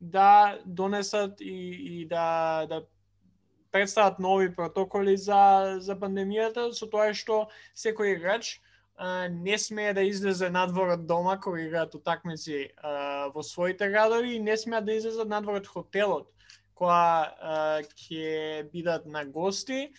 да 0.00 0.58
донесат 0.64 1.40
и, 1.40 2.00
и 2.00 2.06
да, 2.06 2.66
да 2.68 2.84
представат 3.72 4.18
нови 4.18 4.54
протоколи 4.54 5.16
за, 5.16 5.76
за 5.80 5.98
пандемијата, 5.98 6.70
со 6.72 6.86
тоа 6.86 7.10
што 7.14 7.48
секој 7.74 8.14
играч 8.14 8.60
а, 8.96 9.28
не 9.28 9.58
смее 9.58 9.92
да 9.92 10.06
излезе 10.06 10.50
надвор 10.54 10.94
од 10.94 11.06
дома 11.06 11.34
кога 11.40 11.66
играат 11.66 11.94
утакмици 11.98 12.70
а, 12.78 13.28
во 13.34 13.42
своите 13.42 13.90
градови 13.90 14.36
и 14.36 14.40
не 14.40 14.56
смеат 14.56 14.86
да 14.86 14.94
излезе 14.94 15.26
надвор 15.26 15.58
од 15.58 15.66
хотелот 15.66 16.30
која 16.80 17.84
ќе 17.84 18.70
бидат 18.72 19.06
на 19.06 19.24
гости. 19.24 19.90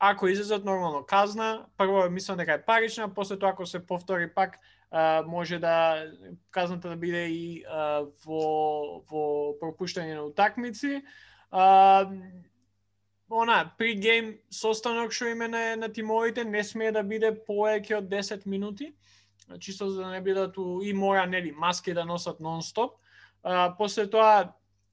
Ако 0.00 0.28
излезат 0.28 0.64
нормално 0.64 1.04
казна, 1.06 1.66
прво 1.76 2.08
мислам 2.10 2.38
дека 2.40 2.56
е 2.56 2.64
парична, 2.64 3.14
после 3.14 3.38
тоа 3.38 3.52
ако 3.52 3.66
се 3.66 3.86
повтори 3.86 4.30
пак 4.34 4.56
а, 4.90 5.22
може 5.26 5.58
да 5.58 6.06
казната 6.50 6.88
да 6.88 6.96
биде 6.96 7.26
и 7.28 7.64
а, 7.68 8.06
во 8.24 9.04
во 9.10 9.24
пропуштање 9.60 10.16
на 10.16 10.24
утакмици. 10.24 11.02
А, 11.50 12.08
она 13.30 13.58
пригейм 13.78 14.38
состанок 14.50 15.12
што 15.12 15.30
име 15.30 15.48
на, 15.48 15.76
на 15.76 15.92
тимовите 15.92 16.44
не 16.44 16.64
смее 16.64 16.92
да 16.96 17.02
биде 17.02 17.30
повеќе 17.30 18.00
од 18.00 18.08
10 18.10 18.46
минути, 18.46 18.94
значи, 19.44 19.70
чисто 19.70 19.90
за 19.90 20.02
да 20.02 20.10
не 20.10 20.20
бидат 20.20 20.58
у, 20.58 20.80
и 20.82 20.92
мора 20.92 21.26
нели 21.26 21.52
маски 21.52 21.94
да 21.94 22.04
носат 22.04 22.40
нон-стоп. 22.40 22.96
А, 23.42 23.74
после 23.78 24.10
тоа 24.10 24.52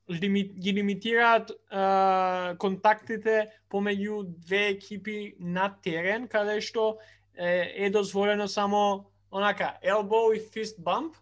лимит, 0.10 0.54
ги 0.60 0.74
лимитираат 0.74 1.52
а, 1.70 2.56
контактите 2.60 3.52
помеѓу 3.72 4.24
две 4.24 4.70
екипи 4.76 5.36
на 5.40 5.70
терен, 5.84 6.28
каде 6.28 6.62
што 6.62 6.98
е, 7.36 7.86
е 7.86 7.90
дозволено 7.90 8.48
само 8.48 9.12
онака 9.32 9.78
elbow 9.84 10.34
и 10.36 10.40
fist 10.40 10.80
bump. 10.80 11.16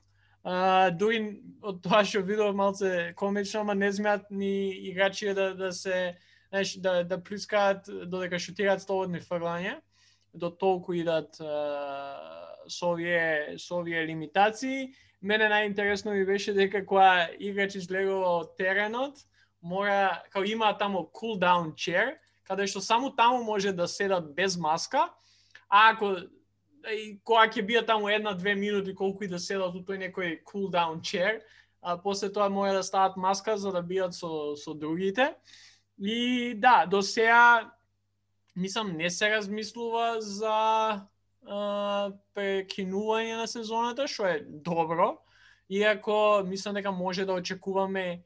А, 0.43 0.91
дури 0.91 1.41
од 1.65 1.81
тоа 1.81 2.03
што 2.05 2.21
видов 2.21 2.53
малце 2.55 3.13
комично, 3.17 3.65
ама 3.65 3.75
не 3.75 3.91
смеат 3.93 4.29
ни 4.29 4.69
играчи 4.91 5.33
да, 5.33 5.55
да 5.55 5.71
се 5.73 6.17
знаеш, 6.49 6.77
да, 6.77 7.03
да 7.03 7.17
плискаат 7.23 7.89
додека 8.05 8.39
шутираат 8.39 8.81
слободни 8.81 9.19
фрлања, 9.19 9.79
до 10.33 10.51
толку 10.51 10.93
идат 10.93 11.41
а, 11.41 12.21
со 12.69 12.93
овие, 12.93 13.57
со 13.57 13.81
овие 13.81 14.05
лимитации. 14.05 14.93
Мене 15.25 15.47
најинтересно 15.49 16.13
ми 16.13 16.25
беше 16.25 16.53
дека 16.53 16.83
кога 16.85 17.27
играч 17.41 17.79
излегува 17.79 18.27
од 18.43 18.51
теренот, 18.59 19.23
мора, 19.61 20.21
као 20.29 20.45
има 20.45 20.69
таму 20.77 21.07
cool 21.17 21.39
down 21.41 21.71
chair, 21.73 22.19
каде 22.45 22.67
што 22.69 22.81
само 22.81 23.09
таму 23.09 23.41
може 23.43 23.73
да 23.73 23.87
седат 23.89 24.27
без 24.35 24.57
маска, 24.57 25.09
а 25.65 25.89
ако 25.89 26.13
и 26.93 27.17
кога 27.25 27.47
ќе 27.49 27.65
биат 27.65 27.87
таму 27.89 28.09
една-две 28.09 28.53
минути 28.55 28.93
колку 28.93 29.25
и 29.25 29.31
да 29.31 29.39
седат 29.41 29.73
у 29.73 29.81
тој 29.81 30.03
некој 30.05 30.37
cool 30.45 30.69
down 30.69 31.01
chair, 31.01 31.41
а 31.81 31.97
после 31.97 32.29
тоа 32.29 32.49
мора 32.49 32.77
да 32.77 32.83
стават 32.83 33.17
маска 33.17 33.57
за 33.57 33.71
да 33.71 33.81
бидат 33.81 34.13
со, 34.13 34.53
со 34.55 34.73
другите. 34.73 35.33
И 35.97 36.53
да, 36.57 36.85
до 36.85 37.01
сега 37.01 37.71
мислам 38.55 38.93
не 38.97 39.09
се 39.09 39.29
размислува 39.31 40.21
за 40.21 41.01
прекинување 41.45 43.37
на 43.37 43.47
сезоната, 43.47 44.07
што 44.07 44.25
е 44.25 44.41
добро, 44.41 45.17
иако 45.69 46.43
мислам 46.45 46.75
дека 46.75 46.91
може 46.91 47.25
да 47.25 47.33
очекуваме 47.33 48.23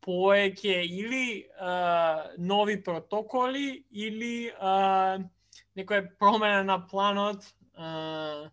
поеќе 0.00 0.80
или 0.84 1.46
а, 1.58 2.30
нови 2.38 2.78
протоколи 2.82 3.84
или 3.90 4.50
а, 4.58 5.18
некоја 5.76 6.08
промена 6.18 6.64
на 6.64 6.78
планот 6.86 7.44
а, 7.76 8.48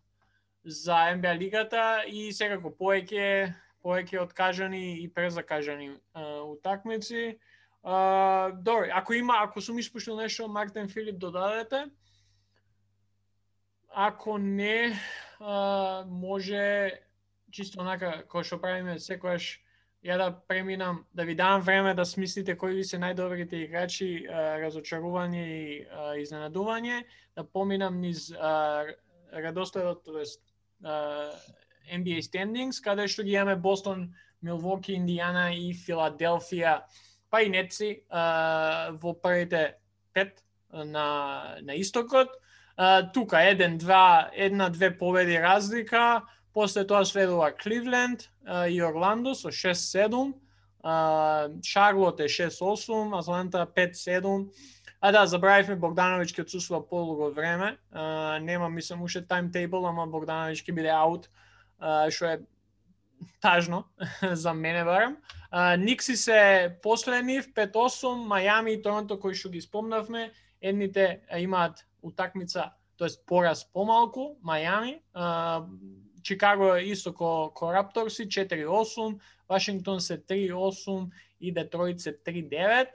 за 0.66 1.16
НБА 1.16 1.36
лигата 1.40 2.04
и 2.08 2.32
секако 2.36 2.74
поеќе 2.76 3.54
поеќе 3.84 4.20
откажани 4.20 5.00
и 5.04 5.08
презакажани 5.08 5.94
а, 6.14 6.42
утакмици. 6.44 7.38
А, 7.84 8.52
добро, 8.52 8.88
ако 8.94 9.14
има, 9.14 9.38
ако 9.40 9.62
сум 9.62 9.80
испуштил 9.80 10.18
нешто, 10.18 10.48
Мартин 10.48 10.90
Филип 10.90 11.18
додадете. 11.18 11.86
Ако 13.94 14.38
не, 14.38 15.00
може 16.06 16.92
чисто 17.52 17.82
онака, 17.82 18.24
кој 18.30 18.44
што 18.44 18.60
правиме 18.62 18.98
секојаш, 19.02 19.58
ја 20.06 20.18
да 20.20 20.28
преминам, 20.48 21.06
да 21.14 21.26
ви 21.26 21.36
дам 21.36 21.62
време 21.62 21.94
да 21.94 22.06
смислите 22.06 22.58
кои 22.58 22.76
ви 22.76 22.84
се 22.84 23.00
најдобрите 23.02 23.64
играчи, 23.66 24.28
разочарување 24.62 25.44
и 25.48 25.86
изненадување, 26.22 27.02
да 27.36 27.44
поминам 27.44 28.00
низ 28.02 28.30
uh, 28.32 28.94
радостојот, 29.34 30.04
тоест 30.06 30.44
NBA 30.84 32.22
standings, 32.22 32.82
каде 32.84 33.08
што 33.08 33.24
ги 33.24 33.36
имаме 33.36 33.56
Бостон, 33.56 34.14
Милвоки, 34.42 34.94
Индијана 34.94 35.50
и 35.58 35.74
Филаделфија 35.74 36.82
па 37.30 37.42
и 37.44 37.50
Нетси 37.50 38.04
во 39.02 39.14
првите 39.22 39.78
пет 40.14 40.44
на, 40.72 41.58
на 41.62 41.76
истокот. 41.76 42.30
Тука 43.14 43.42
еден, 43.42 43.78
два, 43.78 44.30
една, 44.34 44.70
две 44.70 44.98
победи 44.98 45.40
разлика, 45.42 46.22
после 46.54 46.88
тоа 46.88 47.06
следува 47.06 47.52
Кливленд 47.52 48.30
и 48.70 48.84
Орландо 48.84 49.36
со 49.36 49.50
6-7, 49.50 50.34
Шарлот 51.66 52.20
е 52.20 52.30
6-8, 52.30 53.20
Атланта 53.20 53.68
5-7, 53.76 54.48
А 55.00 55.12
да, 55.14 55.28
забравивме 55.30 55.78
Богдановиќ 55.78 56.32
ќе 56.34 56.44
отсуствува 56.48 56.82
полуго 56.90 57.30
време. 57.30 57.76
А, 57.92 58.40
нема, 58.42 58.70
мислам, 58.70 59.04
уште 59.06 59.22
таймтейбл, 59.22 59.86
ама 59.86 60.08
Богдановиќ 60.10 60.64
ќе 60.66 60.74
биде 60.74 60.90
аут, 60.90 61.28
што 62.10 62.32
е 62.32 62.40
тажно 63.42 63.84
за 64.44 64.54
мене 64.54 64.84
барем. 64.86 65.18
Никси 65.84 66.18
се 66.18 66.40
последни 66.82 67.42
в 67.42 67.54
5-8, 67.54 68.26
Мајами 68.26 68.74
и 68.74 68.82
Торонто 68.82 69.20
кои 69.22 69.38
што 69.38 69.54
ги 69.54 69.62
спомнавме, 69.62 70.32
едните 70.62 71.22
имаат 71.38 71.86
утакмица, 72.08 72.72
тоест 72.98 73.26
пораз 73.26 73.66
помалку, 73.74 74.38
Мајами, 74.44 75.00
Чикаго 76.24 76.76
е 76.76 76.92
исто 76.92 77.14
ко, 77.14 77.52
ко 77.56 77.72
Рапторси 77.74 78.28
4-8, 78.28 79.20
Вашингтон 79.50 80.02
се 80.02 80.18
3-8 80.18 81.10
и 81.40 81.52
Детройт 81.52 82.02
се 82.02 82.18
3-9. 82.24 82.88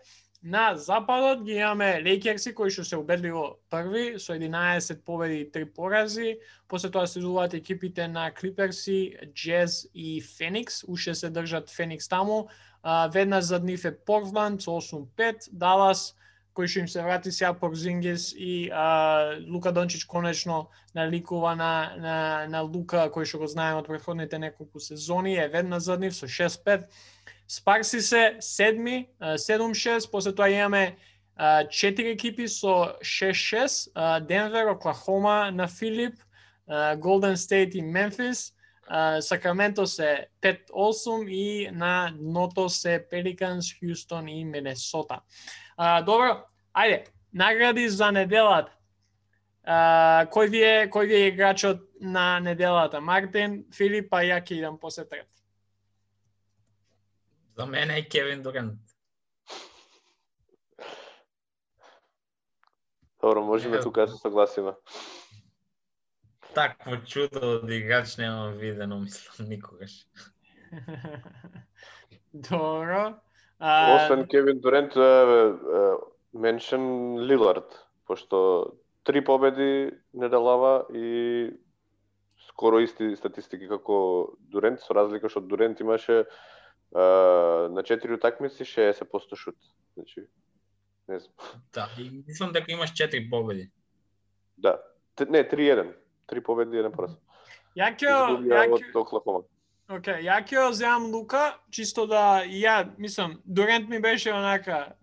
На 0.44 0.74
западот 0.76 1.44
ги 1.44 1.52
имаме 1.52 2.02
Лейкерси 2.02 2.50
кои 2.54 2.70
што 2.74 2.82
се 2.84 2.98
убедливо 2.98 3.62
први 3.70 4.18
со 4.18 4.34
11 4.34 5.04
победи 5.06 5.36
и 5.44 5.46
3 5.46 5.70
порази. 5.70 6.40
После 6.68 6.90
тоа 6.90 7.06
следуваат 7.06 7.54
екипите 7.54 8.08
на 8.08 8.26
Клиперси, 8.34 9.16
Джез 9.32 9.86
и 9.94 10.20
Феникс. 10.20 10.82
Уште 10.88 11.14
се 11.14 11.30
држат 11.30 11.70
Феникс 11.70 12.08
таму. 12.08 12.48
веднаш 12.84 13.44
зад 13.44 13.64
нив 13.64 13.84
е 13.84 13.94
Портланд 13.94 14.62
со 14.62 14.70
8-5, 14.70 15.48
Далас 15.52 16.16
кој 16.54 16.68
што 16.68 16.80
им 16.80 16.88
се 16.88 17.02
врати 17.02 17.32
сега 17.32 17.52
Порзингис 17.54 18.32
и 18.36 18.70
а, 18.72 19.36
Лука 19.48 19.72
Дончич 19.72 20.04
конечно 20.04 20.68
наликува 20.94 21.54
на, 21.56 21.96
на, 21.98 22.46
на 22.48 22.60
Лука 22.62 23.08
кој 23.12 23.24
што 23.24 23.42
го 23.42 23.46
знаеме 23.46 23.80
од 23.80 23.88
претходните 23.88 24.38
неколку 24.38 24.80
сезони, 24.80 25.36
е 25.36 25.48
ведна 25.48 25.80
зад 25.80 26.00
нив 26.00 26.14
со 26.16 26.26
6-5. 26.26 26.88
Спарси 27.48 28.00
се 28.00 28.36
седми, 28.40 29.08
7-6, 29.20 30.10
после 30.10 30.32
тоа 30.32 30.48
имаме 30.48 30.96
четири 31.70 32.12
екипи 32.12 32.48
со 32.48 32.96
6-6, 33.00 34.20
Денвер, 34.20 34.66
Оклахома 34.76 35.50
на 35.50 35.68
Филип, 35.68 36.14
Голден 36.96 37.36
Стейт 37.36 37.74
и 37.74 37.82
Мемфис, 37.82 38.52
Сакраменто 39.20 39.86
се 39.86 40.26
5-8 40.42 41.28
и 41.28 41.70
на 41.70 42.12
дното 42.18 42.68
се 42.68 43.06
Пеликанс, 43.10 43.66
Хјустон 43.80 44.28
и 44.28 44.44
Минесота. 44.44 45.20
Добро, 46.06 46.46
ајде, 46.74 47.04
награди 47.32 47.88
за 47.88 48.10
неделата. 48.12 48.72
кој 50.34 50.50
ви 50.50 50.60
е 50.62 50.88
кој 50.90 51.06
ви 51.06 51.14
е 51.14 51.28
играчот 51.28 51.80
на 52.00 52.40
неделата? 52.40 53.00
Мартин, 53.00 53.64
Филип, 53.74 54.14
а 54.14 54.22
ја 54.22 54.38
ќе 54.42 54.58
идам 54.58 54.78
после 54.78 55.04
трет. 55.04 55.28
За 57.56 57.66
мене 57.66 57.98
е 57.98 58.08
Кевин 58.08 58.42
Дурант. 58.42 58.78
Добро, 63.20 63.42
можеме 63.42 63.80
тука 63.80 64.00
да 64.00 64.08
се 64.08 64.18
согласиме. 64.18 64.72
Такво 66.54 66.96
чудо 67.06 67.40
од 67.58 67.70
играч 67.70 68.16
немам 68.16 68.52
видено, 68.58 69.00
мислам, 69.00 69.48
никогаш. 69.48 70.06
Добро. 72.34 73.14
А... 73.62 73.94
Освен 73.96 74.26
Кевин 74.26 74.58
Дурент, 74.60 74.96
меншен 76.34 77.18
Лилард, 77.20 77.86
пошто 78.06 78.72
три 79.04 79.24
победи 79.24 79.90
неделава 80.12 80.86
и 80.92 81.50
скоро 82.48 82.80
исти 82.82 83.14
статистики 83.16 83.68
како 83.68 84.34
Дурент, 84.50 84.80
со 84.82 84.94
разлика 84.94 85.28
што 85.30 85.40
Дурент 85.40 85.80
имаше 85.80 86.24
на 86.92 87.82
четири 87.86 88.18
утакмици 88.18 88.64
60% 88.64 89.36
шут. 89.36 89.56
Значи, 89.94 90.26
Не 91.08 91.18
знам. 91.18 91.34
Да, 91.74 91.88
и 91.98 92.22
мислам 92.26 92.52
дека 92.52 92.72
имаш 92.72 92.90
4 92.90 93.30
победи. 93.30 93.70
Да. 94.56 94.82
Т- 95.14 95.26
Не, 95.26 95.44
3-1. 95.44 95.94
Три 96.26 96.40
победи, 96.40 96.76
еден 96.78 96.92
пораз. 96.92 97.16
Ја 97.76 97.90
ќе 97.96 98.06
Изгубија 98.10 98.66
ја 98.66 98.78
ќе 98.78 98.92
Океј, 99.92 100.22
ја 100.24 100.38
ќе 100.40 100.56
ја 100.56 100.72
земам 100.72 101.10
Лука, 101.12 101.58
чисто 101.70 102.06
да 102.06 102.42
ја, 102.48 102.86
мислам, 102.98 103.40
Дурент 103.44 103.88
ми 103.88 104.00
беше 104.00 104.32
онака, 104.32 104.94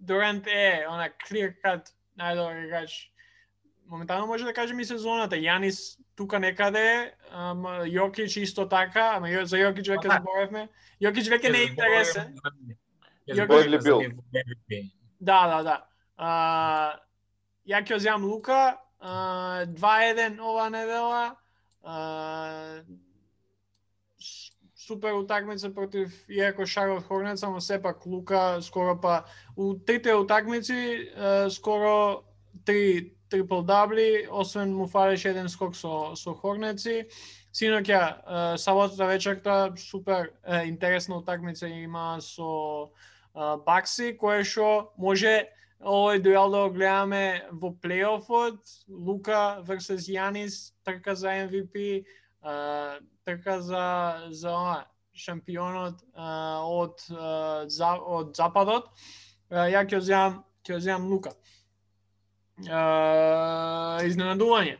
Дурент 0.00 0.46
е, 0.46 0.84
она 0.88 1.08
clear 1.24 1.54
cut, 1.64 1.88
најдобар 2.18 2.64
играч. 2.64 3.10
Моментално 3.86 4.26
може 4.26 4.44
да 4.44 4.52
кажем 4.52 4.80
и 4.80 4.84
сезоната. 4.84 5.36
Јанис 5.36 5.98
тука 6.16 6.38
некаде 6.38 6.84
е, 6.84 7.14
ама 7.32 7.88
Јокич 7.88 8.42
исто 8.42 8.68
така, 8.68 9.16
ама 9.16 9.46
за 9.46 9.56
Јокич 9.56 9.88
веќе 9.94 10.20
зборевме. 10.20 10.68
Јокич 11.00 11.32
веќе 11.32 11.52
не 11.52 11.58
е 11.58 11.68
интересен. 11.72 12.36
Бредли 13.48 13.78
Бил. 13.84 14.02
Да, 15.20 15.40
да, 15.46 15.62
да. 15.62 15.76
А, 16.16 16.30
ја 17.66 17.82
ќе 17.82 17.98
земам 17.98 18.28
Лука, 18.28 18.78
а, 19.00 19.64
2-1 19.66 20.40
ова 20.40 20.70
недела. 20.70 21.36
А, 21.82 22.82
супер 24.88 25.12
утакмица 25.12 25.70
против 25.70 26.12
иако 26.28 26.66
Шарлот 26.66 27.04
Хорнец, 27.04 27.42
ама 27.42 27.60
сепак 27.60 28.06
Лука 28.06 28.58
скоро 28.62 28.96
па 28.96 29.24
у 29.56 29.74
трите 29.74 30.14
утакмици 30.14 31.12
скоро 31.50 32.22
три 32.64 33.12
трипл 33.28 33.60
дабли, 33.60 34.26
освен 34.30 34.72
му 34.74 34.86
фалеше 34.86 35.28
еден 35.28 35.48
скок 35.48 35.76
со 35.76 36.16
со 36.16 36.32
Хорнеци. 36.34 37.08
Синоќа 37.52 38.56
саботата 38.56 39.06
вечерта 39.06 39.72
супер 39.76 40.32
интересна 40.64 41.18
утакмица 41.18 41.68
има 41.68 42.20
со 42.20 42.88
Бакси, 43.66 44.16
кое 44.16 44.44
што 44.44 44.92
може 44.96 45.48
овој 45.78 46.18
дуел 46.22 46.50
да 46.50 46.62
го 46.64 46.74
гледаме 46.74 47.44
во 47.52 47.70
плейофот, 47.70 48.58
Лука 48.88 49.60
versus 49.62 50.08
Јанис, 50.08 50.72
трка 50.84 51.14
за 51.14 51.28
MVP, 51.44 52.04
Така 53.28 53.42
трка 53.42 53.62
за 53.62 54.26
за 54.30 54.50
ова, 54.50 54.84
шампионот 55.12 56.00
а, 56.14 56.62
од 56.64 57.02
а, 57.12 57.64
за, 57.68 57.90
од 58.00 58.36
западот. 58.36 58.86
А, 59.50 59.66
ја 59.68 59.82
ќе 59.84 59.98
земам 60.00 60.38
ќе 60.64 60.78
земам 60.80 61.10
Лука. 61.12 61.34
А, 62.64 64.00
изненадување. 64.08 64.78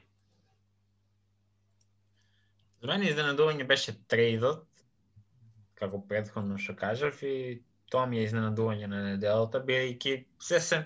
За 2.81 2.89
мене 2.89 3.11
изненадување 3.11 3.67
беше 3.69 3.93
трейдот, 4.09 4.65
како 5.77 6.01
предходно 6.01 6.57
што 6.57 6.73
кажав 6.79 7.21
и 7.21 7.61
тоа 7.93 8.07
ми 8.07 8.23
е 8.23 8.25
изненадување 8.31 8.89
на 8.89 9.03
неделата, 9.11 9.61
бидејќи 9.61 10.15
се 10.41 10.61
се 10.61 10.79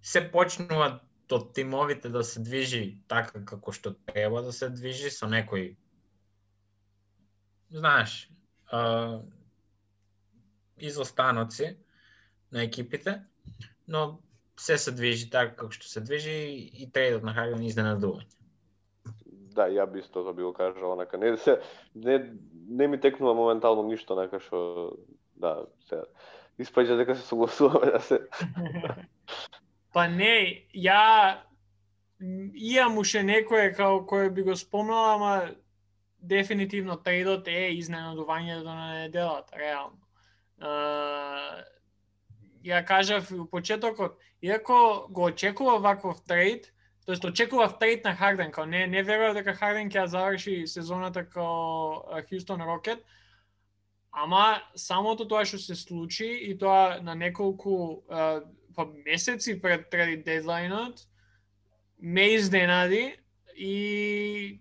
се 0.00 0.24
почнува 0.32 0.88
од 1.36 1.52
тимовите 1.52 2.08
да 2.08 2.24
се 2.24 2.40
движи 2.40 2.82
така 3.12 3.44
како 3.44 3.76
што 3.76 3.92
треба 4.08 4.40
да 4.42 4.56
се 4.56 4.70
движи 4.72 5.12
со 5.12 5.28
некои 5.28 5.74
знаеш, 7.70 8.30
а, 8.72 9.20
изостаноци 10.78 11.76
на 12.52 12.62
екипите, 12.62 13.22
но 13.88 14.18
се 14.60 14.78
се 14.78 14.92
движи 14.92 15.30
така 15.30 15.54
како 15.54 15.70
што 15.72 15.86
се 15.88 16.00
движи 16.00 16.34
и 16.74 16.88
трейдот 16.92 17.22
на 17.22 17.34
Харден 17.34 17.62
изненадување. 17.62 18.26
Да, 19.54 19.68
ја 19.70 19.86
би 19.90 20.02
исто 20.02 20.22
тоа 20.22 20.34
би 20.34 20.42
го 20.42 20.52
кажал, 20.52 20.92
онака. 20.92 21.18
Не, 21.18 21.36
се, 21.36 21.58
не, 21.94 22.18
не 22.68 22.88
ми 22.88 23.00
текнува 23.00 23.34
моментално 23.34 23.82
ништо, 23.82 24.14
онака 24.14 24.40
што, 24.40 24.96
да, 25.36 25.66
се, 25.88 26.02
испаѓа 26.58 26.98
дека 26.98 27.16
се 27.16 27.26
согласуваме 27.26 27.92
да 27.92 28.00
се... 28.00 28.20
Па 29.94 30.06
не, 30.08 30.66
ја 30.74 31.38
имам 32.20 32.98
уште 32.98 33.22
некое 33.22 33.72
као 33.74 34.02
кој 34.06 34.30
би 34.34 34.42
го 34.42 34.56
спомнал, 34.56 35.14
ама 35.16 35.32
дефинитивно 36.20 36.96
трейдот 36.96 37.48
е 37.48 37.70
изненадувањето 37.78 38.64
на 38.64 38.94
неделата, 39.02 39.58
реално. 39.58 39.98
Uh, 40.58 41.62
ја 42.64 42.84
кажав 42.84 43.30
у 43.32 43.46
почетокот, 43.46 44.18
иако 44.42 45.06
го 45.10 45.24
очекува 45.24 45.78
ваков 45.78 46.24
трейд, 46.26 46.72
тоест 47.06 47.24
очекував 47.24 47.78
трейд 47.78 48.04
на 48.04 48.14
Харден, 48.16 48.50
као 48.50 48.66
не 48.66 48.86
не 48.86 49.02
верував 49.02 49.34
дека 49.34 49.54
Харден 49.54 49.90
ќе 49.90 50.04
заврши 50.04 50.66
сезоната 50.66 51.24
као 51.24 52.02
Хјустон 52.26 52.66
Рокет, 52.66 53.04
ама 54.10 54.62
самото 54.74 55.28
тоа 55.28 55.44
што 55.44 55.58
се 55.58 55.74
случи 55.74 56.26
и 56.26 56.58
тоа 56.58 56.98
на 57.00 57.14
неколку 57.14 58.02
uh, 58.10 58.42
па 58.74 58.86
месеци 59.06 59.60
пред 59.62 59.90
трейд 59.90 60.24
дедлайнот 60.24 61.06
ме 61.98 62.34
изненади 62.34 63.16
и 63.56 64.60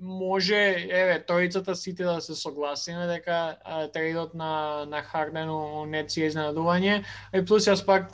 може, 0.00 0.58
еве, 0.90 1.18
тројцата 1.28 1.74
сите 1.74 2.04
да 2.04 2.20
се 2.20 2.34
согласиме 2.34 3.06
дека 3.06 3.56
а, 3.64 3.88
трейдот 3.88 4.34
на 4.34 4.84
на 4.86 5.02
Хардену 5.02 5.86
не 5.86 6.08
си 6.08 6.22
е 6.22 6.30
изненадување. 6.30 7.04
И 7.34 7.44
плюс 7.44 7.68
јас 7.68 7.84
пак 7.86 8.12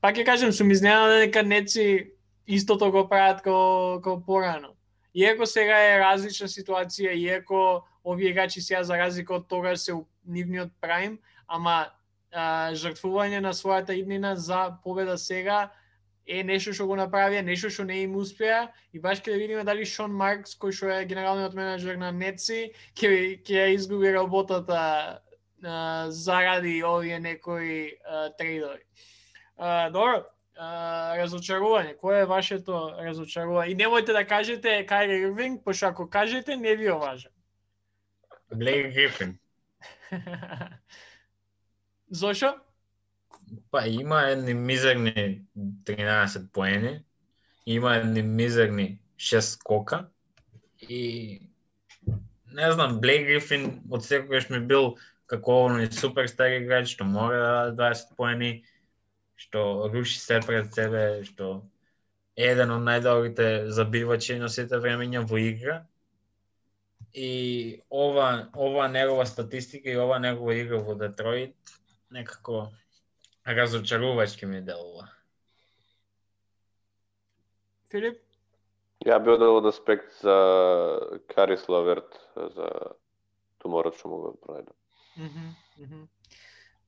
пак 0.00 0.16
ќе 0.16 0.24
кажем 0.24 0.52
сум 0.52 0.70
изненаден 0.70 1.26
дека 1.26 1.42
Неци 1.42 2.12
истото 2.46 2.90
го 2.90 3.08
прават 3.08 3.42
како 3.42 4.00
како 4.02 4.20
порано. 4.24 4.74
Иако 5.14 5.46
сега 5.46 5.76
е 5.76 5.98
различна 5.98 6.48
ситуација, 6.48 7.12
иако 7.12 7.84
овие 8.04 8.30
играчи 8.30 8.60
сега 8.60 8.82
за 8.82 8.96
разлика 8.98 9.34
од 9.34 9.48
тога 9.48 9.76
се 9.76 9.92
у 9.92 10.06
нивниот 10.26 10.72
прайм, 10.80 11.18
ама 11.46 11.90
а, 12.32 12.72
жртвување 12.72 13.40
на 13.40 13.52
својата 13.52 13.92
иднина 13.92 14.36
за 14.36 14.78
победа 14.84 15.18
сега 15.18 15.70
е 16.28 16.42
нешто 16.44 16.74
што 16.76 16.86
го 16.86 16.96
направија, 16.98 17.42
нешто 17.44 17.70
што 17.72 17.86
не 17.88 18.02
им 18.04 18.16
успеа 18.20 18.68
и 18.92 19.00
баш 19.00 19.22
ќе 19.24 19.38
видиме 19.40 19.64
дали 19.64 19.86
Шон 19.88 20.12
Маркс, 20.12 20.56
кој 20.60 20.74
што 20.76 20.90
е 20.92 21.06
генералниот 21.08 21.56
менеджер 21.56 21.96
на 22.00 22.12
Нетси, 22.12 22.72
ќе 22.94 23.40
ќе 23.46 23.56
ја 23.56 23.68
изгуби 23.74 24.12
работата 24.12 24.80
а, 25.64 26.06
заради 26.10 26.82
овие 26.84 27.20
некои 27.20 27.96
а, 28.04 28.28
трейдови. 28.36 28.84
А, 29.56 29.88
добро, 29.90 30.22
а, 30.56 31.16
разочарување. 31.22 31.96
Кое 31.96 32.22
е 32.22 32.30
вашето 32.30 32.92
разочарување? 33.00 33.72
И 33.72 33.80
немојте 33.80 34.12
да 34.12 34.26
кажете 34.28 34.84
Кайри 34.86 35.22
Ирвинг, 35.24 35.64
пошто 35.64 35.88
ако 35.88 36.10
кажете 36.10 36.56
не 36.56 36.76
ви 36.76 36.92
оважа. 36.92 37.32
Блейк 38.52 38.92
Грифин. 38.92 39.38
Зошо? 42.10 42.54
Па 43.70 43.86
има 43.88 44.22
едни 44.30 44.54
мизерни 44.54 45.42
13 45.56 46.48
поени, 46.52 47.04
има 47.66 47.96
едни 47.96 48.22
мизерни 48.22 48.98
6 49.16 49.40
скока 49.40 50.06
и 50.80 51.40
не 52.52 52.72
знам, 52.72 53.00
Блейк 53.00 53.26
Грифин 53.26 53.82
од 53.90 54.04
секогаш 54.04 54.48
ми 54.50 54.60
бил 54.60 54.94
како 55.28 55.58
оној 55.68 55.90
суперстар 55.92 56.54
играч 56.56 56.94
што 56.94 57.04
мора 57.04 57.40
да 57.40 57.50
даде 57.76 57.98
20 58.00 58.16
поени, 58.16 58.52
што 59.36 59.90
руши 59.92 60.18
се 60.20 60.40
пред 60.46 60.72
себе, 60.74 61.02
што 61.28 61.50
е 62.36 62.48
еден 62.54 62.72
од 62.74 62.82
најдобрите 62.86 63.68
забивачи 63.76 64.38
на 64.40 64.48
сите 64.48 64.80
времења 64.80 65.24
во 65.28 65.40
игра. 65.42 65.78
И 67.12 67.82
ова 67.90 68.48
ова 68.54 68.88
негова 68.88 69.26
статистика 69.26 69.90
и 69.90 70.00
ова 70.00 70.18
негова 70.18 70.56
игра 70.56 70.80
во 70.88 70.94
Детройт 70.94 71.76
некако 72.10 72.68
разочарувачки 73.56 74.46
ми 74.46 74.60
делува. 74.60 75.08
Филип? 77.90 78.20
Ја 79.06 79.18
би 79.22 79.30
одел 79.30 79.60
од 79.60 79.66
аспект 79.70 80.10
за 80.20 80.34
Карис 81.30 81.68
Лаверт, 81.68 82.18
за 82.34 82.68
туморот 83.62 83.96
што 83.96 84.10
му 84.10 84.18
го 84.24 84.32
пронајдам. 84.42 84.74
Мгм, 85.16 85.46
мгм. 85.78 86.08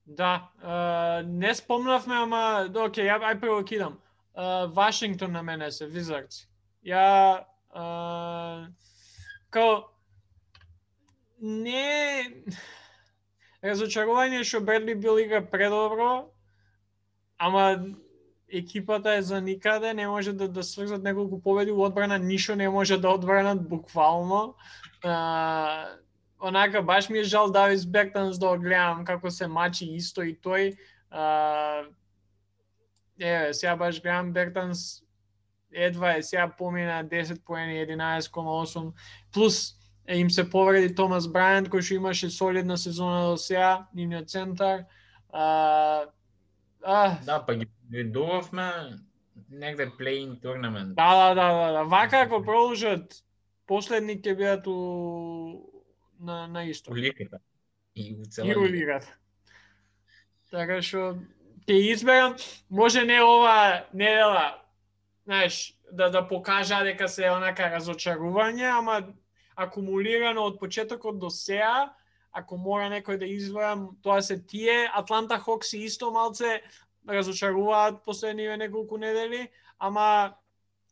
Да, 0.06 0.50
а, 0.62 1.22
не 1.22 1.54
спомнавме, 1.54 2.16
ама 2.16 2.42
окей, 2.84 3.06
ја 3.06 3.20
ај 3.22 3.38
прво 3.40 3.62
кидам. 3.64 4.00
А, 4.34 4.66
Вашингтон 4.66 5.32
на 5.32 5.42
мене 5.42 5.70
се 5.70 5.86
Визардс. 5.86 6.46
Ја 6.84 7.44
а, 7.70 8.66
као 9.50 9.86
не 11.40 12.42
разочарување 13.62 14.42
што 14.42 14.60
Бредли 14.60 14.94
бил 14.94 15.22
игра 15.22 15.40
предобро, 15.46 16.26
ама 17.40 17.78
екипата 18.52 19.14
е 19.14 19.22
за 19.22 19.40
никаде, 19.40 19.94
не 19.94 20.08
може 20.08 20.32
да 20.32 20.48
да 20.48 20.64
сврзат 20.64 21.02
неколку 21.02 21.42
победи 21.42 21.72
у 21.72 21.82
одбрана, 21.82 22.18
ништо 22.18 22.56
не 22.56 22.68
може 22.68 22.98
да 22.98 23.08
одбранат 23.08 23.68
буквално. 23.68 24.54
А, 25.04 25.86
онака 26.42 26.82
баш 26.82 27.08
ми 27.08 27.18
е 27.18 27.24
жал 27.24 27.50
Давис 27.50 27.86
Бектанс 27.86 28.38
да 28.38 28.48
го 28.48 28.58
гледам 28.58 29.04
како 29.04 29.30
се 29.30 29.46
мачи 29.46 29.88
исто 29.96 30.22
и 30.22 30.36
тој. 30.36 30.76
А, 31.10 31.82
еве, 33.20 33.54
сега 33.54 33.76
баш 33.76 34.02
гледам 34.02 34.32
Бектанс 34.32 35.02
едва 35.72 36.16
е 36.16 36.22
сега 36.22 36.50
помина 36.58 37.04
10 37.04 37.44
поени 37.44 37.74
11,8 37.74 38.92
плюс 39.32 39.74
е, 40.06 40.18
им 40.18 40.30
се 40.30 40.50
повреди 40.50 40.94
Томас 40.94 41.24
Брајант 41.24 41.70
кој 41.70 41.80
што 41.80 41.94
имаше 41.94 42.30
солидна 42.30 42.76
сезона 42.76 43.30
до 43.30 43.36
сега, 43.36 43.86
нивниот 43.94 44.28
центар. 44.28 44.84
А, 45.32 46.04
а, 46.82 47.18
Да, 47.24 47.46
па 47.46 47.54
ги 47.54 47.66
видувавме 47.90 48.72
негде 49.50 49.86
play-in 49.86 50.42
турнамент. 50.42 50.94
Да, 50.94 51.34
да, 51.34 51.34
да, 51.34 51.52
да, 51.52 51.72
да. 51.72 51.82
Вака 51.84 52.16
ако 52.16 52.42
продолжат 52.42 53.24
последни 53.66 54.16
ќе 54.20 54.34
бидат 54.36 54.66
у 54.66 55.66
на 56.20 56.46
на 56.46 56.64
исто. 56.64 56.92
У 56.92 56.96
лигата. 56.96 57.38
И 57.96 58.14
у 58.14 58.22
И 58.22 58.30
цела 58.30 58.48
у 58.56 58.64
лига. 58.64 58.76
лигата. 58.76 59.14
Така 60.50 60.82
што 60.82 61.18
ќе 61.68 61.76
изберам, 61.92 62.36
може 62.70 63.04
не 63.04 63.22
ова 63.22 63.84
недела, 63.94 64.58
знаеш, 65.24 65.74
да 65.92 66.10
да 66.10 66.28
покажа 66.28 66.82
дека 66.84 67.08
се 67.08 67.30
онака 67.30 67.70
разочарување, 67.70 68.66
ама 68.78 69.02
акумулирано 69.56 70.42
од 70.46 70.58
почетокот 70.60 71.18
до 71.18 71.30
сега, 71.30 71.92
ако 72.32 72.56
мора 72.56 72.90
некој 72.90 73.18
да 73.18 73.26
изберам, 73.26 73.96
тоа 74.02 74.22
се 74.22 74.38
тие. 74.38 74.90
Атланта 74.94 75.38
Хокси 75.38 75.84
исто 75.84 76.10
малце 76.10 76.60
разочаруваат 77.08 78.04
последниве 78.04 78.56
неколку 78.56 78.98
недели, 78.98 79.48
ама 79.78 80.36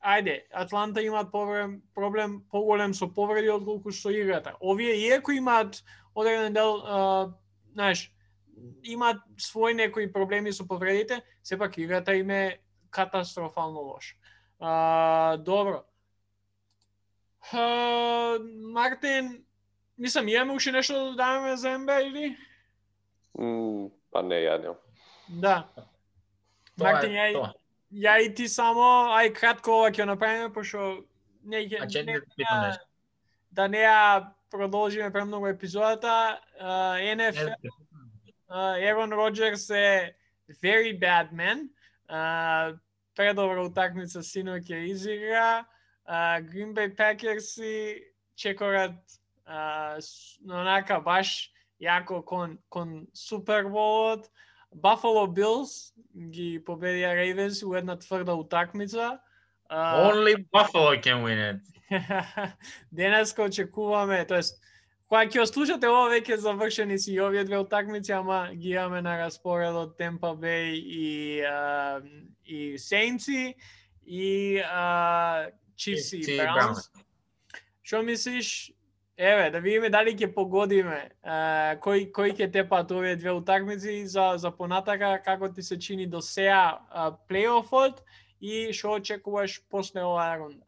ајде, 0.01 0.47
Атланта 0.51 1.03
имаат 1.03 1.31
проблем, 1.33 1.83
проблем 1.95 2.43
поголем 2.51 2.95
со 2.95 3.09
повреди 3.09 3.51
од 3.51 3.65
колку 3.65 3.93
што 3.93 4.11
играта. 4.11 4.57
Овие 4.61 4.95
иако 4.97 5.33
имаат 5.33 5.83
одреден 6.15 6.55
дел, 6.55 6.83
а, 6.85 7.35
знаеш, 7.73 8.11
имаат 8.83 9.23
свој 9.39 9.75
некои 9.75 10.13
проблеми 10.13 10.53
со 10.53 10.67
повредите, 10.67 11.23
сепак 11.43 11.79
играта 11.79 12.15
им 12.15 12.31
е 12.31 12.59
катастрофално 12.91 13.81
лоша. 13.81 14.17
А, 14.61 15.37
добро. 15.37 15.85
А, 17.53 18.39
Мартин, 18.73 19.45
мислам, 19.99 20.29
имаме 20.29 20.53
уште 20.53 20.73
нешто 20.73 20.95
да 20.95 21.05
додаваме 21.11 21.57
за 21.57 21.79
НБА 21.79 22.01
или? 22.03 22.37
М, 23.39 23.91
па 24.11 24.23
не, 24.23 24.35
ја 24.45 24.59
немам. 24.61 24.77
Да. 25.29 25.69
Мартин, 26.79 27.13
ја, 27.13 27.33
тоа. 27.33 27.53
ја 27.93 28.19
и 28.23 28.35
ти 28.35 28.49
само, 28.49 29.13
ај 29.19 29.33
кратко 29.35 29.71
ова 29.81 29.91
ќе 29.91 30.03
го 30.05 30.11
направиме, 30.15 30.53
пошто 30.53 31.05
не 31.45 31.65
ќе 31.69 31.83
А 31.83 31.87
че 31.89 32.03
не, 32.05 32.13
не 32.13 32.21
питам 32.37 32.63
нешто. 32.67 32.85
да 33.53 33.69
не 33.69 33.79
ја 33.79 34.31
продолжиме 34.51 35.13
премногу 35.13 35.47
епизодата. 35.47 36.41
Uh, 36.61 37.15
NFL 37.15 37.55
Не, 37.63 37.71
uh, 38.49 38.91
Ерон 38.91 39.13
Роджерс 39.13 39.71
е 39.71 40.15
very 40.63 40.99
bad 40.99 41.33
man. 41.33 41.69
Uh, 42.09 42.79
предобра 43.15 43.63
утакмица 43.67 44.23
синоќ 44.23 44.63
ја 44.71 44.85
изигра. 44.89 45.65
Uh, 46.09 46.41
Green 46.49 46.73
Bay 46.73 46.95
Packers 46.97 47.61
и 47.63 48.05
чекорат 48.37 48.95
uh, 49.49 50.01
с- 50.01 50.39
онака 50.49 51.01
баш 51.01 51.51
јако 51.81 52.25
кон, 52.25 52.59
кон 52.69 53.07
Суперболот. 53.15 54.29
Buffalo 54.75 55.27
Bills 55.27 55.93
ги 56.13 56.61
победија 56.61 57.15
Ravens 57.17 57.63
у 57.65 57.75
една 57.75 57.97
тврда 57.97 58.35
утакмица. 58.35 59.19
Uh, 59.71 60.13
Only 60.13 60.45
Buffalo 60.53 61.01
can 61.01 61.23
win 61.25 61.39
it. 61.39 61.61
Денеска 62.93 63.43
очекуваме, 63.43 64.27
тоест 64.27 64.61
кога 65.09 65.25
ќе 65.25 65.41
ослушате 65.41 65.89
ова 65.89 66.11
веќе 66.13 66.37
завршени 66.37 66.99
си 67.01 67.15
и 67.15 67.21
овие 67.21 67.45
две 67.45 67.59
утакмици, 67.59 68.13
ама 68.13 68.51
ги 68.53 68.77
имаме 68.77 69.03
на 69.03 69.19
распоредот 69.19 69.97
Темпа 69.97 70.35
Бей 70.37 70.77
и 70.77 71.41
а, 71.41 72.01
и 72.45 72.79
Сейнци 72.79 73.55
и 74.07 74.57
и 74.57 74.63
Chiefs 75.77 76.17
и 76.17 76.37
Браунс. 76.37 76.91
Што 77.83 78.03
мислиш? 78.03 78.73
Еве, 79.21 79.51
да 79.51 79.59
видиме 79.59 79.89
дали 79.91 80.13
ќе 80.15 80.29
погодиме 80.31 80.99
а, 81.27 81.75
кој 81.83 82.05
кој 82.15 82.37
ќе 82.39 82.47
тепат 82.55 82.93
овие 82.95 83.17
две 83.19 83.33
утакмици 83.35 84.07
за 84.07 84.37
за 84.39 84.53
понатака 84.55 85.17
како 85.25 85.49
ти 85.51 85.63
се 85.63 85.79
чини 85.79 86.07
до 86.07 86.21
сега 86.23 86.79
а, 86.91 87.11
плейофот 87.27 88.05
и 88.41 88.71
што 88.73 88.95
очекуваш 89.01 89.59
после 89.71 90.05
оваа 90.07 90.39
рунда. 90.39 90.63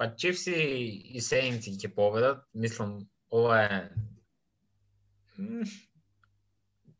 Па 0.00 0.08
Chiefs 0.16 0.48
и, 0.48 0.64
и 1.12 1.20
Saints 1.20 1.68
ќе 1.68 1.92
победат. 1.92 2.40
Мислам, 2.54 3.04
ова 3.28 3.60
е 3.68 3.80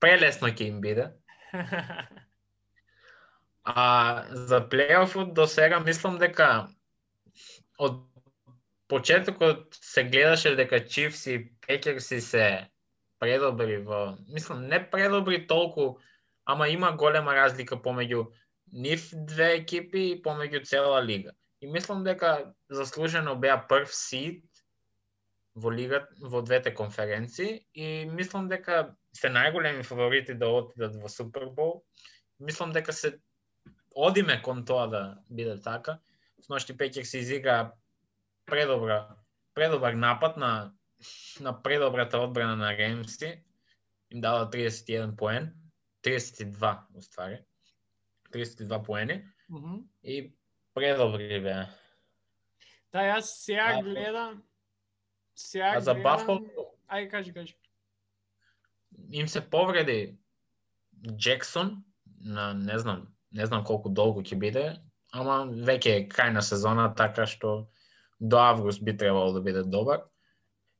прелесно 0.05 0.53
ќе 0.53 0.69
им 0.69 0.85
биде. 0.85 1.09
А 3.63 4.25
за 4.33 4.69
плейофот 4.69 5.35
до 5.35 5.47
сега 5.47 5.81
мислам 5.81 6.17
дека 6.19 6.69
од 7.79 7.99
почетокот 8.91 9.79
се 9.81 10.05
гледаше 10.05 10.57
дека 10.59 10.83
Чифс 10.87 11.27
и 11.27 11.53
Пекерси 11.67 12.21
се 12.21 12.47
предобри 13.23 13.79
во, 13.87 14.17
мислам 14.29 14.67
не 14.67 14.81
предобри 14.91 15.47
толку, 15.47 16.01
ама 16.45 16.69
има 16.69 16.93
голема 16.99 17.35
разлика 17.35 17.79
помеѓу 17.79 18.27
нив 18.73 19.11
две 19.15 19.53
екипи 19.61 20.03
и 20.11 20.23
помеѓу 20.23 20.65
цела 20.67 20.99
лига. 21.05 21.33
И 21.61 21.69
мислам 21.71 22.03
дека 22.05 22.53
заслужено 22.71 23.37
беа 23.37 23.61
прв 23.69 23.95
сид 23.95 24.45
во 25.55 25.71
лига 25.71 26.07
во 26.21 26.43
двете 26.43 26.75
конференции 26.75 27.61
и 27.75 28.07
мислам 28.11 28.49
дека 28.49 28.97
се 29.15 29.31
најголеми 29.31 29.85
фаворити 29.87 30.35
да 30.35 30.49
отидат 30.49 30.97
во 30.97 31.09
Супербол. 31.09 31.83
Мислам 32.41 32.73
дека 32.73 32.93
се 32.93 33.19
одиме 33.95 34.41
кон 34.43 34.65
тоа 34.65 34.87
да 34.89 35.03
биде 35.31 35.61
така. 35.63 35.99
Сношти 36.41 36.77
Пекер 36.77 37.05
се 37.05 37.19
изигра 37.19 37.73
предобра 38.51 39.09
предобар 39.55 39.93
напад 39.95 40.37
на 40.37 40.73
на 41.41 41.63
предобрата 41.63 42.19
одбрана 42.19 42.57
на 42.57 42.77
Ремси. 42.77 43.43
Им 44.11 44.21
дава 44.21 44.51
31 44.51 45.17
поен, 45.17 45.55
32 46.03 46.79
уствари. 46.95 47.43
32 48.33 48.83
поени 48.85 49.25
Мгм. 49.49 49.77
и 50.03 50.33
предобри 50.75 51.41
беа. 51.41 51.67
Да, 52.93 52.99
јас 52.99 53.21
сега 53.21 53.83
гледам. 53.83 54.43
Сега 55.35 55.73
А 55.77 55.81
за. 55.81 55.95
Бафало 55.95 56.41
Ај, 56.89 57.11
кажи, 57.11 57.33
кажи. 57.33 57.57
им 59.11 59.29
се 59.29 59.51
повреди 59.51 60.19
Джексон 61.17 61.85
на 62.21 62.55
не 62.55 62.79
знам, 62.79 63.09
не 63.33 63.47
знам 63.47 63.65
колку 63.65 63.89
долго 63.89 64.21
ќе 64.23 64.39
биде, 64.39 64.77
ама 65.13 65.47
веќе 65.47 65.87
е 65.97 66.09
крај 66.09 66.33
на 66.33 66.43
сезона, 66.43 66.95
така 66.95 67.27
што 67.27 67.71
до 68.21 68.39
август 68.39 68.85
би 68.85 68.97
требало 68.97 69.33
да 69.33 69.41
биде 69.41 69.63
добар. 69.63 70.01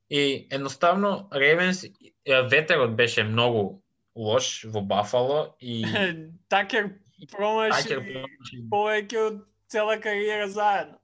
И 0.09 0.47
едноставно 0.51 1.29
Ревенс 1.33 1.85
ветерот 2.25 2.95
беше 2.95 3.23
многу 3.23 3.81
лош 4.15 4.65
во 4.65 4.81
Бафало 4.81 5.55
и 5.59 5.85
Такер 6.49 6.97
промаши 7.31 7.97
повеќе 8.71 9.17
од 9.27 9.39
цела 9.71 9.97
кариера 10.01 10.49
заедно. 10.49 10.97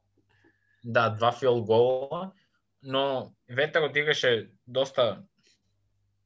Да, 0.83 1.09
два 1.09 1.31
фил 1.31 1.63
гола, 1.63 2.33
но 2.81 3.33
ветерот 3.47 3.95
играше 3.97 4.51
доста 4.65 5.23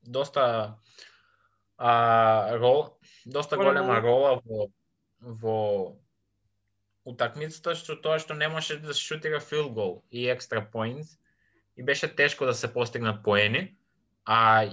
доста 0.01 0.77
а, 1.77 2.57
рол, 2.57 2.97
доста 3.25 3.57
Голема 3.57 4.01
рола 4.01 4.41
во 4.45 4.67
во 5.21 5.97
утакмицата 7.05 7.75
што 7.75 7.97
тоа 8.01 8.19
што 8.21 8.37
не 8.37 8.47
можеше 8.47 8.79
да 8.81 8.93
се 8.93 9.01
шутира 9.01 9.39
филд 9.39 9.73
гол 9.73 10.03
и 10.11 10.27
екстра 10.29 10.61
поинт 10.71 11.07
и 11.77 11.83
беше 11.83 12.15
тешко 12.15 12.45
да 12.45 12.53
се 12.53 12.73
постигнат 12.73 13.23
поени, 13.23 13.75
а 14.25 14.69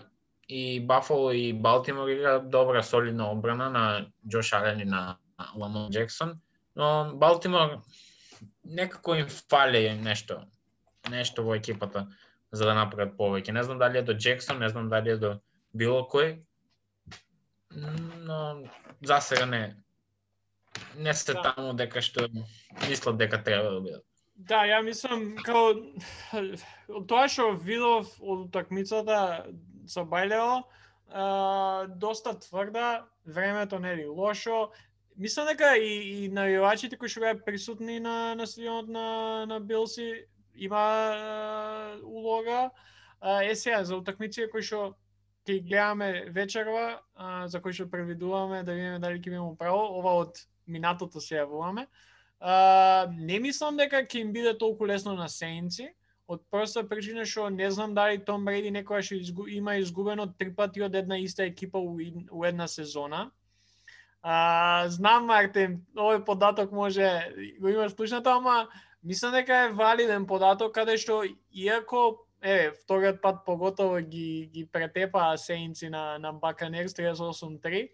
и 0.49 0.81
Бафало 0.81 1.31
и 1.31 1.53
Балтимор 1.53 2.09
игра 2.09 2.39
добра 2.39 2.83
солидна 2.83 3.31
обрана 3.31 3.71
на 3.71 4.07
Джош 4.29 4.53
Ален 4.53 4.81
и 4.81 4.85
на 4.85 5.17
Ламон 5.57 5.91
Джексон, 5.91 6.41
но 6.77 7.13
Балтимор 7.15 7.81
некако 8.65 9.15
им 9.15 9.27
фали 9.29 9.95
нешто, 9.95 10.43
нешто 11.11 11.45
во 11.45 11.55
екипата 11.55 12.09
за 12.53 12.65
да 12.65 12.75
направат 12.75 13.17
повеќе. 13.17 13.53
Не 13.53 13.63
знам 13.63 13.79
дали 13.79 13.99
е 13.99 14.03
до 14.03 14.15
Джексон, 14.15 14.59
не 14.59 14.69
знам 14.69 14.89
дали 14.89 15.11
е 15.11 15.17
до 15.17 15.39
било 15.75 16.09
кој, 16.09 16.41
но 18.25 18.65
за 19.03 19.21
сега 19.21 19.47
не 19.47 19.77
не 20.97 21.15
се 21.15 21.35
Да. 21.35 21.43
таму 21.43 21.73
дека 21.75 22.03
што 22.03 22.29
мислат 22.89 23.19
дека 23.19 23.43
треба 23.45 23.71
да 23.71 23.81
бидат. 23.81 24.05
Да, 24.39 24.63
ја 24.67 24.83
мислам, 24.87 25.35
као, 25.43 25.75
од 26.89 27.07
тоа 27.11 27.29
што 27.29 27.53
видов 27.59 28.11
од 28.21 28.47
утакмицата 28.47 29.47
со 29.87 30.05
Бајлео, 30.05 30.63
а, 31.11 31.87
доста 31.89 32.35
тврда, 32.39 33.07
времето 33.27 33.79
нели 33.79 34.07
лошо. 34.07 34.71
Мислам 35.17 35.47
дека 35.47 35.77
и, 35.77 36.25
и 36.25 36.29
навивачите 36.29 36.97
кои 36.97 37.09
што 37.09 37.21
беа 37.21 37.35
присутни 37.35 37.99
на, 38.01 38.35
на 38.39 38.47
стадионот 38.47 38.89
на, 38.89 39.47
на 39.47 39.59
Билси 39.61 40.27
има 40.55 40.77
а, 40.79 41.99
улога. 42.05 42.71
А, 43.21 43.43
е 43.43 43.57
сега, 43.57 43.83
за 43.85 43.97
утакмиците 43.97 44.51
кои 44.51 44.63
што 44.63 44.95
ќе 45.49 45.59
ги 45.59 45.67
гледаме 45.67 46.31
вечерва, 46.31 47.01
а, 47.17 47.49
за 47.49 47.59
кои 47.61 47.73
што 47.73 47.91
превидуваме 47.91 48.63
да 48.63 48.73
видиме 48.77 49.03
дали 49.03 49.19
ќе 49.19 49.35
имаме 49.35 49.59
право, 49.59 49.99
ова 49.99 50.15
од 50.23 50.39
минатото 50.69 51.21
се 51.21 51.41
јавуваме. 51.41 51.87
А, 52.41 53.07
не 53.17 53.41
мислам 53.41 53.77
дека 53.77 54.05
ќе 54.05 54.23
им 54.23 54.33
биде 54.33 54.55
толку 54.59 54.87
лесно 54.87 55.15
на 55.19 55.29
Сейнци, 55.29 55.91
од 56.29 56.45
проста 56.53 56.85
причина 56.85 57.25
што 57.25 57.49
не 57.51 57.71
знам 57.73 57.95
дали 57.97 58.21
Том 58.25 58.45
Бреди 58.45 58.71
некогаш 58.71 59.11
изгу, 59.17 59.47
има 59.49 59.79
изгубено 59.81 60.27
три 60.29 60.53
пати 60.55 60.83
од 60.85 60.95
една 60.95 61.19
иста 61.19 61.45
екипа 61.49 61.79
у, 61.79 61.97
у 62.31 62.45
една 62.45 62.69
сезона. 62.69 63.31
А, 64.23 64.85
знам, 64.89 65.27
Мартин, 65.27 65.81
овој 65.97 66.25
податок 66.25 66.73
може 66.73 67.33
го 67.61 67.69
имаш 67.69 67.95
слушната, 67.95 68.35
ама 68.37 68.69
мислам 69.03 69.33
дека 69.33 69.57
е 69.57 69.73
валиден 69.73 70.27
податок 70.27 70.75
каде 70.75 70.99
што 70.99 71.23
иако 71.51 72.27
е 72.43 72.71
вториот 72.85 73.23
пат 73.23 73.45
поготово 73.47 74.03
ги 74.03 74.51
ги 74.53 74.67
претепа 74.67 75.33
Сейнци 75.39 75.89
на 75.89 76.19
на 76.19 76.33
Баканерс 76.33 76.93
38-3, 76.93 77.89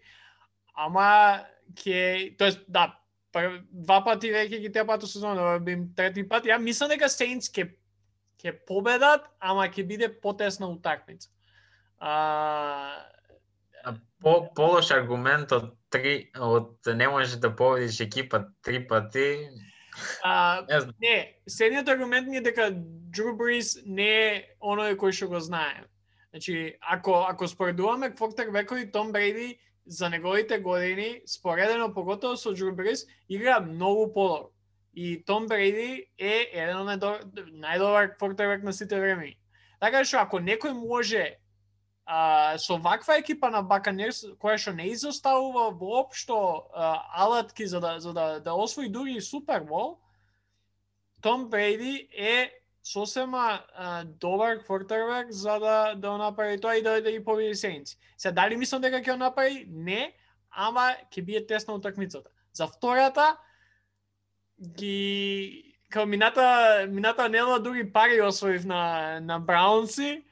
ама 0.75 1.45
ќе 1.73 2.35
тоест 2.37 2.61
да, 2.67 2.89
пр, 3.33 3.61
два 3.69 4.01
пати 4.05 4.31
веќе 4.31 4.61
ги 4.61 4.71
тепат 4.71 5.03
у 5.03 5.07
сезона, 5.07 5.57
би 5.59 5.75
им 5.77 5.89
трети 5.95 6.27
пат. 6.27 6.45
Ја 6.45 6.59
мислам 6.61 6.93
дека 6.93 7.09
Сейнц 7.09 7.49
ќе 7.49 7.69
ќе 8.41 8.53
победат, 8.67 9.25
ама 9.39 9.67
ќе 9.71 9.87
биде 9.87 10.09
потесна 10.21 10.69
утакмица. 10.69 11.29
А, 11.99 13.01
По, 14.25 14.47
полош 14.57 14.89
аргумент 14.89 15.51
од 15.53 15.67
три 15.93 16.31
од 16.41 16.87
не 16.97 17.05
можеш 17.07 17.37
да 17.43 17.51
победиш 17.53 17.99
екипа 18.01 18.47
три 18.65 18.79
пати. 18.87 19.49
а, 20.23 20.65
Не 21.01 21.35
следниот 21.47 21.89
аргумент 21.89 22.27
ми 22.27 22.37
е 22.37 22.41
дека 22.41 22.71
Drew 22.71 23.35
Brees 23.37 23.77
не 23.85 24.09
е 24.09 24.31
оној 24.61 24.97
кој 24.97 25.13
што 25.13 25.29
го 25.29 25.39
знаем. 25.39 25.85
Значи, 26.31 26.77
ако 26.81 27.25
ако 27.29 27.47
споредуваме 27.47 28.15
квотербекови 28.15 28.91
Том 28.91 29.11
Брейди 29.11 29.59
за 29.85 30.09
неговите 30.09 30.59
години, 30.59 31.21
споредено 31.25 31.93
поготово 31.93 32.37
со 32.37 32.49
Drew 32.49 32.73
Brees, 32.75 33.07
игра 33.29 33.59
многу 33.59 34.13
подобро. 34.13 34.49
И 34.95 35.23
Том 35.25 35.47
Брейди 35.47 36.07
е 36.17 36.35
еден 36.53 36.77
од 36.79 36.87
најдобар, 36.87 37.23
најдобар 37.51 38.13
квотербек 38.15 38.63
на 38.63 38.71
сите 38.71 38.95
времења. 38.95 39.35
Така 39.83 40.05
што 40.07 40.21
ако 40.21 40.39
некој 40.39 40.71
може 40.71 41.35
а, 42.05 42.55
со 42.57 42.77
ваква 42.79 43.17
екипа 43.19 43.49
на 43.51 43.59
Баканерс 43.61 44.23
која 44.39 44.55
што 44.55 44.71
не 44.71 44.87
изоставува 44.93 45.67
воопшто 45.75 46.37
а, 46.71 47.03
алатки 47.25 47.67
за 47.67 47.83
да 47.83 47.99
за 47.99 48.13
да 48.13 48.39
да 48.39 48.53
освои 48.53 48.87
дури 48.89 49.17
и 49.19 49.21
Супербол, 49.21 49.99
Том 51.21 51.49
Брейди 51.49 52.07
е 52.15 52.51
сосема 52.85 53.65
а, 53.73 54.03
добар 54.03 54.63
квартербек 54.63 55.31
за 55.31 55.59
да 55.59 55.95
да 55.95 56.09
го 56.09 56.17
направи 56.17 56.61
тоа 56.61 56.75
и 56.75 56.83
да 56.83 57.01
да 57.01 57.11
ги 57.11 57.23
победи 57.23 57.55
Сейнци. 57.55 57.97
Се 58.17 58.31
дали 58.31 58.57
мислам 58.57 58.81
дека 58.81 59.01
ќе 59.01 59.11
го 59.11 59.17
направи? 59.17 59.65
Не, 59.67 60.13
ама 60.51 60.93
ќе 61.09 61.25
биде 61.25 61.47
тесна 61.47 61.73
утакмицата. 61.73 62.29
За 62.53 62.67
втората 62.67 63.37
ги 64.61 65.75
као 65.89 66.05
мината 66.05 66.85
мината 66.89 67.29
нела 67.29 67.59
други 67.59 67.91
пари 67.93 68.21
освоив 68.21 68.65
на 68.65 69.19
на 69.19 69.39
Браунси. 69.39 70.23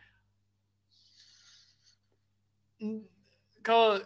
Као 3.63 3.97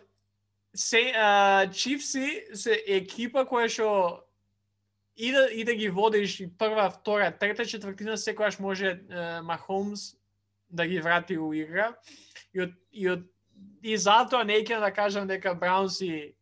се 0.76 1.12
а, 1.16 1.68
Чифси 1.72 2.48
се 2.54 2.80
екипа 2.88 3.43
која 3.43 3.68
што 3.68 4.24
и 5.18 5.32
да, 5.32 5.47
и 5.51 5.63
да 5.63 5.74
ги 5.76 5.89
водиш 5.89 6.39
и 6.39 6.57
прва, 6.57 6.89
втора, 6.89 7.32
трета 7.32 7.65
четвртина 7.65 8.18
секојаш 8.18 8.59
може 8.59 8.88
е, 8.88 9.41
Махомс 9.41 10.13
да 10.70 10.86
ги 10.88 11.01
врати 11.01 11.38
у 11.38 11.53
игра. 11.53 11.95
И 12.53 12.61
од, 12.61 12.74
и 12.91 13.09
од 13.09 13.26
и 13.82 13.97
затоа 13.97 14.43
не 14.45 14.61
ќе 14.61 14.80
да 14.80 14.91
кажам 14.93 15.28
дека 15.28 15.55
Браунси 15.57 16.36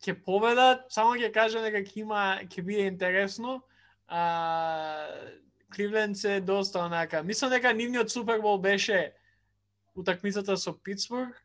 ќе 0.00 0.14
победат, 0.24 0.86
само 0.92 1.16
ќе 1.16 1.32
кажам 1.32 1.64
дека 1.66 1.82
ќе 1.84 2.00
има 2.04 2.22
ќе 2.44 2.64
биде 2.64 2.86
интересно. 2.88 3.60
А, 4.08 5.08
Кливленд 5.74 6.16
се 6.16 6.40
доста 6.40 6.84
онака. 6.86 7.22
Мислам 7.22 7.50
дека 7.50 7.74
нивниот 7.74 8.10
Супербол 8.10 8.58
беше 8.58 9.12
утакмицата 9.94 10.56
со 10.56 10.72
Питсбург. 10.72 11.36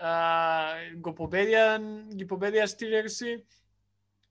А, 0.00 0.74
го 0.96 1.14
победија, 1.14 1.78
ги 2.16 2.26
победија 2.26 2.66
Стилерси 2.66 3.38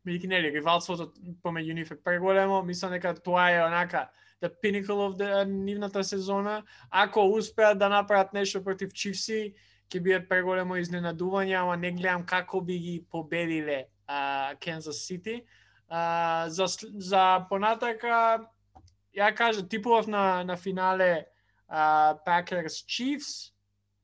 бидејќи 0.06 0.30
нели 0.30 0.52
ривалството 0.54 1.12
помеѓу 1.44 1.74
нив 1.74 1.92
е 1.92 1.98
преголемо, 2.04 2.62
мислам 2.64 2.94
дека 2.96 3.16
тоа 3.18 3.50
е 3.52 3.64
онака 3.66 4.08
the 4.42 4.52
pinnacle 4.62 5.02
of 5.02 5.18
the 5.18 5.46
нивната 5.46 6.04
сезона. 6.04 6.64
Ако 6.90 7.28
успеат 7.28 7.80
да 7.80 7.90
направат 7.90 8.34
нешто 8.34 8.64
против 8.64 8.94
Чивси, 8.94 9.56
ќе 9.90 10.02
биде 10.02 10.20
преголемо 10.28 10.78
изненадување, 10.82 11.56
ама 11.62 11.78
не 11.78 11.92
гледам 11.92 12.26
како 12.26 12.62
би 12.62 12.80
ги 12.80 12.96
победиле 13.12 13.86
а, 14.08 14.56
Kansas 14.62 15.02
City. 15.06 15.44
А, 15.90 16.46
за, 16.50 16.66
за 16.98 17.46
понатака, 17.50 18.48
ја 19.16 19.34
кажа, 19.36 19.68
типував 19.68 20.08
на, 20.08 20.44
на 20.44 20.58
финале 20.58 21.26
а, 21.68 22.16
Packers 22.28 22.82
Chiefs, 22.86 23.54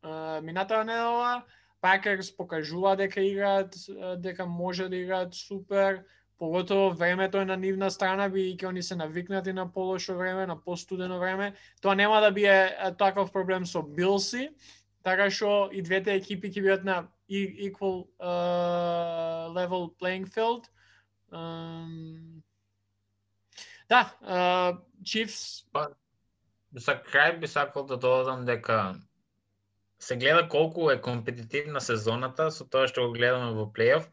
а, 0.04 0.42
минатава 0.42 0.86
недела, 0.86 1.44
Пакерс 1.82 2.32
покажува 2.38 2.96
дека 2.96 3.22
играат, 3.22 3.76
дека 4.18 4.46
може 4.46 4.90
да 4.90 4.96
играат 4.96 5.34
супер, 5.34 6.04
поготово 6.38 6.94
времето 6.96 7.38
е 7.38 7.46
на 7.46 7.58
нивна 7.58 7.92
страна, 7.92 8.30
бидејќи 8.30 8.70
они 8.70 8.84
се 8.84 8.96
навикнати 8.96 9.54
на 9.54 9.68
полошо 9.74 10.16
време, 10.18 10.46
на 10.46 10.56
постудено 10.58 11.20
време. 11.20 11.54
Тоа 11.82 11.96
нема 11.96 12.22
да 12.22 12.32
биде 12.32 12.76
таков 12.98 13.32
проблем 13.32 13.66
со 13.66 13.82
Билси, 13.82 14.50
така 15.04 15.30
што 15.30 15.70
и 15.74 15.82
двете 15.82 16.18
екипи 16.18 16.50
ќе 16.50 16.62
бидат 16.62 16.84
на 16.84 17.08
equal 17.30 18.08
uh, 18.20 19.54
level 19.54 19.94
playing 20.02 20.26
field. 20.26 20.66
Um, 21.32 22.42
да, 23.90 24.10
uh, 24.22 24.78
Chiefs 25.04 25.66
па, 25.72 25.90
За 26.74 26.96
крај 26.96 27.40
би 27.40 27.48
сакал 27.48 27.84
да 27.84 27.98
додадам 27.98 28.46
дека 28.46 28.96
се 30.02 30.18
гледа 30.18 30.48
колку 30.50 30.90
е 30.92 31.02
компетитивна 31.02 31.82
сезоната 31.82 32.50
со 32.52 32.66
тоа 32.66 32.90
што 32.90 33.08
го 33.08 33.14
гледаме 33.14 33.54
во 33.54 33.68
плейоф 33.74 34.10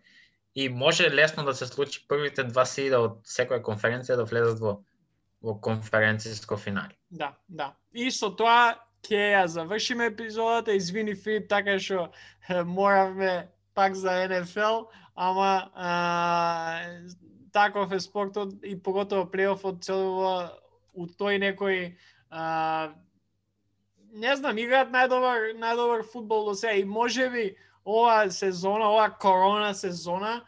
и 0.55 0.69
може 0.69 1.11
лесно 1.11 1.45
да 1.45 1.55
се 1.55 1.67
случи 1.67 2.05
првите 2.09 2.45
два 2.45 2.65
сида 2.69 3.01
од 3.01 3.21
секоја 3.25 3.65
конференција 3.65 4.21
да 4.21 4.29
влезат 4.29 4.61
во 4.61 4.79
во 5.43 5.55
конференцијско 5.55 6.59
финал. 6.59 6.91
Да, 7.11 7.37
да. 7.49 7.73
И 7.95 8.11
со 8.11 8.31
тоа 8.35 8.75
ќе 9.07 9.21
ја 9.35 9.45
завршиме 9.47 10.11
епизодата. 10.11 10.75
Извини 10.75 11.15
Филип, 11.15 11.49
така 11.49 11.79
што 11.79 12.11
моравме 12.67 13.49
пак 13.75 13.95
за 13.95 14.27
НФЛ, 14.29 14.89
ама 15.15 15.71
а, 15.75 15.93
таков 17.53 17.93
е 17.93 18.01
спортот 18.01 18.55
и 18.65 18.75
поготово 18.83 19.31
плейофот 19.31 19.85
целува 19.85 20.59
у 20.95 21.07
тој 21.07 21.39
некој 21.39 21.95
а, 22.31 22.91
не 24.13 24.37
знам, 24.37 24.59
играат 24.59 24.93
најдобар 24.93 25.53
најдобар 25.59 26.05
фудбал 26.13 26.45
до 26.47 26.55
сега 26.55 26.73
и 26.73 26.85
можеби 26.85 27.57
ова 27.85 28.31
сезона, 28.31 28.91
ова 28.91 29.11
корона 29.11 29.75
сезона 29.75 30.45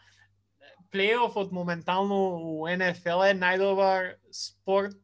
плейофот 0.90 1.52
моментално 1.52 2.16
у 2.42 2.66
НФЛ 2.68 3.22
е 3.30 3.34
најдобар 3.38 4.14
спорт 4.32 4.96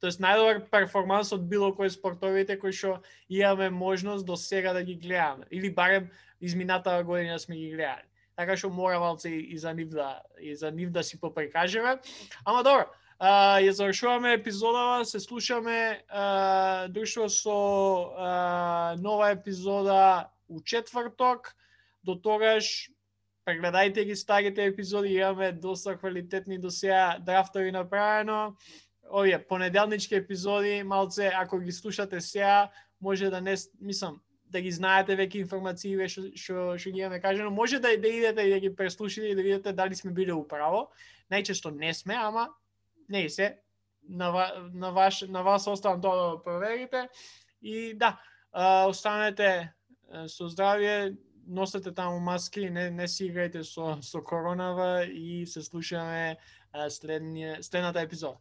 тоест 0.00 0.20
најдобар 0.22 0.62
перформанс 0.70 1.32
од 1.34 1.46
било 1.50 1.72
кој 1.74 1.90
спортовите 1.90 2.58
кои 2.58 2.72
што 2.72 2.98
имаме 3.28 3.70
можност 3.70 4.26
до 4.26 4.36
сега 4.36 4.72
да 4.72 4.82
ги 4.82 4.94
гледаме 4.94 5.46
или 5.50 5.74
барем 5.74 6.10
изминатава 6.40 7.02
година 7.04 7.38
сме 7.38 7.56
ги 7.56 7.70
гледали. 7.70 8.06
Така 8.36 8.56
што 8.56 8.70
мора 8.70 9.00
малце 9.02 9.30
и 9.30 9.58
за 9.58 9.74
нив 9.74 9.90
да 9.90 10.22
и 10.38 10.54
за 10.54 10.70
нив 10.70 10.90
да 10.90 11.02
си 11.02 11.20
поприкажеме. 11.20 11.98
Ама 12.44 12.62
добро, 12.62 12.86
а, 13.18 13.58
ја 13.60 13.70
завршуваме 13.70 14.32
епизодава, 14.34 15.04
се 15.04 15.20
слушаме 15.20 16.02
а, 16.08 16.88
друштво 16.88 17.28
со 17.28 17.58
а, 18.16 18.96
нова 18.98 19.30
епизода 19.30 20.28
у 20.48 20.60
четврток. 20.60 21.54
До 22.04 22.14
тогаш 22.14 22.90
прегледајте 23.46 24.04
ги 24.04 24.16
старите 24.16 24.64
епизоди, 24.64 25.08
имаме 25.08 25.52
доста 25.52 25.96
квалитетни 25.96 26.58
до 26.58 26.70
сега 26.70 27.18
драфтови 27.20 27.72
направено. 27.72 28.54
Овие 29.10 29.38
понеделнички 29.48 30.14
епизоди, 30.14 30.82
малце 30.82 31.30
ако 31.34 31.58
ги 31.58 31.72
слушате 31.72 32.20
сега, 32.20 32.70
може 33.00 33.30
да 33.30 33.40
не 33.40 33.56
мислам 33.80 34.20
да 34.50 34.60
ги 34.60 34.70
знаете 34.72 35.16
веќе 35.16 35.42
информации 35.42 36.08
што 36.08 36.22
што 36.32 36.76
што 36.80 36.90
ги 36.90 37.00
имаме 37.00 37.20
кажено, 37.20 37.50
може 37.50 37.78
да 37.78 37.92
да 37.96 38.08
идете 38.08 38.42
и 38.42 38.50
да 38.50 38.60
ги 38.60 38.74
преслушате 38.76 39.28
и 39.28 39.34
да 39.34 39.42
видите 39.42 39.72
дали 39.72 39.94
сме 39.94 40.12
биле 40.12 40.32
управо. 40.32 40.88
Најчесто 41.30 41.70
не 41.70 41.92
сме, 41.94 42.14
ама 42.14 42.48
не 43.08 43.28
се 43.28 43.58
на, 44.08 44.30
ва, 44.30 44.70
на, 44.74 44.90
ваш, 44.90 45.20
на 45.28 45.42
вас 45.42 45.66
оставам 45.66 46.00
тоа 46.00 46.16
да 46.16 46.36
го 46.36 46.42
проверите. 46.42 47.08
И 47.62 47.94
да, 47.94 48.20
останете 48.88 49.72
со 50.26 50.48
здравје, 50.48 51.16
носете 51.48 51.92
таму 51.92 52.20
маски, 52.20 52.70
не, 52.70 52.90
не 52.90 53.08
си 53.08 53.28
играјте 53.28 53.64
со, 53.64 53.98
со 54.02 54.22
коронава 54.22 55.04
и 55.04 55.46
се 55.46 55.62
слушаме 55.62 56.36
а, 56.72 56.90
следния, 56.90 57.62
следната 57.62 58.00
епизода. 58.00 58.38